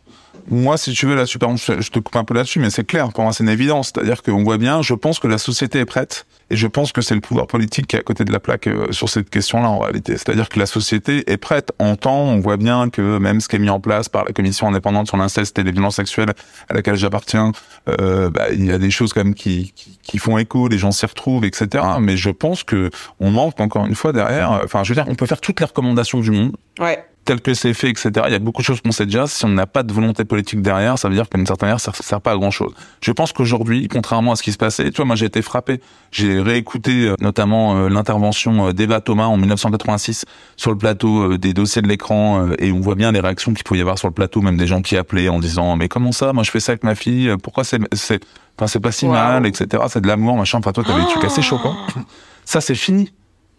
Moi, 0.49 0.77
si 0.77 0.91
tu 0.93 1.05
veux, 1.05 1.15
là, 1.15 1.25
super, 1.25 1.55
je 1.55 1.89
te 1.89 1.99
coupe 1.99 2.15
un 2.15 2.23
peu 2.23 2.33
là-dessus, 2.33 2.59
mais 2.59 2.69
c'est 2.69 2.83
clair, 2.83 3.09
pour 3.13 3.23
moi, 3.23 3.33
c'est 3.33 3.43
une 3.43 3.49
évidence. 3.49 3.91
C'est-à-dire 3.93 4.21
qu'on 4.21 4.43
voit 4.43 4.57
bien, 4.57 4.81
je 4.81 4.93
pense 4.93 5.19
que 5.19 5.27
la 5.27 5.37
société 5.37 5.79
est 5.79 5.85
prête, 5.85 6.25
et 6.49 6.55
je 6.55 6.67
pense 6.67 6.91
que 6.91 7.01
c'est 7.01 7.15
le 7.15 7.21
pouvoir 7.21 7.47
politique 7.47 7.87
qui 7.87 7.95
est 7.95 7.99
à 7.99 8.03
côté 8.03 8.25
de 8.25 8.31
la 8.31 8.39
plaque 8.39 8.67
euh, 8.67 8.91
sur 8.91 9.09
cette 9.09 9.29
question-là, 9.29 9.69
en 9.69 9.79
réalité. 9.79 10.13
C'est-à-dire 10.13 10.49
que 10.49 10.59
la 10.59 10.65
société 10.65 11.23
est 11.31 11.37
prête. 11.37 11.71
En 11.79 11.95
temps, 11.95 12.23
on 12.23 12.39
voit 12.39 12.57
bien 12.57 12.89
que 12.89 13.17
même 13.17 13.39
ce 13.41 13.47
qui 13.47 13.55
est 13.55 13.59
mis 13.59 13.69
en 13.69 13.79
place 13.79 14.09
par 14.09 14.25
la 14.25 14.31
commission 14.31 14.67
indépendante 14.67 15.07
sur 15.07 15.17
l'inceste 15.17 15.57
et 15.59 15.63
les 15.63 15.71
violences 15.71 15.95
sexuelles 15.95 16.33
à 16.69 16.73
laquelle 16.73 16.95
j'appartiens, 16.95 17.51
euh, 17.89 18.29
bah, 18.29 18.51
il 18.51 18.65
y 18.65 18.71
a 18.71 18.77
des 18.77 18.91
choses 18.91 19.13
quand 19.13 19.23
même 19.23 19.35
qui, 19.35 19.71
qui, 19.75 19.97
qui 20.01 20.17
font 20.17 20.37
écho, 20.37 20.67
les 20.67 20.77
gens 20.77 20.91
s'y 20.91 21.05
retrouvent, 21.05 21.45
etc. 21.45 21.83
Mais 21.99 22.17
je 22.17 22.29
pense 22.29 22.63
que 22.63 22.89
on 23.19 23.31
manque 23.31 23.59
encore 23.59 23.85
une 23.85 23.95
fois 23.95 24.11
derrière. 24.11 24.61
Enfin, 24.63 24.83
je 24.83 24.89
veux 24.89 24.95
dire, 24.95 25.05
on 25.07 25.15
peut 25.15 25.25
faire 25.25 25.41
toutes 25.41 25.59
les 25.59 25.65
recommandations 25.65 26.19
du 26.19 26.31
monde. 26.31 26.55
Ouais 26.79 27.03
tel 27.25 27.41
que 27.41 27.53
c'est 27.53 27.73
fait, 27.73 27.89
etc. 27.89 28.11
Il 28.27 28.31
y 28.31 28.35
a 28.35 28.39
beaucoup 28.39 28.61
de 28.61 28.65
choses 28.65 28.81
qu'on 28.81 28.91
sait 28.91 29.05
déjà. 29.05 29.27
Si 29.27 29.45
on 29.45 29.49
n'a 29.49 29.65
pas 29.65 29.83
de 29.83 29.93
volonté 29.93 30.25
politique 30.25 30.61
derrière, 30.61 30.97
ça 30.97 31.07
veut 31.09 31.15
dire 31.15 31.29
qu'une 31.29 31.45
certaine 31.45 31.67
manière, 31.67 31.79
ça 31.79 31.91
ne 31.91 32.03
sert 32.03 32.21
pas 32.21 32.31
à 32.31 32.35
grand 32.35 32.51
chose. 32.51 32.73
Je 33.01 33.11
pense 33.11 33.33
qu'aujourd'hui, 33.33 33.87
contrairement 33.87 34.33
à 34.33 34.35
ce 34.35 34.43
qui 34.43 34.51
se 34.51 34.57
passait, 34.57 34.89
tu 34.91 34.97
vois, 34.97 35.05
moi 35.05 35.15
j'ai 35.15 35.25
été 35.25 35.41
frappé. 35.41 35.79
J'ai 36.11 36.39
réécouté 36.41 37.07
euh, 37.07 37.15
notamment 37.19 37.75
euh, 37.75 37.89
l'intervention 37.89 38.67
euh, 38.67 38.73
d'Eva 38.73 39.01
Thomas 39.01 39.25
en 39.25 39.37
1986 39.37 40.25
sur 40.57 40.71
le 40.71 40.77
plateau 40.77 41.37
des 41.37 41.53
dossiers 41.53 41.81
de 41.81 41.87
l'écran 41.87 42.47
et 42.59 42.71
on 42.71 42.79
voit 42.79 42.95
bien 42.95 43.11
les 43.11 43.19
réactions 43.19 43.53
qu'il 43.53 43.63
pouvait 43.63 43.79
y 43.79 43.81
avoir 43.81 43.97
sur 43.97 44.07
le 44.07 44.13
plateau, 44.13 44.41
même 44.41 44.57
des 44.57 44.67
gens 44.67 44.81
qui 44.81 44.97
appelaient 44.97 45.29
en 45.29 45.39
disant 45.39 45.75
mais 45.75 45.87
comment 45.87 46.11
ça, 46.11 46.33
moi 46.33 46.43
je 46.43 46.51
fais 46.51 46.59
ça 46.59 46.73
avec 46.73 46.83
ma 46.83 46.95
fille, 46.95 47.33
pourquoi 47.41 47.63
c'est 47.63 47.79
c'est 47.93 48.23
enfin 48.57 48.67
c'est 48.67 48.79
pas 48.79 48.91
si 48.91 49.07
mal, 49.07 49.45
etc. 49.45 49.83
C'est 49.87 50.01
de 50.01 50.07
l'amour, 50.07 50.37
machin. 50.37 50.59
Enfin 50.59 50.71
toi 50.71 50.83
t'avais 50.83 51.01
des 51.01 51.07
trucs 51.07 51.25
assez 51.25 51.41
choquants. 51.41 51.75
Ça 52.45 52.59
c'est 52.59 52.75
fini. 52.75 53.09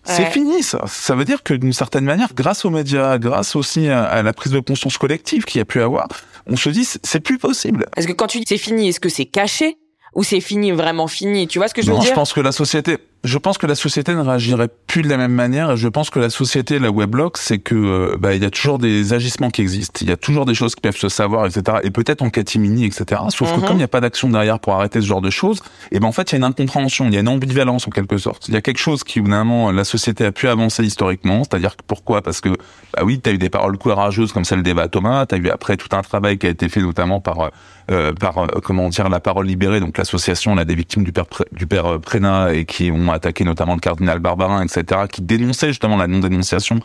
C'est 0.04 0.30
fini 0.30 0.62
ça. 0.62 0.82
Ça 0.86 1.14
veut 1.14 1.24
dire 1.24 1.42
que 1.42 1.54
d'une 1.54 1.72
certaine 1.72 2.04
manière, 2.04 2.34
grâce 2.34 2.64
aux 2.64 2.70
médias, 2.70 3.18
grâce 3.18 3.56
aussi 3.56 3.88
à, 3.88 4.22
la 4.22 4.32
prise 4.32 4.52
de 4.52 4.60
conscience 4.60 4.98
collective 4.98 5.44
qu'il 5.44 5.58
y 5.58 5.62
a 5.62 5.64
pu 5.64 5.80
avoir, 5.80 6.08
on 6.46 6.56
se 6.56 6.68
dit 6.68 6.84
c'est 6.84 7.20
plus 7.20 7.38
possible. 7.38 7.86
Est-ce 7.96 8.06
que 8.06 8.12
quand 8.12 8.26
tu 8.26 8.38
dis 8.38 8.44
c'est 8.46 8.58
fini, 8.58 8.88
est-ce 8.88 9.00
que 9.00 9.08
c'est 9.08 9.24
caché 9.24 9.78
ou 10.14 10.22
c'est 10.22 10.40
fini 10.40 10.72
vraiment 10.72 11.08
fini? 11.08 11.48
Tu 11.48 11.58
vois 11.58 11.68
ce 11.68 11.74
que 11.74 11.82
je 11.82 11.90
veux 11.90 11.98
dire 11.98 12.10
Je 12.10 12.14
pense 12.14 12.32
que 12.32 12.40
la 12.40 12.52
société, 12.52 12.98
je 13.24 13.38
pense 13.38 13.56
que 13.56 13.66
la 13.66 13.74
société 13.74 14.14
ne 14.14 14.20
réagirait 14.20 14.68
plus 14.86 15.02
de 15.02 15.08
la 15.08 15.16
même 15.16 15.32
manière. 15.32 15.72
Et 15.72 15.76
je 15.78 15.88
pense 15.88 16.10
que 16.10 16.18
la 16.18 16.28
société, 16.28 16.78
la 16.78 16.90
weblog, 16.90 17.32
c'est 17.36 17.58
que 17.58 17.74
euh, 17.74 18.16
bah, 18.18 18.34
il 18.34 18.42
y 18.42 18.46
a 18.46 18.50
toujours 18.50 18.78
des 18.78 19.14
agissements 19.14 19.50
qui 19.50 19.62
existent, 19.62 20.00
il 20.02 20.08
y 20.08 20.12
a 20.12 20.16
toujours 20.16 20.44
des 20.44 20.54
choses 20.54 20.74
qui 20.74 20.82
peuvent 20.82 20.96
se 20.96 21.08
savoir, 21.08 21.46
etc. 21.46 21.78
Et 21.82 21.90
peut-être 21.90 22.20
en 22.20 22.28
catimini, 22.28 22.84
etc. 22.84 23.22
Sauf 23.30 23.50
que 23.52 23.60
mhm. 23.60 23.66
comme 23.66 23.76
il 23.76 23.78
n'y 23.78 23.84
a 23.84 23.88
pas 23.88 24.02
d'action 24.02 24.28
derrière 24.28 24.60
pour 24.60 24.74
arrêter 24.74 25.00
ce 25.00 25.06
genre 25.06 25.22
de 25.22 25.30
choses, 25.30 25.58
et 25.90 25.96
eh 25.96 26.00
ben 26.00 26.06
en 26.06 26.12
fait 26.12 26.30
il 26.30 26.32
y 26.32 26.36
a 26.36 26.38
une 26.38 26.44
incompréhension, 26.44 27.06
il 27.06 27.14
y 27.14 27.16
a 27.16 27.20
une 27.20 27.28
ambivalence 27.28 27.88
en 27.88 27.90
quelque 27.90 28.18
sorte. 28.18 28.46
Il 28.48 28.54
y 28.54 28.56
a 28.58 28.60
quelque 28.60 28.78
chose 28.78 29.04
qui 29.04 29.20
évidemment 29.20 29.72
la 29.72 29.84
société 29.84 30.26
a 30.26 30.32
pu 30.32 30.46
avancer 30.48 30.84
historiquement, 30.84 31.44
c'est-à-dire 31.44 31.76
pourquoi? 31.86 32.20
Parce 32.20 32.42
que 32.42 32.50
bah 32.50 33.02
oui, 33.04 33.20
tu 33.22 33.30
as 33.30 33.32
eu 33.32 33.38
des 33.38 33.50
paroles 33.50 33.78
courageuses 33.78 34.32
comme 34.32 34.44
celle 34.44 34.62
d'Eva 34.62 34.88
Thomas, 34.88 35.24
tu 35.24 35.34
as 35.34 35.38
eu 35.38 35.48
après 35.48 35.78
tout 35.78 35.96
un 35.96 36.02
travail 36.02 36.36
qui 36.36 36.46
a 36.46 36.50
été 36.50 36.68
fait 36.68 36.80
notamment 36.80 37.20
par 37.20 37.50
euh, 37.90 38.12
par 38.12 38.38
euh, 38.38 38.46
comment 38.62 38.88
dire 38.88 39.08
la 39.08 39.20
parole 39.20 39.46
libérée, 39.46 39.80
donc 39.80 39.98
l'association 39.98 40.54
là 40.54 40.64
des 40.64 40.74
victimes 40.74 41.04
du 41.04 41.12
père 41.12 41.26
du 41.52 41.66
père 41.66 42.00
Prénat 42.00 42.54
et 42.54 42.64
qui 42.64 42.90
ont 42.90 43.10
attaqué 43.10 43.44
notamment 43.44 43.74
le 43.74 43.80
cardinal 43.80 44.20
Barbarin, 44.20 44.64
etc., 44.64 45.02
qui 45.10 45.20
dénonçait 45.22 45.68
justement 45.68 45.96
la 45.96 46.06
non-dénonciation. 46.06 46.80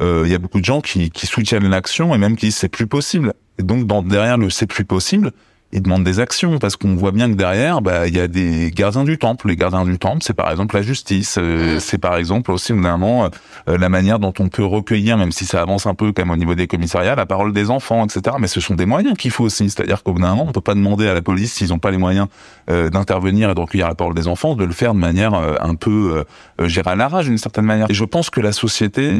Euh, 0.00 0.22
il 0.26 0.32
y 0.32 0.34
a 0.34 0.38
beaucoup 0.38 0.60
de 0.60 0.64
gens 0.64 0.80
qui, 0.80 1.10
qui 1.10 1.26
soutiennent 1.26 1.68
l'action 1.68 2.14
et 2.14 2.18
même 2.18 2.36
qui 2.36 2.46
disent 2.46 2.56
c'est 2.56 2.68
plus 2.68 2.86
possible. 2.86 3.32
Et 3.58 3.62
donc 3.62 3.86
dans, 3.86 4.02
derrière 4.02 4.36
le 4.36 4.50
c'est 4.50 4.66
plus 4.66 4.84
possible, 4.84 5.32
ils 5.72 5.80
demandent 5.80 6.04
des 6.04 6.20
actions 6.20 6.58
parce 6.58 6.76
qu'on 6.76 6.94
voit 6.94 7.12
bien 7.12 7.30
que 7.30 7.34
derrière, 7.34 7.80
bah, 7.80 8.06
il 8.06 8.14
y 8.14 8.20
a 8.20 8.28
des 8.28 8.70
gardiens 8.70 9.04
du 9.04 9.16
temple. 9.16 9.48
Les 9.48 9.56
gardiens 9.56 9.84
du 9.84 9.98
temple, 9.98 10.18
c'est 10.20 10.34
par 10.34 10.50
exemple 10.50 10.76
la 10.76 10.82
justice, 10.82 11.38
euh, 11.38 11.78
c'est 11.80 11.96
par 11.96 12.16
exemple 12.16 12.50
aussi 12.50 12.72
évidemment 12.72 13.30
euh, 13.68 13.78
la 13.78 13.88
manière 13.88 14.18
dont 14.18 14.34
on 14.38 14.48
peut 14.48 14.64
recueillir, 14.64 15.16
même 15.16 15.32
si 15.32 15.46
ça 15.46 15.62
avance 15.62 15.86
un 15.86 15.94
peu 15.94 16.12
comme 16.12 16.30
au 16.30 16.36
niveau 16.36 16.54
des 16.54 16.66
commissariats, 16.66 17.14
la 17.14 17.24
parole 17.24 17.54
des 17.54 17.70
enfants, 17.70 18.04
etc. 18.04 18.36
Mais 18.38 18.48
ce 18.48 18.60
sont 18.60 18.74
des 18.74 18.84
moyens 18.84 19.16
qu'il 19.16 19.30
faut 19.30 19.44
aussi. 19.44 19.70
C'est-à-dire 19.70 20.02
qu'au 20.02 20.12
bout 20.12 20.20
d'un 20.20 20.30
moment, 20.30 20.44
on 20.46 20.52
peut 20.52 20.60
pas 20.60 20.74
demander 20.74 21.08
à 21.08 21.14
la 21.14 21.22
police 21.22 21.54
s'ils 21.54 21.70
n'ont 21.70 21.78
pas 21.78 21.90
les 21.90 21.98
moyens 21.98 22.26
euh, 22.70 22.90
d'intervenir 22.90 23.50
et 23.50 23.54
de 23.54 23.60
recueillir 23.60 23.88
la 23.88 23.94
parole 23.94 24.14
des 24.14 24.28
enfants, 24.28 24.54
de 24.54 24.64
le 24.64 24.72
faire 24.72 24.92
de 24.92 24.98
manière 24.98 25.32
un 25.34 25.74
peu 25.74 26.24
euh, 26.60 26.68
gérer 26.68 26.90
à 26.90 26.96
l'arrache 26.96 27.26
d'une 27.26 27.38
certaine 27.38 27.64
manière. 27.64 27.86
Et 27.88 27.94
je 27.94 28.04
pense 28.04 28.28
que 28.28 28.40
la 28.40 28.52
société 28.52 29.12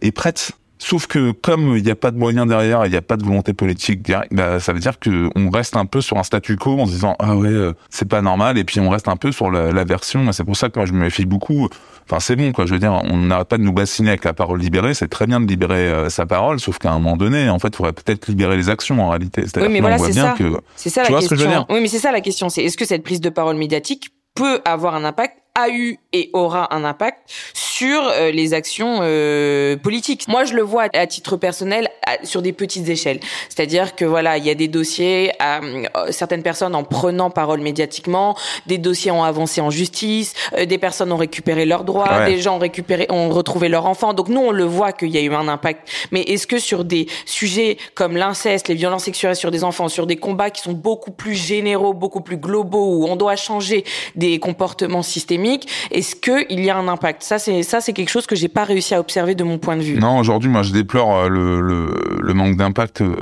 est 0.00 0.12
prête 0.12 0.52
Sauf 0.84 1.06
que 1.06 1.30
comme 1.30 1.76
il 1.76 1.84
n'y 1.84 1.92
a 1.92 1.94
pas 1.94 2.10
de 2.10 2.18
moyens 2.18 2.44
derrière, 2.48 2.84
il 2.86 2.90
n'y 2.90 2.96
a 2.96 3.02
pas 3.02 3.16
de 3.16 3.22
volonté 3.22 3.52
politique 3.52 4.02
derrière, 4.02 4.26
bah, 4.32 4.58
ça 4.58 4.72
veut 4.72 4.80
dire 4.80 4.98
que 4.98 5.30
on 5.36 5.48
reste 5.48 5.76
un 5.76 5.86
peu 5.86 6.00
sur 6.00 6.18
un 6.18 6.24
statu 6.24 6.56
quo 6.56 6.80
en 6.80 6.86
se 6.86 6.90
disant 6.90 7.14
ah 7.20 7.36
ouais 7.36 7.48
euh, 7.48 7.72
c'est 7.88 8.08
pas 8.08 8.20
normal 8.20 8.58
et 8.58 8.64
puis 8.64 8.80
on 8.80 8.90
reste 8.90 9.06
un 9.06 9.16
peu 9.16 9.30
sur 9.30 9.48
la, 9.52 9.70
la 9.70 9.84
version. 9.84 10.32
C'est 10.32 10.42
pour 10.42 10.56
ça 10.56 10.70
que 10.70 10.80
moi 10.80 10.86
je 10.86 10.92
me 10.92 10.98
méfie 10.98 11.24
beaucoup. 11.24 11.68
Enfin 12.04 12.18
c'est 12.18 12.34
bon 12.34 12.50
quoi. 12.50 12.66
Je 12.66 12.72
veux 12.72 12.80
dire 12.80 13.00
on 13.04 13.16
n'arrête 13.16 13.46
pas 13.46 13.58
de 13.58 13.62
nous 13.62 13.72
bassiner 13.72 14.08
avec 14.08 14.24
la 14.24 14.32
parole 14.32 14.58
libérée. 14.58 14.92
C'est 14.92 15.06
très 15.06 15.28
bien 15.28 15.40
de 15.40 15.46
libérer 15.46 15.88
euh, 15.88 16.08
sa 16.08 16.26
parole, 16.26 16.58
sauf 16.58 16.78
qu'à 16.78 16.90
un 16.90 16.98
moment 16.98 17.16
donné 17.16 17.48
en 17.48 17.60
fait 17.60 17.68
il 17.68 17.76
faudrait 17.76 17.92
peut-être 17.92 18.26
libérer 18.26 18.56
les 18.56 18.68
actions 18.68 19.00
en 19.00 19.10
réalité. 19.10 19.44
Oui 19.54 19.68
mais 19.70 19.80
voilà 19.80 19.98
c'est 19.98 20.12
ça. 20.12 20.34
C'est 20.74 20.90
ça 20.90 21.04
la 21.04 21.20
question. 21.20 21.64
Oui 21.70 21.78
mais 21.80 21.88
c'est 21.88 22.00
ça 22.00 22.10
la 22.10 22.20
question. 22.20 22.48
C'est 22.48 22.64
est-ce 22.64 22.76
que 22.76 22.86
cette 22.86 23.04
prise 23.04 23.20
de 23.20 23.30
parole 23.30 23.56
médiatique 23.56 24.08
peut 24.34 24.60
avoir 24.64 24.96
un 24.96 25.04
impact 25.04 25.36
a 25.54 25.68
eu 25.70 25.98
et 26.12 26.30
aura 26.32 26.74
un 26.74 26.84
impact 26.84 27.18
sur 27.82 28.06
euh, 28.06 28.30
les 28.30 28.54
actions 28.54 29.00
euh, 29.02 29.76
politiques. 29.76 30.28
Moi, 30.28 30.44
je 30.44 30.54
le 30.54 30.62
vois 30.62 30.86
à 30.92 31.06
titre 31.08 31.36
personnel 31.36 31.88
sur 32.22 32.40
des 32.40 32.52
petites 32.52 32.88
échelles. 32.88 33.18
C'est-à-dire 33.48 33.96
que 33.96 34.04
voilà, 34.04 34.38
il 34.38 34.44
y 34.44 34.50
a 34.50 34.54
des 34.54 34.68
dossiers, 34.68 35.32
euh, 35.42 35.82
certaines 36.10 36.44
personnes 36.44 36.76
en 36.76 36.84
prenant 36.84 37.28
parole 37.30 37.60
médiatiquement, 37.60 38.36
des 38.68 38.78
dossiers 38.78 39.10
ont 39.10 39.24
avancé 39.24 39.60
en 39.60 39.70
justice, 39.70 40.34
des 40.56 40.78
personnes 40.78 41.10
ont 41.10 41.16
récupéré 41.16 41.64
leurs 41.64 41.82
droits, 41.82 42.26
des 42.26 42.40
gens 42.40 42.56
ont 42.56 42.60
récupéré, 42.60 43.06
ont 43.08 43.30
retrouvé 43.30 43.68
leur 43.68 43.86
enfant. 43.86 44.14
Donc 44.14 44.28
nous, 44.28 44.40
on 44.40 44.52
le 44.52 44.64
voit 44.64 44.92
qu'il 44.92 45.10
y 45.10 45.18
a 45.18 45.20
eu 45.20 45.34
un 45.34 45.48
impact. 45.48 45.88
Mais 46.12 46.22
est-ce 46.22 46.46
que 46.46 46.60
sur 46.60 46.84
des 46.84 47.06
sujets 47.26 47.78
comme 47.94 48.16
l'inceste, 48.16 48.68
les 48.68 48.76
violences 48.76 49.04
sexuelles 49.04 49.36
sur 49.36 49.50
des 49.50 49.64
enfants, 49.64 49.88
sur 49.88 50.06
des 50.06 50.16
combats 50.16 50.50
qui 50.50 50.62
sont 50.62 50.72
beaucoup 50.72 51.10
plus 51.10 51.34
généraux, 51.34 51.94
beaucoup 51.94 52.20
plus 52.20 52.36
globaux, 52.36 52.98
où 52.98 53.06
on 53.06 53.16
doit 53.16 53.36
changer 53.36 53.84
des 54.14 54.38
comportements 54.38 55.02
systémiques, 55.02 55.68
est-ce 55.90 56.14
que 56.14 56.46
il 56.48 56.64
y 56.64 56.70
a 56.70 56.76
un 56.76 56.86
impact? 56.86 57.22
Ça, 57.24 57.40
c'est 57.40 57.71
ça, 57.72 57.80
c'est 57.80 57.94
quelque 57.94 58.10
chose 58.10 58.26
que 58.26 58.36
j'ai 58.36 58.48
pas 58.48 58.64
réussi 58.64 58.94
à 58.94 59.00
observer 59.00 59.34
de 59.34 59.44
mon 59.44 59.56
point 59.56 59.78
de 59.78 59.82
vue. 59.82 59.98
Non, 59.98 60.18
aujourd'hui, 60.18 60.50
moi, 60.50 60.62
je 60.62 60.72
déplore 60.72 61.16
euh, 61.16 61.28
le, 61.30 62.20
le, 62.20 62.34
manque 62.34 62.58
d'impact 62.58 63.00
euh, 63.00 63.16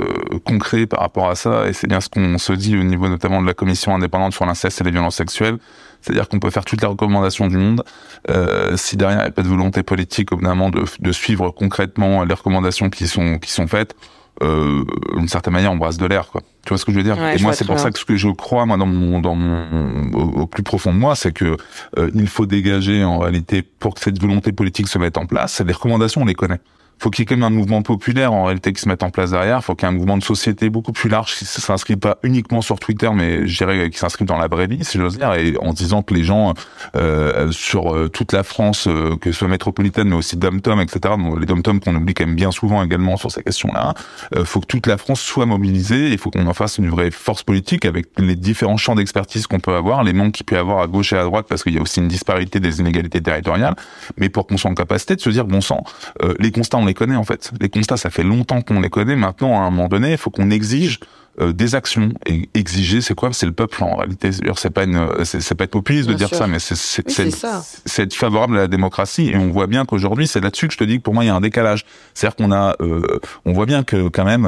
concret 0.44 0.86
par 0.86 0.98
rapport 0.98 1.30
à 1.30 1.36
ça, 1.36 1.68
et 1.68 1.72
c'est 1.72 1.86
bien 1.86 2.00
ce 2.00 2.08
qu'on 2.08 2.36
se 2.36 2.52
dit 2.52 2.76
au 2.76 2.82
niveau 2.82 3.08
notamment 3.08 3.40
de 3.40 3.46
la 3.46 3.54
commission 3.54 3.94
indépendante 3.94 4.32
sur 4.32 4.44
l'inceste 4.44 4.80
et 4.80 4.84
les 4.84 4.90
violences 4.90 5.14
sexuelles. 5.14 5.58
C'est-à-dire 6.00 6.28
qu'on 6.28 6.40
peut 6.40 6.50
faire 6.50 6.64
toutes 6.64 6.80
les 6.80 6.88
recommandations 6.88 7.46
du 7.46 7.58
monde. 7.58 7.84
Euh, 8.28 8.76
si 8.76 8.96
derrière 8.96 9.20
il 9.20 9.22
n'y 9.22 9.28
a 9.28 9.30
pas 9.30 9.42
de 9.42 9.48
volonté 9.48 9.84
politique, 9.84 10.32
évidemment, 10.32 10.68
de, 10.70 10.82
de 10.98 11.12
suivre 11.12 11.50
concrètement 11.50 12.24
les 12.24 12.34
recommandations 12.34 12.90
qui 12.90 13.06
sont 13.06 13.38
qui 13.38 13.52
sont 13.52 13.68
faites, 13.68 13.94
euh, 14.42 14.85
d'une 15.16 15.29
certaine 15.29 15.53
manière, 15.53 15.72
on 15.72 15.76
brasse 15.76 15.98
de 15.98 16.07
l'air, 16.07 16.29
quoi. 16.31 16.40
Tu 16.64 16.70
vois 16.70 16.79
ce 16.79 16.85
que 16.85 16.92
je 16.92 16.96
veux 16.96 17.03
dire? 17.03 17.16
Et 17.35 17.42
moi, 17.42 17.53
c'est 17.53 17.66
pour 17.66 17.79
ça 17.79 17.90
que 17.90 17.98
ce 17.98 18.05
que 18.05 18.16
je 18.16 18.29
crois, 18.29 18.66
moi, 18.66 18.76
dans 18.76 18.87
mon, 18.87 19.20
dans 19.20 19.35
mon, 19.35 20.12
au, 20.12 20.46
plus 20.46 20.62
profond 20.62 20.92
de 20.92 20.98
moi, 20.98 21.14
c'est 21.14 21.33
que 21.33 21.57
euh, 21.98 22.11
il 22.14 22.29
faut 22.29 22.46
dégager, 22.46 23.05
en 23.05 23.18
réalité, 23.18 23.62
pour 23.62 23.94
que 23.94 24.00
cette 24.00 24.20
volonté 24.20 24.53
politique 24.53 24.88
se 24.88 24.98
mette 24.98 25.18
en 25.18 25.26
place. 25.26 25.61
Les 25.61 25.72
recommandations, 25.72 26.22
on 26.22 26.26
les 26.26 26.35
connaît 26.35 26.61
faut 27.00 27.10
qu'il 27.10 27.22
y 27.22 27.24
ait 27.24 27.26
quand 27.26 27.36
même 27.36 27.44
un 27.44 27.56
mouvement 27.56 27.82
populaire 27.82 28.32
en 28.32 28.44
réalité 28.44 28.72
qui 28.72 28.80
se 28.80 28.88
mette 28.88 29.02
en 29.02 29.10
place 29.10 29.30
derrière. 29.30 29.64
Faut 29.64 29.74
qu'il 29.74 29.88
y 29.88 29.90
ait 29.90 29.94
un 29.94 29.96
mouvement 29.96 30.18
de 30.18 30.22
société 30.22 30.70
beaucoup 30.70 30.92
plus 30.92 31.08
large 31.08 31.34
qui 31.34 31.44
s'inscrit 31.44 31.96
pas 31.96 32.18
uniquement 32.22 32.62
sur 32.62 32.78
Twitter, 32.78 33.10
mais 33.14 33.46
je 33.46 33.56
dirais 33.56 33.90
qui 33.90 33.98
s'inscrit 33.98 34.24
dans 34.24 34.38
la 34.38 34.48
vraie 34.48 34.66
vie, 34.66 34.84
si 34.84 34.98
j'ose 34.98 35.18
dire, 35.18 35.32
et 35.34 35.56
en 35.60 35.72
disant 35.72 36.02
que 36.02 36.14
les 36.14 36.24
gens 36.24 36.54
euh, 36.96 37.50
sur 37.52 37.94
euh, 37.94 38.08
toute 38.08 38.32
la 38.32 38.42
France, 38.42 38.86
euh, 38.86 39.16
que 39.16 39.32
ce 39.32 39.38
soit 39.38 39.48
métropolitaine, 39.48 40.08
mais 40.08 40.16
aussi 40.16 40.36
dom-tom, 40.36 40.80
etc. 40.80 41.14
les 41.38 41.46
dom-tom 41.46 41.80
qu'on 41.80 41.94
oublie 41.96 42.14
quand 42.14 42.26
même 42.26 42.36
bien 42.36 42.50
souvent 42.52 42.82
également 42.82 43.16
sur 43.16 43.30
ces 43.30 43.42
questions-là. 43.42 43.94
Euh, 44.36 44.44
faut 44.44 44.60
que 44.60 44.66
toute 44.66 44.86
la 44.86 44.98
France 44.98 45.20
soit 45.20 45.46
mobilisée. 45.46 46.10
Il 46.10 46.18
faut 46.18 46.30
qu'on 46.30 46.46
en 46.46 46.54
fasse 46.54 46.78
une 46.78 46.88
vraie 46.88 47.10
force 47.10 47.42
politique 47.42 47.84
avec 47.84 48.06
les 48.18 48.36
différents 48.36 48.76
champs 48.76 48.94
d'expertise 48.94 49.46
qu'on 49.46 49.60
peut 49.60 49.74
avoir, 49.74 50.02
les 50.04 50.12
manques 50.12 50.32
qu'il 50.32 50.46
peut 50.46 50.56
y 50.56 50.58
avoir 50.58 50.80
à 50.80 50.86
gauche 50.86 51.12
et 51.12 51.16
à 51.18 51.24
droite, 51.24 51.46
parce 51.48 51.62
qu'il 51.62 51.74
y 51.74 51.78
a 51.78 51.82
aussi 51.82 52.00
une 52.00 52.08
disparité 52.08 52.60
des 52.60 52.80
inégalités 52.80 53.22
territoriales. 53.22 53.76
Mais 54.16 54.28
pour 54.28 54.46
qu'on 54.46 54.56
soit 54.56 54.70
en 54.70 54.74
capacité 54.74 55.16
de 55.16 55.20
se 55.20 55.30
dire 55.30 55.44
bon 55.44 55.60
sang, 55.60 55.84
euh, 56.22 56.34
les 56.38 56.50
constats 56.50 56.78
on 56.78 56.86
les 56.90 56.94
connaît 56.94 57.16
en 57.16 57.24
fait. 57.24 57.53
Les 57.61 57.68
constats, 57.68 57.96
ça 57.96 58.11
fait 58.11 58.22
longtemps 58.22 58.61
qu'on 58.62 58.81
les 58.81 58.90
connaît. 58.90 59.16
Maintenant, 59.16 59.61
à 59.61 59.64
un 59.64 59.70
moment 59.70 59.88
donné, 59.88 60.12
il 60.12 60.18
faut 60.18 60.31
qu'on 60.31 60.50
exige 60.50 60.98
euh, 61.40 61.52
des 61.52 61.74
actions. 61.74 62.12
Et 62.26 62.48
exiger, 62.54 63.00
c'est 63.00 63.14
quoi? 63.14 63.30
C'est 63.32 63.46
le 63.46 63.52
peuple 63.52 63.84
en 63.84 63.96
réalité. 63.96 64.30
C'est 64.56 64.70
pas 64.70 64.84
une, 64.84 65.08
c'est 65.24 65.54
pas 65.54 65.64
être 65.64 65.70
populiste 65.70 66.08
de 66.08 66.14
dire 66.14 66.28
ça, 66.28 66.46
mais 66.46 66.58
c'est 66.58 66.74
c'est 66.74 68.02
être 68.02 68.14
favorable 68.14 68.58
à 68.58 68.62
la 68.62 68.68
démocratie. 68.68 69.30
Et 69.30 69.36
on 69.36 69.50
voit 69.50 69.68
bien 69.68 69.84
qu'aujourd'hui, 69.84 70.26
c'est 70.26 70.40
là-dessus 70.40 70.66
que 70.66 70.74
je 70.74 70.78
te 70.78 70.84
dis 70.84 70.98
que 70.98 71.02
pour 71.02 71.14
moi, 71.14 71.24
il 71.24 71.28
y 71.28 71.30
a 71.30 71.34
un 71.34 71.40
décalage. 71.40 71.86
C'est-à-dire 72.14 72.36
qu'on 72.36 72.52
a, 72.52 72.74
euh, 72.80 73.20
on 73.44 73.52
voit 73.52 73.66
bien 73.66 73.84
que 73.84 74.08
quand 74.08 74.24
même. 74.24 74.46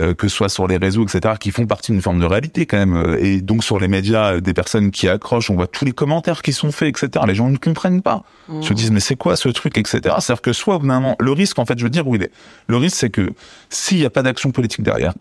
Euh, 0.00 0.12
que 0.12 0.26
ce 0.26 0.34
soit 0.34 0.48
sur 0.48 0.66
les 0.66 0.76
réseaux, 0.76 1.04
etc., 1.04 1.36
qui 1.38 1.52
font 1.52 1.66
partie 1.66 1.92
d'une 1.92 2.02
forme 2.02 2.18
de 2.18 2.26
réalité 2.26 2.66
quand 2.66 2.78
même. 2.78 3.16
Et 3.20 3.40
donc 3.40 3.62
sur 3.62 3.78
les 3.78 3.86
médias, 3.86 4.40
des 4.40 4.52
personnes 4.52 4.90
qui 4.90 5.08
accrochent, 5.08 5.50
on 5.50 5.54
voit 5.54 5.68
tous 5.68 5.84
les 5.84 5.92
commentaires 5.92 6.42
qui 6.42 6.52
sont 6.52 6.72
faits, 6.72 6.88
etc. 6.88 7.24
Les 7.28 7.36
gens 7.36 7.48
ne 7.48 7.58
comprennent 7.58 8.02
pas. 8.02 8.24
Mmh. 8.48 8.62
Se 8.62 8.72
disent 8.72 8.90
mais 8.90 8.98
c'est 8.98 9.14
quoi 9.14 9.36
ce 9.36 9.48
truc, 9.50 9.78
etc. 9.78 10.00
C'est-à-dire 10.18 10.42
que 10.42 10.52
soit 10.52 10.78
vraiment 10.78 11.14
le 11.20 11.30
risque, 11.30 11.60
en 11.60 11.64
fait, 11.64 11.78
je 11.78 11.84
veux 11.84 11.90
dire 11.90 12.08
où 12.08 12.16
il 12.16 12.24
est. 12.24 12.32
Le 12.66 12.76
risque, 12.76 12.96
c'est 12.96 13.10
que 13.10 13.30
s'il 13.70 13.98
n'y 13.98 14.04
a 14.04 14.10
pas 14.10 14.24
d'action 14.24 14.50
politique 14.50 14.82
derrière, 14.82 15.14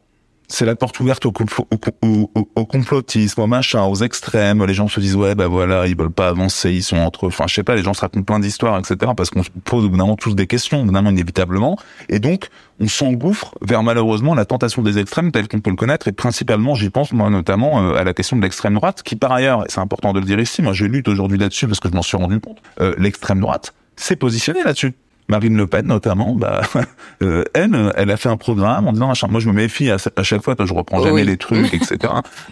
c'est 0.48 0.66
la 0.66 0.76
porte 0.76 1.00
ouverte 1.00 1.26
au, 1.26 1.34
au, 1.34 2.30
au, 2.36 2.50
au, 2.56 2.66
complotisme, 2.66 3.42
au 3.42 3.48
machin, 3.48 3.84
aux 3.84 3.96
extrêmes. 3.96 4.64
Les 4.66 4.74
gens 4.74 4.88
se 4.88 5.00
disent 5.00 5.16
ouais 5.16 5.36
bah 5.36 5.48
voilà, 5.48 5.88
ils 5.88 5.98
veulent 5.98 6.12
pas 6.12 6.28
avancer, 6.28 6.72
ils 6.72 6.84
sont 6.84 6.98
entre, 6.98 7.28
enfin 7.28 7.46
je 7.48 7.56
sais 7.56 7.64
pas, 7.64 7.76
les 7.76 7.84
gens 7.84 7.94
se 7.94 8.02
racontent 8.02 8.24
plein 8.24 8.40
d'histoires, 8.40 8.78
etc. 8.78 9.12
Parce 9.16 9.30
qu'on 9.30 9.44
se 9.44 9.50
pose 9.64 9.86
évidemment 9.86 10.16
tous 10.16 10.36
des 10.36 10.48
questions, 10.48 10.84
évidemment 10.84 11.10
inévitablement, 11.10 11.78
et 12.10 12.20
donc 12.20 12.50
on 12.80 12.88
s'engouffre 12.88 13.56
vers 13.62 13.84
malheureusement 13.84 14.36
la 14.36 14.46
tentation 14.46 14.82
des 14.82 14.98
extrêmes 14.98 15.32
telle 15.32 15.48
qu'on 15.48 15.60
peut 15.60 15.70
le 15.70 15.76
connaître, 15.76 16.08
et 16.08 16.12
principalement 16.12 16.76
j'y 16.76 16.90
pense 16.90 17.14
moi 17.14 17.30
notamment 17.30 17.82
euh, 17.82 17.96
à 17.96 18.04
la 18.04 18.14
question 18.14 18.38
de 18.38 18.42
l'extrême 18.42 18.76
droite, 18.76 19.04
qui 19.04 19.16
par 19.16 19.32
ailleurs, 19.32 19.64
c'est 19.70 19.80
important 19.80 20.14
de 20.14 20.20
le 20.20 20.26
dire 20.26 20.40
ici, 20.40 20.62
moi 20.62 20.74
je 20.74 20.86
lutte 20.86 21.08
aujourd'hui 21.08 21.38
là-dessus 21.38 21.68
parce 21.68 21.80
que 21.80 21.90
je 21.90 21.94
m'en 21.94 22.02
suis 22.02 22.18
rendu 22.18 22.40
compte, 22.40 22.58
euh, 22.82 22.94
l'extrême 22.98 23.40
droite 23.40 23.74
s'est 23.96 24.16
positionnée 24.16 24.64
là-dessus. 24.64 24.94
Marine 25.30 25.58
Le 25.58 25.68
Pen 25.68 25.88
notamment, 25.88 26.36
bah, 26.36 26.62
euh, 27.22 27.44
elle, 27.54 27.94
elle 27.96 28.12
a 28.12 28.18
fait 28.18 28.30
un 28.30 28.38
programme 28.38 28.88
en 28.88 28.94
disant, 28.94 29.14
moi 29.30 29.40
je 29.40 29.48
me 29.48 29.54
méfie 29.54 29.90
à, 29.90 29.98
chaque 30.24 30.44
fois, 30.44 30.56
je 30.60 30.74
reprends 30.74 31.04
jamais 31.04 31.24
les 31.24 31.38
trucs, 31.38 31.74
etc. 31.74 31.98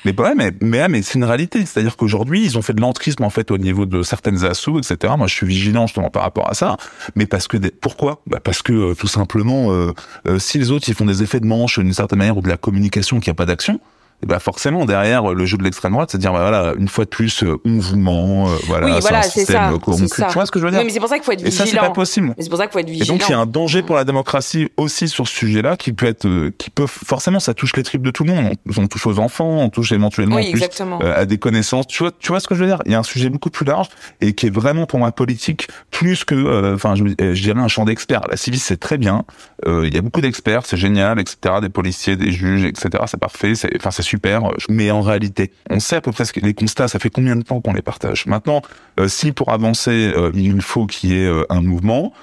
mais 0.06 0.20
ouais, 0.20 0.36
mais 0.36 0.52
mais, 0.62 0.88
mais 0.88 1.02
c'est 1.02 1.16
une 1.16 1.24
réalité, 1.24 1.66
c'est-à-dire 1.66 1.98
qu'aujourd'hui 1.98 2.44
ils 2.44 2.58
ont 2.58 2.62
fait 2.62 2.74
de 2.74 2.82
l'entrisme 2.82 3.24
en 3.24 3.30
fait 3.30 3.52
au 3.52 3.58
niveau 3.58 3.86
de 3.86 4.04
certaines 4.04 4.46
assauts, 4.46 4.80
etc. 4.80 5.14
Moi 5.18 5.28
je 5.28 5.34
suis 5.34 5.48
vigilant 5.48 5.88
justement 5.88 6.10
par 6.10 6.24
rapport 6.24 6.50
à 6.50 6.54
ça, 6.54 6.78
mais 7.16 7.26
parce 7.26 7.48
que 7.48 7.58
pourquoi? 7.70 8.22
Bah, 8.28 8.40
Parce 8.44 8.62
que 8.62 8.74
euh, 8.74 8.96
tout 8.96 9.08
simplement, 9.08 9.72
euh, 9.72 9.92
euh, 10.28 10.40
si 10.40 10.58
les 10.58 10.72
autres 10.72 10.88
ils 10.90 10.96
font 10.96 11.06
des 11.06 11.24
effets 11.24 11.40
de 11.40 11.46
manche 11.46 11.80
d'une 11.80 11.94
certaine 11.94 12.20
manière 12.20 12.38
ou 12.38 12.42
de 12.42 12.50
la 12.50 12.58
communication 12.58 13.20
qui 13.20 13.30
a 13.30 13.34
pas 13.34 13.46
d'action, 13.46 13.80
et 14.24 14.28
bah 14.28 14.40
forcément 14.40 14.86
derrière 14.86 15.34
le 15.34 15.46
jeu 15.46 15.58
de 15.58 15.64
l'extrême 15.64 15.94
droite, 15.94 16.10
c'est 16.12 16.20
dire 16.20 16.32
bah 16.32 16.42
voilà 16.42 16.74
une 16.78 16.88
fois 16.88 17.06
de 17.06 17.10
plus 17.10 17.44
euh, 17.44 17.58
on 17.66 17.80
vous 17.80 17.98
ment, 17.98 18.50
euh, 18.50 18.56
voilà, 18.68 18.86
oui, 18.86 18.94
voilà 19.02 19.24
c'est 19.24 19.46
ça, 19.46 19.72
corrompu. 19.82 20.08
Tu 20.08 20.34
vois 20.34 20.46
ce 20.46 20.52
que 20.52 20.60
je 20.60 20.66
veux 20.66 20.72
dire 20.72 20.80
oui, 20.80 20.86
mais 20.86 20.92
c'est 20.92 21.00
pour 21.00 21.10
ça 21.10 21.16
qu'il 21.16 21.24
faut 21.24 21.32
être 21.32 21.42
vigilant. 21.42 21.64
Et 21.64 21.68
ça 21.68 21.72
c'est 21.72 21.80
pas 21.80 21.90
possible. 21.90 22.36
C'est 22.38 22.50
pour 22.50 22.60
ça 22.60 22.66
qu'il 22.66 22.74
faut 22.74 22.80
être 22.80 22.90
vigilant. 22.90 23.16
Et 23.16 23.18
donc 23.18 23.28
il 23.28 23.32
y 23.32 23.36
a 23.36 23.40
un 23.40 23.48
danger 23.48 23.82
pour 23.82 23.96
la 23.96 24.04
démocratie 24.04 24.70
aussi 24.78 25.08
sur 25.08 25.28
ce 25.28 25.34
sujet-là 25.34 25.76
qui 25.76 25.94
peut 25.94 26.06
être, 26.06 26.28
euh, 26.28 26.54
qui 26.58 26.70
peut 26.70 26.86
forcément 26.86 27.40
ça 27.40 27.56
touche 27.56 27.76
les 27.76 27.84
tripes 27.84 28.04
de 28.04 28.12
tout 28.12 28.24
le 28.24 28.34
monde. 28.34 28.54
On, 28.78 28.88
touche 28.88 29.08
aux 29.08 29.18
enfants, 29.18 29.58
on 29.58 29.70
touche 29.70 29.92
éventuellement 29.92 30.36
oui, 30.36 30.52
plus, 30.52 30.62
euh, 30.62 31.22
à 31.22 31.26
des 31.26 31.38
connaissances. 31.40 31.88
Tu 31.88 32.04
vois, 32.04 32.12
tu 32.12 32.28
vois 32.28 32.40
ce 32.40 32.48
que 32.48 32.54
je 32.54 32.60
veux 32.60 32.68
dire? 32.68 32.82
Il 32.86 32.92
y 32.92 32.96
a 32.96 33.00
un 33.00 33.04
sujet 33.04 33.30
beaucoup 33.30 33.50
plus 33.50 33.66
large 33.66 33.88
et 34.22 34.34
qui 34.34 34.48
est 34.48 34.54
vraiment 34.54 34.86
pour 34.86 35.00
moi 35.00 35.12
politique 35.12 35.68
plus 35.90 36.26
que, 36.26 36.76
enfin 36.76 36.96
je, 36.96 37.06
je, 37.20 37.42
dirais 37.42 37.60
un 37.60 37.68
champ 37.68 37.86
d'experts. 37.86 38.22
La 38.30 38.38
civile 38.38 38.60
c'est 38.60 38.78
très 38.78 38.98
bien. 38.98 39.24
Il 39.66 39.94
y 39.94 39.98
a 39.98 40.02
beaucoup 40.02 40.22
d'experts, 40.22 40.66
c'est 40.66 40.78
génial, 40.78 41.20
etc. 41.20 41.56
Des 41.62 41.70
policiers, 41.70 42.16
des 42.16 42.32
juges, 42.32 42.66
etc. 42.66 42.90
C'est 43.08 43.20
parfait, 43.20 43.54
enfin 43.78 43.92
c'est 43.92 44.11
super. 44.12 44.42
Mais 44.70 44.92
en 44.92 45.02
réalité. 45.02 45.52
On 45.70 45.80
sait 45.80 45.96
à 45.96 46.02
peu 46.02 46.12
près 46.12 46.26
ce 46.26 46.34
que 46.34 46.40
les 46.42 46.54
constats, 46.54 46.88
ça 46.88 47.00
fait 47.00 47.10
combien 47.10 47.36
de 47.36 47.44
temps 47.44 47.62
qu'on 47.62 47.74
les 47.74 47.82
partage. 47.82 48.26
Maintenant, 48.26 48.62
euh, 49.00 49.08
si 49.08 49.32
pour 49.32 49.50
avancer, 49.50 50.12
euh, 50.16 50.32
il 50.36 50.62
faut 50.62 50.86
qu'il 50.86 51.12
y 51.12 51.22
ait 51.22 51.28
euh, 51.28 51.46
un 51.50 51.62
mouvement, 51.62 52.14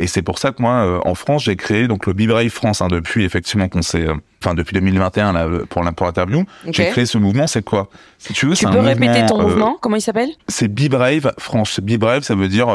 et 0.00 0.08
c'est 0.08 0.22
pour 0.22 0.38
ça 0.40 0.50
que 0.50 0.60
moi, 0.60 1.00
en 1.06 1.14
France, 1.14 1.44
j'ai 1.44 1.54
créé 1.54 1.86
donc 1.86 2.06
le 2.06 2.12
Be 2.12 2.48
France, 2.48 2.82
hein, 2.82 2.88
depuis 2.88 3.24
effectivement 3.24 3.68
qu'on 3.68 3.80
s'est, 3.80 4.08
enfin 4.42 4.54
depuis 4.54 4.74
2021 4.74 5.32
là, 5.32 5.46
pour 5.68 5.84
l'interview, 5.84 6.44
j'ai 6.68 6.88
créé 6.88 7.06
ce 7.06 7.16
mouvement. 7.16 7.46
C'est 7.46 7.62
quoi? 7.62 7.88
Si 8.18 8.32
tu 8.32 8.46
veux, 8.46 8.56
tu 8.56 8.66
peux 8.66 8.80
répéter 8.80 9.24
ton 9.26 9.40
mouvement 9.40 9.78
Comment 9.80 9.94
il 9.94 10.00
s'appelle? 10.00 10.30
C'est 10.48 10.66
Be 10.66 10.88
Brave 10.88 11.32
France. 11.38 11.78
Be 11.78 11.96
Brave, 11.96 12.24
ça 12.24 12.34
veut 12.34 12.48
dire 12.48 12.66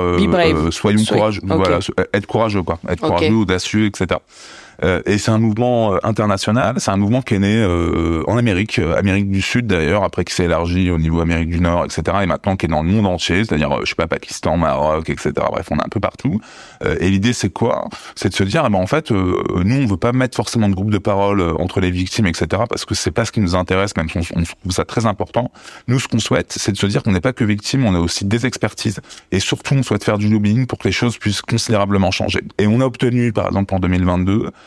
soyons 0.71 1.03
courageux, 1.03 1.41
voilà, 1.43 1.79
être 2.13 2.25
courageux 2.25 2.63
quoi, 2.63 2.79
être 2.87 3.01
courageux, 3.01 3.35
audacieux, 3.35 3.87
etc. 3.87 4.21
Euh, 4.83 5.01
et 5.05 5.17
c'est 5.17 5.31
un 5.31 5.37
mouvement 5.37 5.93
euh, 5.93 5.97
international. 6.03 6.75
C'est 6.77 6.91
un 6.91 6.97
mouvement 6.97 7.21
qui 7.21 7.35
est 7.35 7.39
né 7.39 7.57
euh, 7.57 8.23
en 8.27 8.37
Amérique, 8.37 8.79
Amérique 8.79 9.29
du 9.29 9.41
Sud 9.41 9.67
d'ailleurs, 9.67 10.03
après 10.03 10.25
qui 10.25 10.33
s'est 10.33 10.45
élargi 10.45 10.89
au 10.89 10.97
niveau 10.97 11.21
Amérique 11.21 11.49
du 11.49 11.59
Nord, 11.59 11.85
etc. 11.85 12.17
Et 12.23 12.25
maintenant 12.25 12.55
qui 12.55 12.65
est 12.65 12.69
dans 12.69 12.83
le 12.83 12.89
monde 12.89 13.05
entier, 13.05 13.45
c'est-à-dire, 13.45 13.69
je 13.83 13.89
sais 13.89 13.95
pas, 13.95 14.07
Pakistan, 14.07 14.57
Maroc, 14.57 15.09
etc. 15.09 15.31
Bref, 15.51 15.67
on 15.71 15.77
est 15.77 15.85
un 15.85 15.89
peu 15.89 15.99
partout. 15.99 16.39
et 16.99 17.09
l'idée, 17.09 17.33
c'est 17.33 17.49
quoi? 17.49 17.87
C'est 18.15 18.29
de 18.29 18.33
se 18.33 18.43
dire, 18.43 18.63
eh 18.65 18.69
ben, 18.69 18.79
en 18.79 18.87
fait, 18.87 19.11
nous, 19.11 19.75
on 19.75 19.85
veut 19.85 19.97
pas 19.97 20.11
mettre 20.11 20.35
forcément 20.35 20.69
de 20.69 20.73
groupe 20.73 20.91
de 20.91 20.97
parole 20.97 21.41
entre 21.59 21.79
les 21.79 21.91
victimes, 21.91 22.27
etc. 22.27 22.63
Parce 22.69 22.85
que 22.85 22.95
c'est 22.95 23.11
pas 23.11 23.25
ce 23.25 23.31
qui 23.31 23.39
nous 23.39 23.55
intéresse, 23.55 23.95
même 23.95 24.09
si 24.09 24.17
on, 24.17 24.43
trouve 24.43 24.71
ça 24.71 24.85
très 24.85 25.05
important. 25.05 25.51
Nous, 25.87 25.99
ce 25.99 26.07
qu'on 26.07 26.19
souhaite, 26.19 26.53
c'est 26.57 26.71
de 26.71 26.77
se 26.77 26.85
dire 26.85 27.03
qu'on 27.03 27.11
n'est 27.11 27.21
pas 27.21 27.33
que 27.33 27.43
victime, 27.43 27.85
on 27.85 27.95
a 27.95 27.99
aussi 27.99 28.25
des 28.25 28.45
expertises. 28.45 28.99
Et 29.31 29.39
surtout, 29.39 29.75
on 29.75 29.83
souhaite 29.83 30.03
faire 30.03 30.17
du 30.17 30.29
lobbying 30.29 30.65
pour 30.65 30.77
que 30.79 30.87
les 30.87 30.91
choses 30.91 31.17
puissent 31.17 31.41
considérablement 31.41 32.11
changer. 32.11 32.41
Et 32.57 32.67
on 32.67 32.81
a 32.81 32.85
obtenu, 32.85 33.31
par 33.31 33.47
exemple, 33.47 33.73
en 33.73 33.79
2022, 33.79 34.51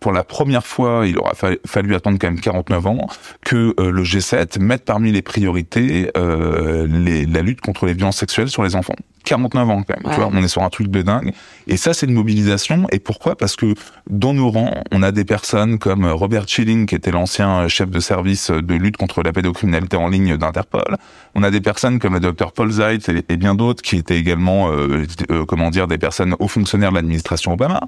pour 0.00 0.12
la 0.12 0.24
première 0.24 0.66
fois, 0.66 1.06
il 1.06 1.18
aura 1.18 1.32
fallu 1.66 1.94
attendre 1.94 2.18
quand 2.20 2.28
même 2.28 2.40
49 2.40 2.86
ans, 2.86 3.06
que 3.42 3.74
euh, 3.80 3.90
le 3.90 4.02
G7 4.02 4.60
mette 4.60 4.84
parmi 4.84 5.10
les 5.10 5.22
priorités 5.22 6.10
euh, 6.16 6.86
les, 6.86 7.24
la 7.26 7.42
lutte 7.42 7.60
contre 7.60 7.86
les 7.86 7.94
violences 7.94 8.18
sexuelles 8.18 8.50
sur 8.50 8.62
les 8.62 8.76
enfants. 8.76 8.94
49 9.24 9.70
ans 9.70 9.82
quand 9.82 9.96
même, 10.00 10.14
tu 10.14 10.20
vois, 10.20 10.30
on 10.32 10.40
est 10.40 10.46
sur 10.46 10.62
un 10.62 10.70
truc 10.70 10.86
de 10.86 11.02
dingue. 11.02 11.32
Et 11.66 11.76
ça, 11.76 11.92
c'est 11.92 12.06
une 12.06 12.12
mobilisation. 12.12 12.86
Et 12.92 13.00
pourquoi? 13.00 13.36
Parce 13.36 13.56
que 13.56 13.74
dans 14.08 14.32
nos 14.32 14.50
rangs, 14.50 14.84
on 14.92 15.02
a 15.02 15.10
des 15.10 15.24
personnes 15.24 15.80
comme 15.80 16.06
Robert 16.06 16.46
Chilling, 16.46 16.86
qui 16.86 16.94
était 16.94 17.10
l'ancien 17.10 17.66
chef 17.66 17.90
de 17.90 17.98
service 17.98 18.52
de 18.52 18.74
lutte 18.74 18.96
contre 18.96 19.24
la 19.24 19.32
pédocriminalité 19.32 19.96
en 19.96 20.08
ligne 20.08 20.36
d'Interpol. 20.36 20.96
On 21.34 21.42
a 21.42 21.50
des 21.50 21.60
personnes 21.60 21.98
comme 21.98 22.14
le 22.14 22.20
docteur 22.20 22.52
Paul 22.52 22.70
Zeitz 22.70 23.08
et, 23.08 23.36
bien 23.36 23.56
d'autres 23.56 23.82
qui 23.82 23.96
étaient 23.96 24.16
également, 24.16 24.70
euh, 24.70 25.04
comment 25.48 25.70
dire, 25.70 25.88
des 25.88 25.98
personnes 25.98 26.36
hauts 26.38 26.46
fonctionnaires 26.46 26.90
de 26.90 26.94
l'administration 26.96 27.52
Obama, 27.52 27.80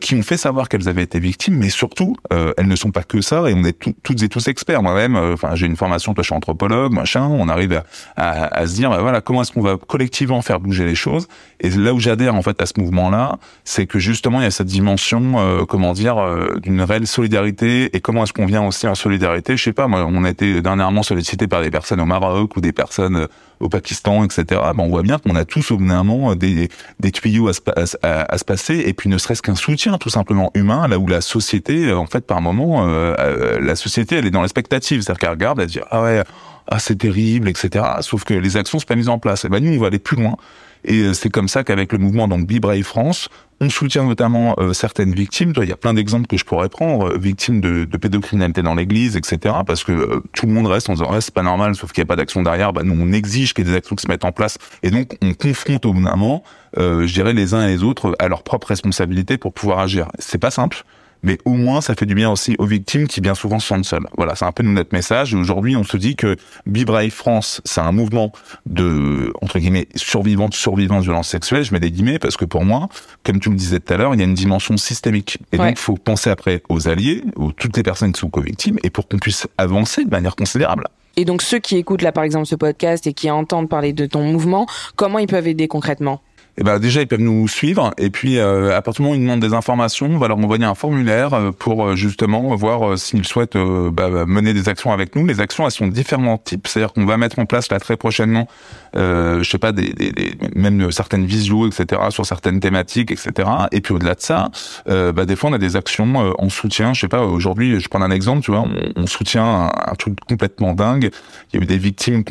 qui 0.00 0.16
ont 0.16 0.22
fait 0.22 0.36
savoir 0.36 0.68
qu'elles 0.68 0.88
avaient 0.88 1.04
été 1.04 1.20
victimes, 1.26 1.56
mais 1.56 1.68
surtout, 1.68 2.16
elles 2.30 2.68
ne 2.68 2.76
sont 2.76 2.90
pas 2.90 3.02
que 3.02 3.20
ça, 3.20 3.48
et 3.48 3.54
on 3.54 3.64
est 3.64 3.78
toutes 4.02 4.22
et 4.22 4.28
tous 4.28 4.48
experts. 4.48 4.82
Moi-même, 4.82 5.16
enfin, 5.16 5.54
j'ai 5.54 5.66
une 5.66 5.76
formation, 5.76 6.14
toi, 6.14 6.22
je 6.22 6.28
suis 6.28 6.34
anthropologue, 6.34 6.92
machin. 6.92 7.26
On 7.26 7.48
arrive 7.48 7.82
à, 8.16 8.66
se 8.66 8.74
dire, 8.74 8.90
bah, 8.90 9.00
voilà, 9.00 9.20
comment 9.20 9.42
est-ce 9.42 9.52
qu'on 9.52 9.62
va 9.62 9.76
collectivement 9.76 10.42
faire 10.42 10.60
bouger 10.60 10.84
les 10.84 10.94
choses? 10.94 11.28
Et 11.60 11.70
là 11.70 11.94
où 11.94 12.00
j'adhère 12.00 12.34
en 12.34 12.42
fait 12.42 12.60
à 12.60 12.66
ce 12.66 12.74
mouvement-là, 12.78 13.38
c'est 13.64 13.86
que 13.86 13.98
justement 13.98 14.40
il 14.40 14.44
y 14.44 14.46
a 14.46 14.50
cette 14.50 14.66
dimension, 14.66 15.34
euh, 15.38 15.64
comment 15.64 15.92
dire, 15.92 16.18
euh, 16.18 16.58
d'une 16.62 16.82
réelle 16.82 17.06
solidarité. 17.06 17.96
Et 17.96 18.00
comment 18.00 18.24
est-ce 18.24 18.32
qu'on 18.32 18.46
vient 18.46 18.64
aussi 18.66 18.86
en 18.86 18.94
solidarité? 18.94 19.56
Je 19.56 19.62
sais 19.62 19.72
pas, 19.72 19.88
moi, 19.88 20.06
on 20.06 20.24
a 20.24 20.30
été 20.30 20.60
dernièrement 20.60 21.02
sollicité 21.02 21.46
par 21.46 21.62
des 21.62 21.70
personnes 21.70 22.00
au 22.00 22.06
Maroc 22.06 22.56
ou 22.56 22.60
des 22.60 22.72
personnes 22.72 23.16
euh, 23.16 23.26
au 23.60 23.68
Pakistan, 23.68 24.24
etc. 24.24 24.44
Ben, 24.50 24.74
on 24.78 24.88
voit 24.88 25.02
bien 25.02 25.18
qu'on 25.18 25.34
a 25.36 25.44
tous 25.44 25.70
au 25.70 25.76
bout 25.76 25.86
d'un 25.86 26.02
moment 26.02 26.34
des, 26.34 26.68
tuyaux 27.12 27.48
à 27.48 27.52
se, 27.52 28.44
passer, 28.44 28.84
et 28.86 28.92
puis 28.92 29.08
ne 29.08 29.18
serait-ce 29.18 29.42
qu'un 29.42 29.54
soutien 29.54 29.98
tout 29.98 30.10
simplement 30.10 30.50
humain, 30.54 30.88
là 30.88 30.98
où 30.98 31.06
la 31.06 31.20
société, 31.20 31.92
en 31.92 32.06
fait, 32.06 32.26
par 32.26 32.40
moment, 32.40 32.86
la 32.86 33.76
société, 33.76 34.16
elle 34.16 34.26
est 34.26 34.30
dans 34.30 34.42
l'expectative, 34.42 35.02
c'est-à-dire 35.02 35.18
qu'elle 35.18 35.30
regarde, 35.30 35.60
elle 35.60 35.66
dit 35.66 35.80
ah 35.90 36.02
ouais, 36.02 36.22
ah 36.68 36.78
c'est 36.78 36.96
terrible, 36.96 37.48
etc. 37.48 37.84
Sauf 38.00 38.24
que 38.24 38.34
les 38.34 38.56
actions 38.56 38.78
sont 38.78 38.86
pas 38.86 38.96
mises 38.96 39.08
en 39.08 39.18
place. 39.18 39.44
Et 39.44 39.48
ben 39.48 39.62
nous, 39.62 39.76
on 39.76 39.80
va 39.80 39.86
aller 39.88 39.98
plus 39.98 40.16
loin. 40.16 40.36
Et 40.84 41.00
euh, 41.00 41.14
c'est 41.14 41.30
comme 41.30 41.48
ça 41.48 41.64
qu'avec 41.64 41.92
le 41.92 41.98
mouvement 41.98 42.28
donc 42.28 42.46
Be 42.46 42.58
Brave 42.58 42.82
France, 42.82 43.28
on 43.60 43.70
soutient 43.70 44.04
notamment 44.04 44.54
euh, 44.58 44.72
certaines 44.72 45.14
victimes. 45.14 45.52
Il 45.62 45.68
y 45.68 45.72
a 45.72 45.76
plein 45.76 45.94
d'exemples 45.94 46.26
que 46.26 46.36
je 46.36 46.44
pourrais 46.44 46.68
prendre, 46.68 47.10
euh, 47.10 47.18
victimes 47.18 47.60
de, 47.60 47.84
de, 47.84 47.96
pédocriminalité 47.96 48.62
dans 48.62 48.74
l'Église, 48.74 49.16
etc. 49.16 49.54
Parce 49.66 49.84
que 49.84 50.22
tout 50.32 50.46
le 50.46 50.52
monde 50.52 50.66
reste 50.66 50.90
en 50.90 50.94
disant 50.94 51.08
reste 51.08 51.26
c'est 51.26 51.34
pas 51.34 51.42
normal, 51.42 51.74
sauf 51.74 51.92
qu'il 51.92 52.02
n'y 52.02 52.06
a 52.06 52.08
pas 52.08 52.16
d'action 52.16 52.42
derrière. 52.42 52.72
Bah, 52.72 52.82
nous, 52.84 52.96
on 52.98 53.12
exige 53.12 53.54
qu'il 53.54 53.66
y 53.66 53.68
ait 53.68 53.72
des 53.72 53.76
actions 53.76 53.96
qui 53.96 54.02
se 54.02 54.08
mettent 54.08 54.24
en 54.24 54.32
place, 54.32 54.58
et 54.82 54.90
donc 54.90 55.16
on 55.22 55.34
confronte 55.34 55.86
au 55.86 55.92
moment, 55.92 56.42
je 56.76 57.12
dirais 57.12 57.32
les 57.32 57.54
uns 57.54 57.66
et 57.66 57.68
les 57.68 57.82
autres 57.82 58.14
à 58.18 58.28
leur 58.28 58.42
propre 58.42 58.68
responsabilité 58.68 59.38
pour 59.38 59.52
pouvoir 59.52 59.78
agir. 59.78 60.08
C'est 60.18 60.38
pas 60.38 60.50
simple 60.50 60.84
mais 61.26 61.38
au 61.44 61.50
moins 61.50 61.82
ça 61.82 61.94
fait 61.94 62.06
du 62.06 62.14
bien 62.14 62.30
aussi 62.30 62.54
aux 62.58 62.64
victimes 62.64 63.06
qui 63.06 63.20
bien 63.20 63.34
souvent 63.34 63.58
se 63.58 63.66
sentent 63.66 63.84
seules. 63.84 64.06
Voilà, 64.16 64.34
c'est 64.34 64.46
un 64.46 64.52
peu 64.52 64.62
notre 64.62 64.94
message. 64.94 65.34
Et 65.34 65.36
aujourd'hui, 65.36 65.76
on 65.76 65.84
se 65.84 65.96
dit 65.96 66.16
que 66.16 66.36
Be 66.64 66.84
Brave 66.84 67.10
France, 67.10 67.60
c'est 67.64 67.80
un 67.80 67.92
mouvement 67.92 68.32
de 68.64 69.32
entre 69.42 69.58
guillemets 69.58 69.88
survivants, 69.96 70.48
survivants 70.50 70.98
de 70.98 71.04
violences 71.04 71.28
sexuelles. 71.28 71.64
Je 71.64 71.72
mets 71.72 71.80
des 71.80 71.90
guillemets 71.90 72.18
parce 72.18 72.36
que 72.36 72.44
pour 72.44 72.64
moi, 72.64 72.88
comme 73.24 73.40
tu 73.40 73.50
me 73.50 73.56
disais 73.56 73.80
tout 73.80 73.92
à 73.92 73.96
l'heure, 73.96 74.14
il 74.14 74.20
y 74.20 74.22
a 74.22 74.26
une 74.26 74.34
dimension 74.34 74.76
systémique. 74.76 75.38
Et 75.52 75.58
donc, 75.58 75.72
il 75.72 75.78
faut 75.78 75.96
penser 75.96 76.30
après 76.30 76.62
aux 76.68 76.88
alliés, 76.88 77.24
aux 77.34 77.52
toutes 77.52 77.76
les 77.76 77.82
personnes 77.82 78.12
qui 78.12 78.20
sont 78.20 78.30
co-victimes, 78.30 78.78
et 78.82 78.90
pour 78.90 79.08
qu'on 79.08 79.18
puisse 79.18 79.48
avancer 79.58 80.04
de 80.04 80.10
manière 80.10 80.36
considérable. 80.36 80.86
Et 81.16 81.24
donc 81.24 81.40
ceux 81.42 81.58
qui 81.58 81.76
écoutent 81.76 82.02
là 82.02 82.12
par 82.12 82.24
exemple 82.24 82.46
ce 82.46 82.54
podcast 82.54 83.06
et 83.06 83.14
qui 83.14 83.30
entendent 83.30 83.70
parler 83.70 83.94
de 83.94 84.04
ton 84.04 84.22
mouvement, 84.22 84.66
comment 84.96 85.18
ils 85.18 85.26
peuvent 85.26 85.48
aider 85.48 85.66
concrètement? 85.66 86.20
Eh 86.58 86.64
ben 86.64 86.78
déjà 86.78 87.02
ils 87.02 87.06
peuvent 87.06 87.20
nous 87.20 87.46
suivre 87.48 87.92
et 87.98 88.08
puis 88.08 88.38
euh, 88.38 88.76
à 88.76 88.80
partir 88.80 89.02
du 89.02 89.02
moment 89.02 89.12
où 89.12 89.20
ils 89.20 89.22
demandent 89.22 89.40
des 89.40 89.52
informations, 89.52 90.06
on 90.06 90.18
va 90.18 90.28
leur 90.28 90.38
envoyer 90.38 90.64
un 90.64 90.74
formulaire 90.74 91.34
euh, 91.34 91.50
pour 91.52 91.84
euh, 91.84 91.96
justement 91.96 92.54
voir 92.56 92.98
s'ils 92.98 93.26
souhaitent 93.26 93.56
bah, 93.56 94.08
mener 94.26 94.54
des 94.54 94.68
actions 94.68 94.92
avec 94.92 95.16
nous. 95.16 95.26
Les 95.26 95.40
actions 95.40 95.66
elles 95.66 95.70
sont 95.70 95.86
différents 95.86 96.38
types, 96.38 96.66
c'est-à-dire 96.66 96.94
qu'on 96.94 97.04
va 97.04 97.18
mettre 97.18 97.38
en 97.38 97.44
place 97.44 97.70
là 97.70 97.78
très 97.78 97.96
prochainement, 97.96 98.48
euh, 98.96 99.42
je 99.42 99.50
sais 99.50 99.58
pas, 99.58 99.72
des, 99.72 99.92
des, 99.92 100.12
des, 100.12 100.32
même 100.54 100.90
certaines 100.90 101.26
visuals, 101.26 101.68
etc. 101.68 102.00
sur 102.10 102.24
certaines 102.24 102.60
thématiques, 102.60 103.10
etc. 103.10 103.48
Et 103.72 103.82
puis 103.82 103.92
au-delà 103.92 104.14
de 104.14 104.22
ça, 104.22 104.50
euh, 104.88 105.12
bah, 105.12 105.26
des 105.26 105.36
fois 105.36 105.50
on 105.50 105.52
a 105.52 105.58
des 105.58 105.76
actions 105.76 106.34
en 106.38 106.48
soutien. 106.48 106.94
Je 106.94 107.02
sais 107.02 107.08
pas, 107.08 107.22
aujourd'hui 107.22 107.80
je 107.80 107.88
prends 107.88 108.00
un 108.00 108.10
exemple, 108.10 108.42
tu 108.42 108.50
vois, 108.50 108.60
on, 108.60 109.02
on 109.02 109.06
soutient 109.06 109.70
un, 109.74 109.94
truc 109.96 110.18
complètement 110.26 110.72
dingue. 110.72 111.10
Il 111.52 111.56
y 111.56 111.60
a 111.60 111.62
eu 111.62 111.66
des 111.66 111.78
victimes 111.78 112.22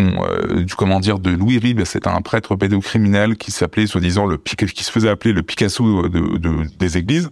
du 0.56 0.76
comment 0.76 1.00
dire 1.00 1.20
de 1.20 1.30
Louis 1.30 1.60
Ribes, 1.60 1.82
c'est 1.86 2.08
un 2.08 2.22
prêtre 2.22 2.56
pédocriminel 2.56 3.38
qui 3.38 3.52
s'appelait 3.52 3.88
soi-disant 3.88 4.15
le 4.26 4.38
qui 4.38 4.84
se 4.84 4.92
faisait 4.92 5.10
appeler 5.10 5.34
le 5.34 5.44
Picasso 5.44 6.08
de, 6.08 6.78
des 6.78 6.98
églises. 6.98 7.30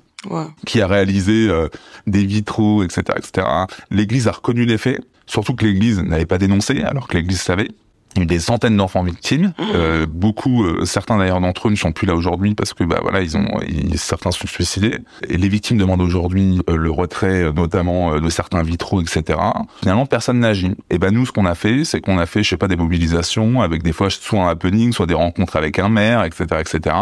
qui 0.65 0.81
a 0.81 0.87
réalisé 0.87 1.49
euh, 1.49 1.67
des 2.07 2.25
vitraux, 2.25 2.81
etc., 2.83 3.01
etc. 3.17 3.45
L'Église 3.91 4.29
a 4.29 4.31
reconnu 4.31 4.65
les 4.65 4.77
faits, 4.77 5.01
surtout 5.25 5.53
que 5.53 5.65
l'Église 5.65 5.99
n'avait 5.99 6.25
pas 6.25 6.37
dénoncé, 6.37 6.81
alors 6.81 7.07
que 7.07 7.17
l'Église 7.17 7.41
savait. 7.41 7.67
Il 8.15 8.19
y 8.19 8.23
a 8.23 8.25
des 8.25 8.39
centaines 8.39 8.77
d'enfants 8.77 9.03
victimes. 9.03 9.53
Mmh. 9.57 9.63
Euh, 9.75 10.05
beaucoup, 10.07 10.63
euh, 10.63 10.85
certains 10.85 11.17
d'ailleurs 11.17 11.41
d'entre 11.41 11.67
eux 11.67 11.71
ne 11.71 11.75
sont 11.75 11.91
plus 11.91 12.05
là 12.05 12.15
aujourd'hui 12.15 12.53
parce 12.53 12.73
que 12.73 12.83
bah 12.83 12.99
voilà, 13.01 13.21
ils 13.21 13.35
ont, 13.37 13.47
certains 13.95 14.31
sont 14.31 14.47
suicidés. 14.47 14.97
Et 15.27 15.37
les 15.37 15.49
victimes 15.49 15.77
demandent 15.77 16.01
aujourd'hui 16.01 16.61
euh, 16.69 16.75
le 16.75 16.91
retrait, 16.91 17.51
notamment 17.53 18.19
de 18.19 18.29
certains 18.29 18.61
vitraux, 18.61 19.01
etc. 19.01 19.39
Finalement, 19.79 20.05
personne 20.05 20.39
n'agit. 20.39 20.75
Et 20.89 20.99
ben 20.99 21.11
nous, 21.11 21.25
ce 21.25 21.31
qu'on 21.31 21.45
a 21.45 21.55
fait, 21.55 21.83
c'est 21.83 22.01
qu'on 22.01 22.17
a 22.19 22.25
fait, 22.25 22.43
je 22.43 22.49
sais 22.49 22.57
pas, 22.57 22.67
des 22.67 22.75
mobilisations 22.75 23.61
avec 23.61 23.83
des 23.83 23.93
fois 23.93 24.09
soit 24.09 24.43
un 24.43 24.49
happening, 24.49 24.93
soit 24.93 25.07
des 25.07 25.13
rencontres 25.13 25.55
avec 25.55 25.79
un 25.79 25.89
maire, 25.89 26.23
etc., 26.23 26.45
etc. 26.59 26.95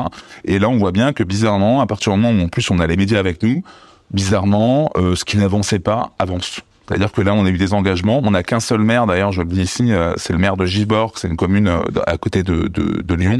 Et 0.45 0.59
là, 0.59 0.69
on 0.69 0.77
voit 0.77 0.91
bien 0.91 1.13
que 1.13 1.23
bizarrement, 1.23 1.81
à 1.81 1.87
partir 1.87 2.13
du 2.13 2.19
moment 2.19 2.39
où 2.39 2.45
en 2.45 2.47
plus 2.47 2.69
on 2.71 2.79
a 2.79 2.87
les 2.87 2.97
médias 2.97 3.19
avec 3.19 3.43
nous, 3.43 3.63
bizarrement, 4.11 4.91
ce 4.95 5.23
qui 5.25 5.37
n'avançait 5.37 5.79
pas 5.79 6.13
avance. 6.19 6.61
C'est-à-dire 6.87 7.11
que 7.11 7.21
là, 7.21 7.33
on 7.33 7.45
a 7.45 7.49
eu 7.49 7.57
des 7.57 7.73
engagements. 7.73 8.21
On 8.23 8.31
n'a 8.31 8.43
qu'un 8.43 8.59
seul 8.59 8.79
maire, 8.79 9.05
d'ailleurs, 9.05 9.31
je 9.31 9.41
le 9.41 9.47
dis 9.47 9.61
ici, 9.61 9.93
euh, 9.93 10.13
c'est 10.17 10.33
le 10.33 10.39
maire 10.39 10.57
de 10.57 10.65
Givors, 10.65 11.17
c'est 11.17 11.27
une 11.27 11.37
commune 11.37 11.67
euh, 11.67 11.81
à 12.05 12.17
côté 12.17 12.43
de 12.43 13.15
Lyon. 13.15 13.39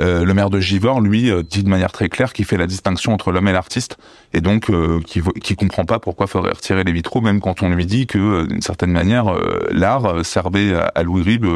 Euh, 0.00 0.24
le 0.24 0.34
maire 0.34 0.50
de 0.50 0.60
Givors, 0.60 1.00
lui, 1.00 1.30
dit 1.48 1.62
de 1.62 1.68
manière 1.68 1.92
très 1.92 2.08
claire 2.08 2.32
qu'il 2.32 2.44
fait 2.44 2.56
la 2.56 2.66
distinction 2.66 3.12
entre 3.12 3.32
l'homme 3.32 3.48
et 3.48 3.52
l'artiste, 3.52 3.98
et 4.32 4.40
donc 4.40 4.70
qui, 5.06 5.22
qui 5.42 5.56
comprend 5.56 5.84
pas 5.84 5.98
pourquoi 5.98 6.26
faudrait 6.26 6.52
retirer 6.52 6.84
les 6.84 6.92
vitraux, 6.92 7.20
même 7.20 7.40
quand 7.40 7.62
on 7.62 7.70
lui 7.70 7.86
dit 7.86 8.06
que, 8.06 8.46
d'une 8.46 8.62
certaine 8.62 8.92
manière, 8.92 9.34
l'art 9.70 10.24
servait 10.24 10.74
à, 10.74 11.02
Louis 11.02 11.22
Ribes 11.22 11.46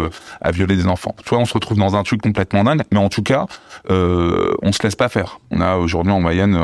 à 0.40 0.51
violer 0.51 0.76
des 0.76 0.86
enfants. 0.86 1.14
Tu 1.24 1.34
on 1.34 1.45
se 1.45 1.55
retrouve 1.55 1.78
dans 1.78 1.97
un 1.97 2.03
truc 2.03 2.22
complètement 2.22 2.64
dingue, 2.64 2.82
mais 2.90 2.99
en 2.99 3.09
tout 3.09 3.22
cas, 3.22 3.47
on 3.88 4.72
se 4.72 4.82
laisse 4.82 4.97
pas 4.97 5.09
faire. 5.09 5.40
On 5.51 5.61
a 5.61 5.76
aujourd'hui 5.76 6.12
en 6.12 6.20
moyenne, 6.20 6.59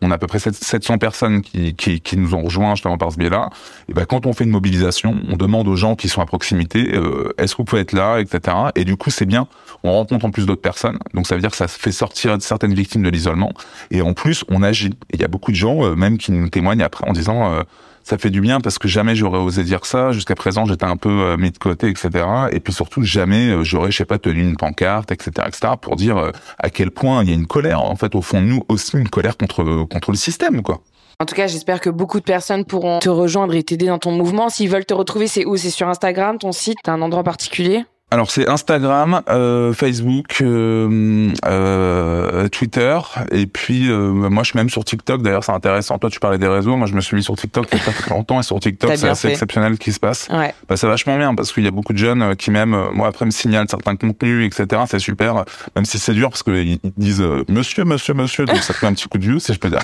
on 0.00 0.10
a 0.10 0.14
à 0.14 0.18
peu 0.18 0.26
près 0.26 0.38
700 0.38 0.98
personnes 0.98 1.42
qui, 1.42 1.74
qui, 1.74 2.00
qui 2.00 2.16
nous 2.16 2.34
ont 2.34 2.42
rejoints 2.42 2.74
justement 2.74 2.98
par 2.98 3.12
ce 3.12 3.18
biais-là. 3.18 3.50
Et 3.88 3.94
ben, 3.94 4.04
quand 4.04 4.26
on 4.26 4.32
fait 4.32 4.44
une 4.44 4.50
mobilisation, 4.50 5.16
on 5.28 5.36
demande 5.36 5.68
aux 5.68 5.76
gens 5.76 5.96
qui 5.96 6.08
sont 6.08 6.20
à 6.20 6.26
proximité, 6.26 6.94
euh, 6.94 7.32
est-ce 7.38 7.54
que 7.54 7.58
vous 7.58 7.64
pouvez 7.64 7.82
être 7.82 7.92
là, 7.92 8.18
etc. 8.18 8.56
Et 8.74 8.84
du 8.84 8.96
coup, 8.96 9.10
c'est 9.10 9.26
bien, 9.26 9.46
on 9.84 9.92
rencontre 9.92 10.24
en 10.24 10.30
plus 10.30 10.46
d'autres 10.46 10.62
personnes, 10.62 10.98
donc 11.12 11.26
ça 11.26 11.34
veut 11.34 11.40
dire 11.40 11.50
que 11.50 11.56
ça 11.56 11.68
fait 11.68 11.92
sortir 11.92 12.36
certaines 12.40 12.74
victimes 12.74 13.02
de 13.02 13.10
l'isolement, 13.10 13.52
et 13.90 14.02
en 14.02 14.14
plus, 14.14 14.44
on 14.48 14.62
agit. 14.62 14.90
Et 15.10 15.16
il 15.16 15.20
y 15.20 15.24
a 15.24 15.28
beaucoup 15.28 15.52
de 15.52 15.56
gens, 15.56 15.84
euh, 15.84 15.94
même 15.94 16.18
qui 16.18 16.32
nous 16.32 16.48
témoignent 16.48 16.82
après 16.82 17.08
en 17.08 17.12
disant... 17.12 17.52
Euh, 17.52 17.62
ça 18.06 18.18
fait 18.18 18.28
du 18.28 18.42
bien 18.42 18.60
parce 18.60 18.78
que 18.78 18.86
jamais 18.86 19.16
j'aurais 19.16 19.38
osé 19.38 19.64
dire 19.64 19.86
ça. 19.86 20.12
Jusqu'à 20.12 20.34
présent, 20.34 20.66
j'étais 20.66 20.84
un 20.84 20.98
peu 20.98 21.36
mis 21.38 21.50
de 21.50 21.56
côté, 21.56 21.88
etc. 21.88 22.10
Et 22.52 22.60
puis 22.60 22.74
surtout, 22.74 23.02
jamais 23.02 23.64
j'aurais, 23.64 23.90
je 23.90 23.96
sais 23.96 24.04
pas, 24.04 24.18
tenu 24.18 24.42
une 24.42 24.58
pancarte, 24.58 25.10
etc., 25.10 25.30
etc. 25.46 25.72
pour 25.80 25.96
dire 25.96 26.32
à 26.58 26.68
quel 26.68 26.90
point 26.90 27.22
il 27.22 27.30
y 27.30 27.32
a 27.32 27.34
une 27.34 27.46
colère, 27.46 27.82
en 27.82 27.96
fait, 27.96 28.14
au 28.14 28.20
fond 28.20 28.42
de 28.42 28.46
nous 28.46 28.62
aussi 28.68 28.98
une 28.98 29.08
colère 29.08 29.38
contre 29.38 29.86
contre 29.90 30.10
le 30.10 30.18
système, 30.18 30.60
quoi. 30.60 30.82
En 31.20 31.26
tout 31.26 31.34
cas, 31.34 31.46
j'espère 31.46 31.80
que 31.80 31.90
beaucoup 31.90 32.18
de 32.18 32.24
personnes 32.24 32.64
pourront 32.64 32.98
te 32.98 33.08
rejoindre 33.08 33.54
et 33.54 33.62
t'aider 33.62 33.86
dans 33.86 33.98
ton 33.98 34.12
mouvement. 34.12 34.48
S'ils 34.48 34.68
veulent 34.68 34.84
te 34.84 34.94
retrouver, 34.94 35.28
c'est 35.28 35.44
où? 35.44 35.56
C'est 35.56 35.70
sur 35.70 35.88
Instagram, 35.88 36.38
ton 36.38 36.52
site 36.52 36.78
un 36.88 37.00
endroit 37.02 37.22
particulier? 37.22 37.84
Alors 38.14 38.30
c'est 38.30 38.48
Instagram, 38.48 39.22
euh, 39.28 39.72
Facebook, 39.72 40.40
euh, 40.40 41.32
euh, 41.46 42.46
Twitter, 42.46 42.96
et 43.32 43.46
puis 43.46 43.90
euh, 43.90 44.12
moi 44.12 44.44
je 44.44 44.50
suis 44.50 44.56
même 44.56 44.70
sur 44.70 44.84
TikTok. 44.84 45.20
D'ailleurs 45.20 45.42
c'est 45.42 45.50
intéressant. 45.50 45.98
Toi 45.98 46.10
tu 46.10 46.20
parlais 46.20 46.38
des 46.38 46.46
réseaux, 46.46 46.76
moi 46.76 46.86
je 46.86 46.94
me 46.94 47.00
suis 47.00 47.16
mis 47.16 47.24
sur 47.24 47.34
TikTok 47.36 47.66
il 47.72 47.78
y 47.78 47.80
a 47.80 47.84
pas 47.84 47.90
très 47.90 48.10
longtemps 48.10 48.38
et 48.38 48.44
sur 48.44 48.60
TikTok 48.60 48.96
c'est 48.96 49.08
assez 49.08 49.28
exceptionnel 49.28 49.74
ce 49.74 49.80
qui 49.80 49.92
se 49.92 49.98
passe. 49.98 50.28
Ouais. 50.30 50.54
Bah, 50.68 50.76
c'est 50.76 50.86
vachement 50.86 51.18
bien 51.18 51.34
parce 51.34 51.52
qu'il 51.52 51.64
y 51.64 51.66
a 51.66 51.72
beaucoup 51.72 51.92
de 51.92 51.98
jeunes 51.98 52.22
euh, 52.22 52.34
qui 52.36 52.52
même 52.52 52.76
moi 52.92 53.08
après 53.08 53.24
me 53.24 53.32
signalent 53.32 53.66
certains 53.68 53.96
contenus 53.96 54.46
etc. 54.46 54.82
C'est 54.88 55.00
super, 55.00 55.44
même 55.74 55.84
si 55.84 55.98
c'est 55.98 56.14
dur 56.14 56.30
parce 56.30 56.44
qu'ils 56.44 56.78
disent 56.96 57.24
Monsieur, 57.48 57.82
Monsieur, 57.84 58.14
Monsieur, 58.14 58.44
donc 58.44 58.58
ça 58.58 58.74
fait 58.74 58.86
un 58.86 58.94
petit 58.94 59.08
coup 59.08 59.18
de 59.18 59.24
vieux 59.24 59.40
si 59.40 59.52
je 59.52 59.58
peux 59.58 59.70
dire. 59.70 59.82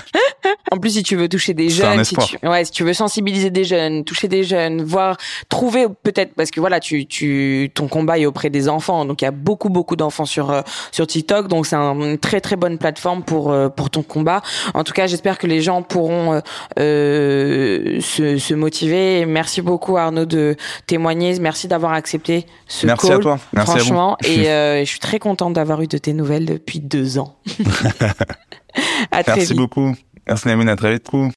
en 0.71 0.77
plus 0.77 0.91
si 0.91 1.03
tu 1.03 1.17
veux 1.17 1.27
toucher 1.27 1.53
des 1.53 1.67
jeunes, 1.67 2.05
si 2.05 2.15
tu, 2.15 2.47
ouais, 2.47 2.63
si 2.63 2.71
tu 2.71 2.85
veux 2.85 2.93
sensibiliser 2.93 3.49
des 3.49 3.65
jeunes, 3.65 4.05
toucher 4.05 4.29
des 4.29 4.45
jeunes, 4.45 4.83
voir 4.83 5.17
trouver 5.49 5.87
peut-être 6.03 6.33
parce 6.33 6.49
que 6.49 6.61
voilà 6.61 6.79
tu 6.79 7.05
tu 7.05 7.69
ton 7.73 7.89
combat 7.89 8.20
auprès 8.25 8.49
des 8.49 8.69
enfants. 8.69 9.05
Donc 9.05 9.21
il 9.21 9.25
y 9.25 9.27
a 9.27 9.31
beaucoup 9.31 9.69
beaucoup 9.69 9.95
d'enfants 9.95 10.25
sur 10.25 10.51
euh, 10.51 10.61
sur 10.91 11.07
TikTok. 11.07 11.47
Donc 11.47 11.65
c'est 11.65 11.75
une 11.75 12.17
très 12.17 12.41
très 12.41 12.55
bonne 12.55 12.77
plateforme 12.77 13.23
pour 13.23 13.51
euh, 13.51 13.69
pour 13.69 13.89
ton 13.89 14.03
combat. 14.03 14.41
En 14.73 14.83
tout 14.83 14.93
cas, 14.93 15.07
j'espère 15.07 15.37
que 15.37 15.47
les 15.47 15.61
gens 15.61 15.81
pourront 15.81 16.41
euh, 16.79 18.01
se, 18.01 18.37
se 18.37 18.53
motiver. 18.53 19.25
Merci 19.25 19.61
beaucoup 19.61 19.97
Arnaud 19.97 20.25
de 20.25 20.55
témoigner. 20.87 21.39
Merci 21.39 21.67
d'avoir 21.67 21.93
accepté 21.93 22.45
ce 22.67 22.85
Merci 22.85 23.07
call. 23.07 23.17
à 23.17 23.19
toi. 23.19 23.39
Merci 23.53 23.71
franchement. 23.71 24.15
À 24.15 24.27
vous. 24.27 24.31
Et 24.41 24.85
je 24.85 24.89
suis 24.89 24.99
très 24.99 25.19
contente 25.19 25.53
d'avoir 25.53 25.81
eu 25.81 25.87
de 25.87 25.97
tes 25.97 26.13
nouvelles 26.13 26.45
depuis 26.45 26.79
deux 26.79 27.17
ans. 27.17 27.35
à 29.11 29.23
très 29.23 29.35
Merci 29.37 29.53
beaucoup. 29.53 29.95
Merci 30.27 30.47
Namoun, 30.47 30.69
à 30.69 30.75
très 30.75 30.93
vite. 30.93 31.07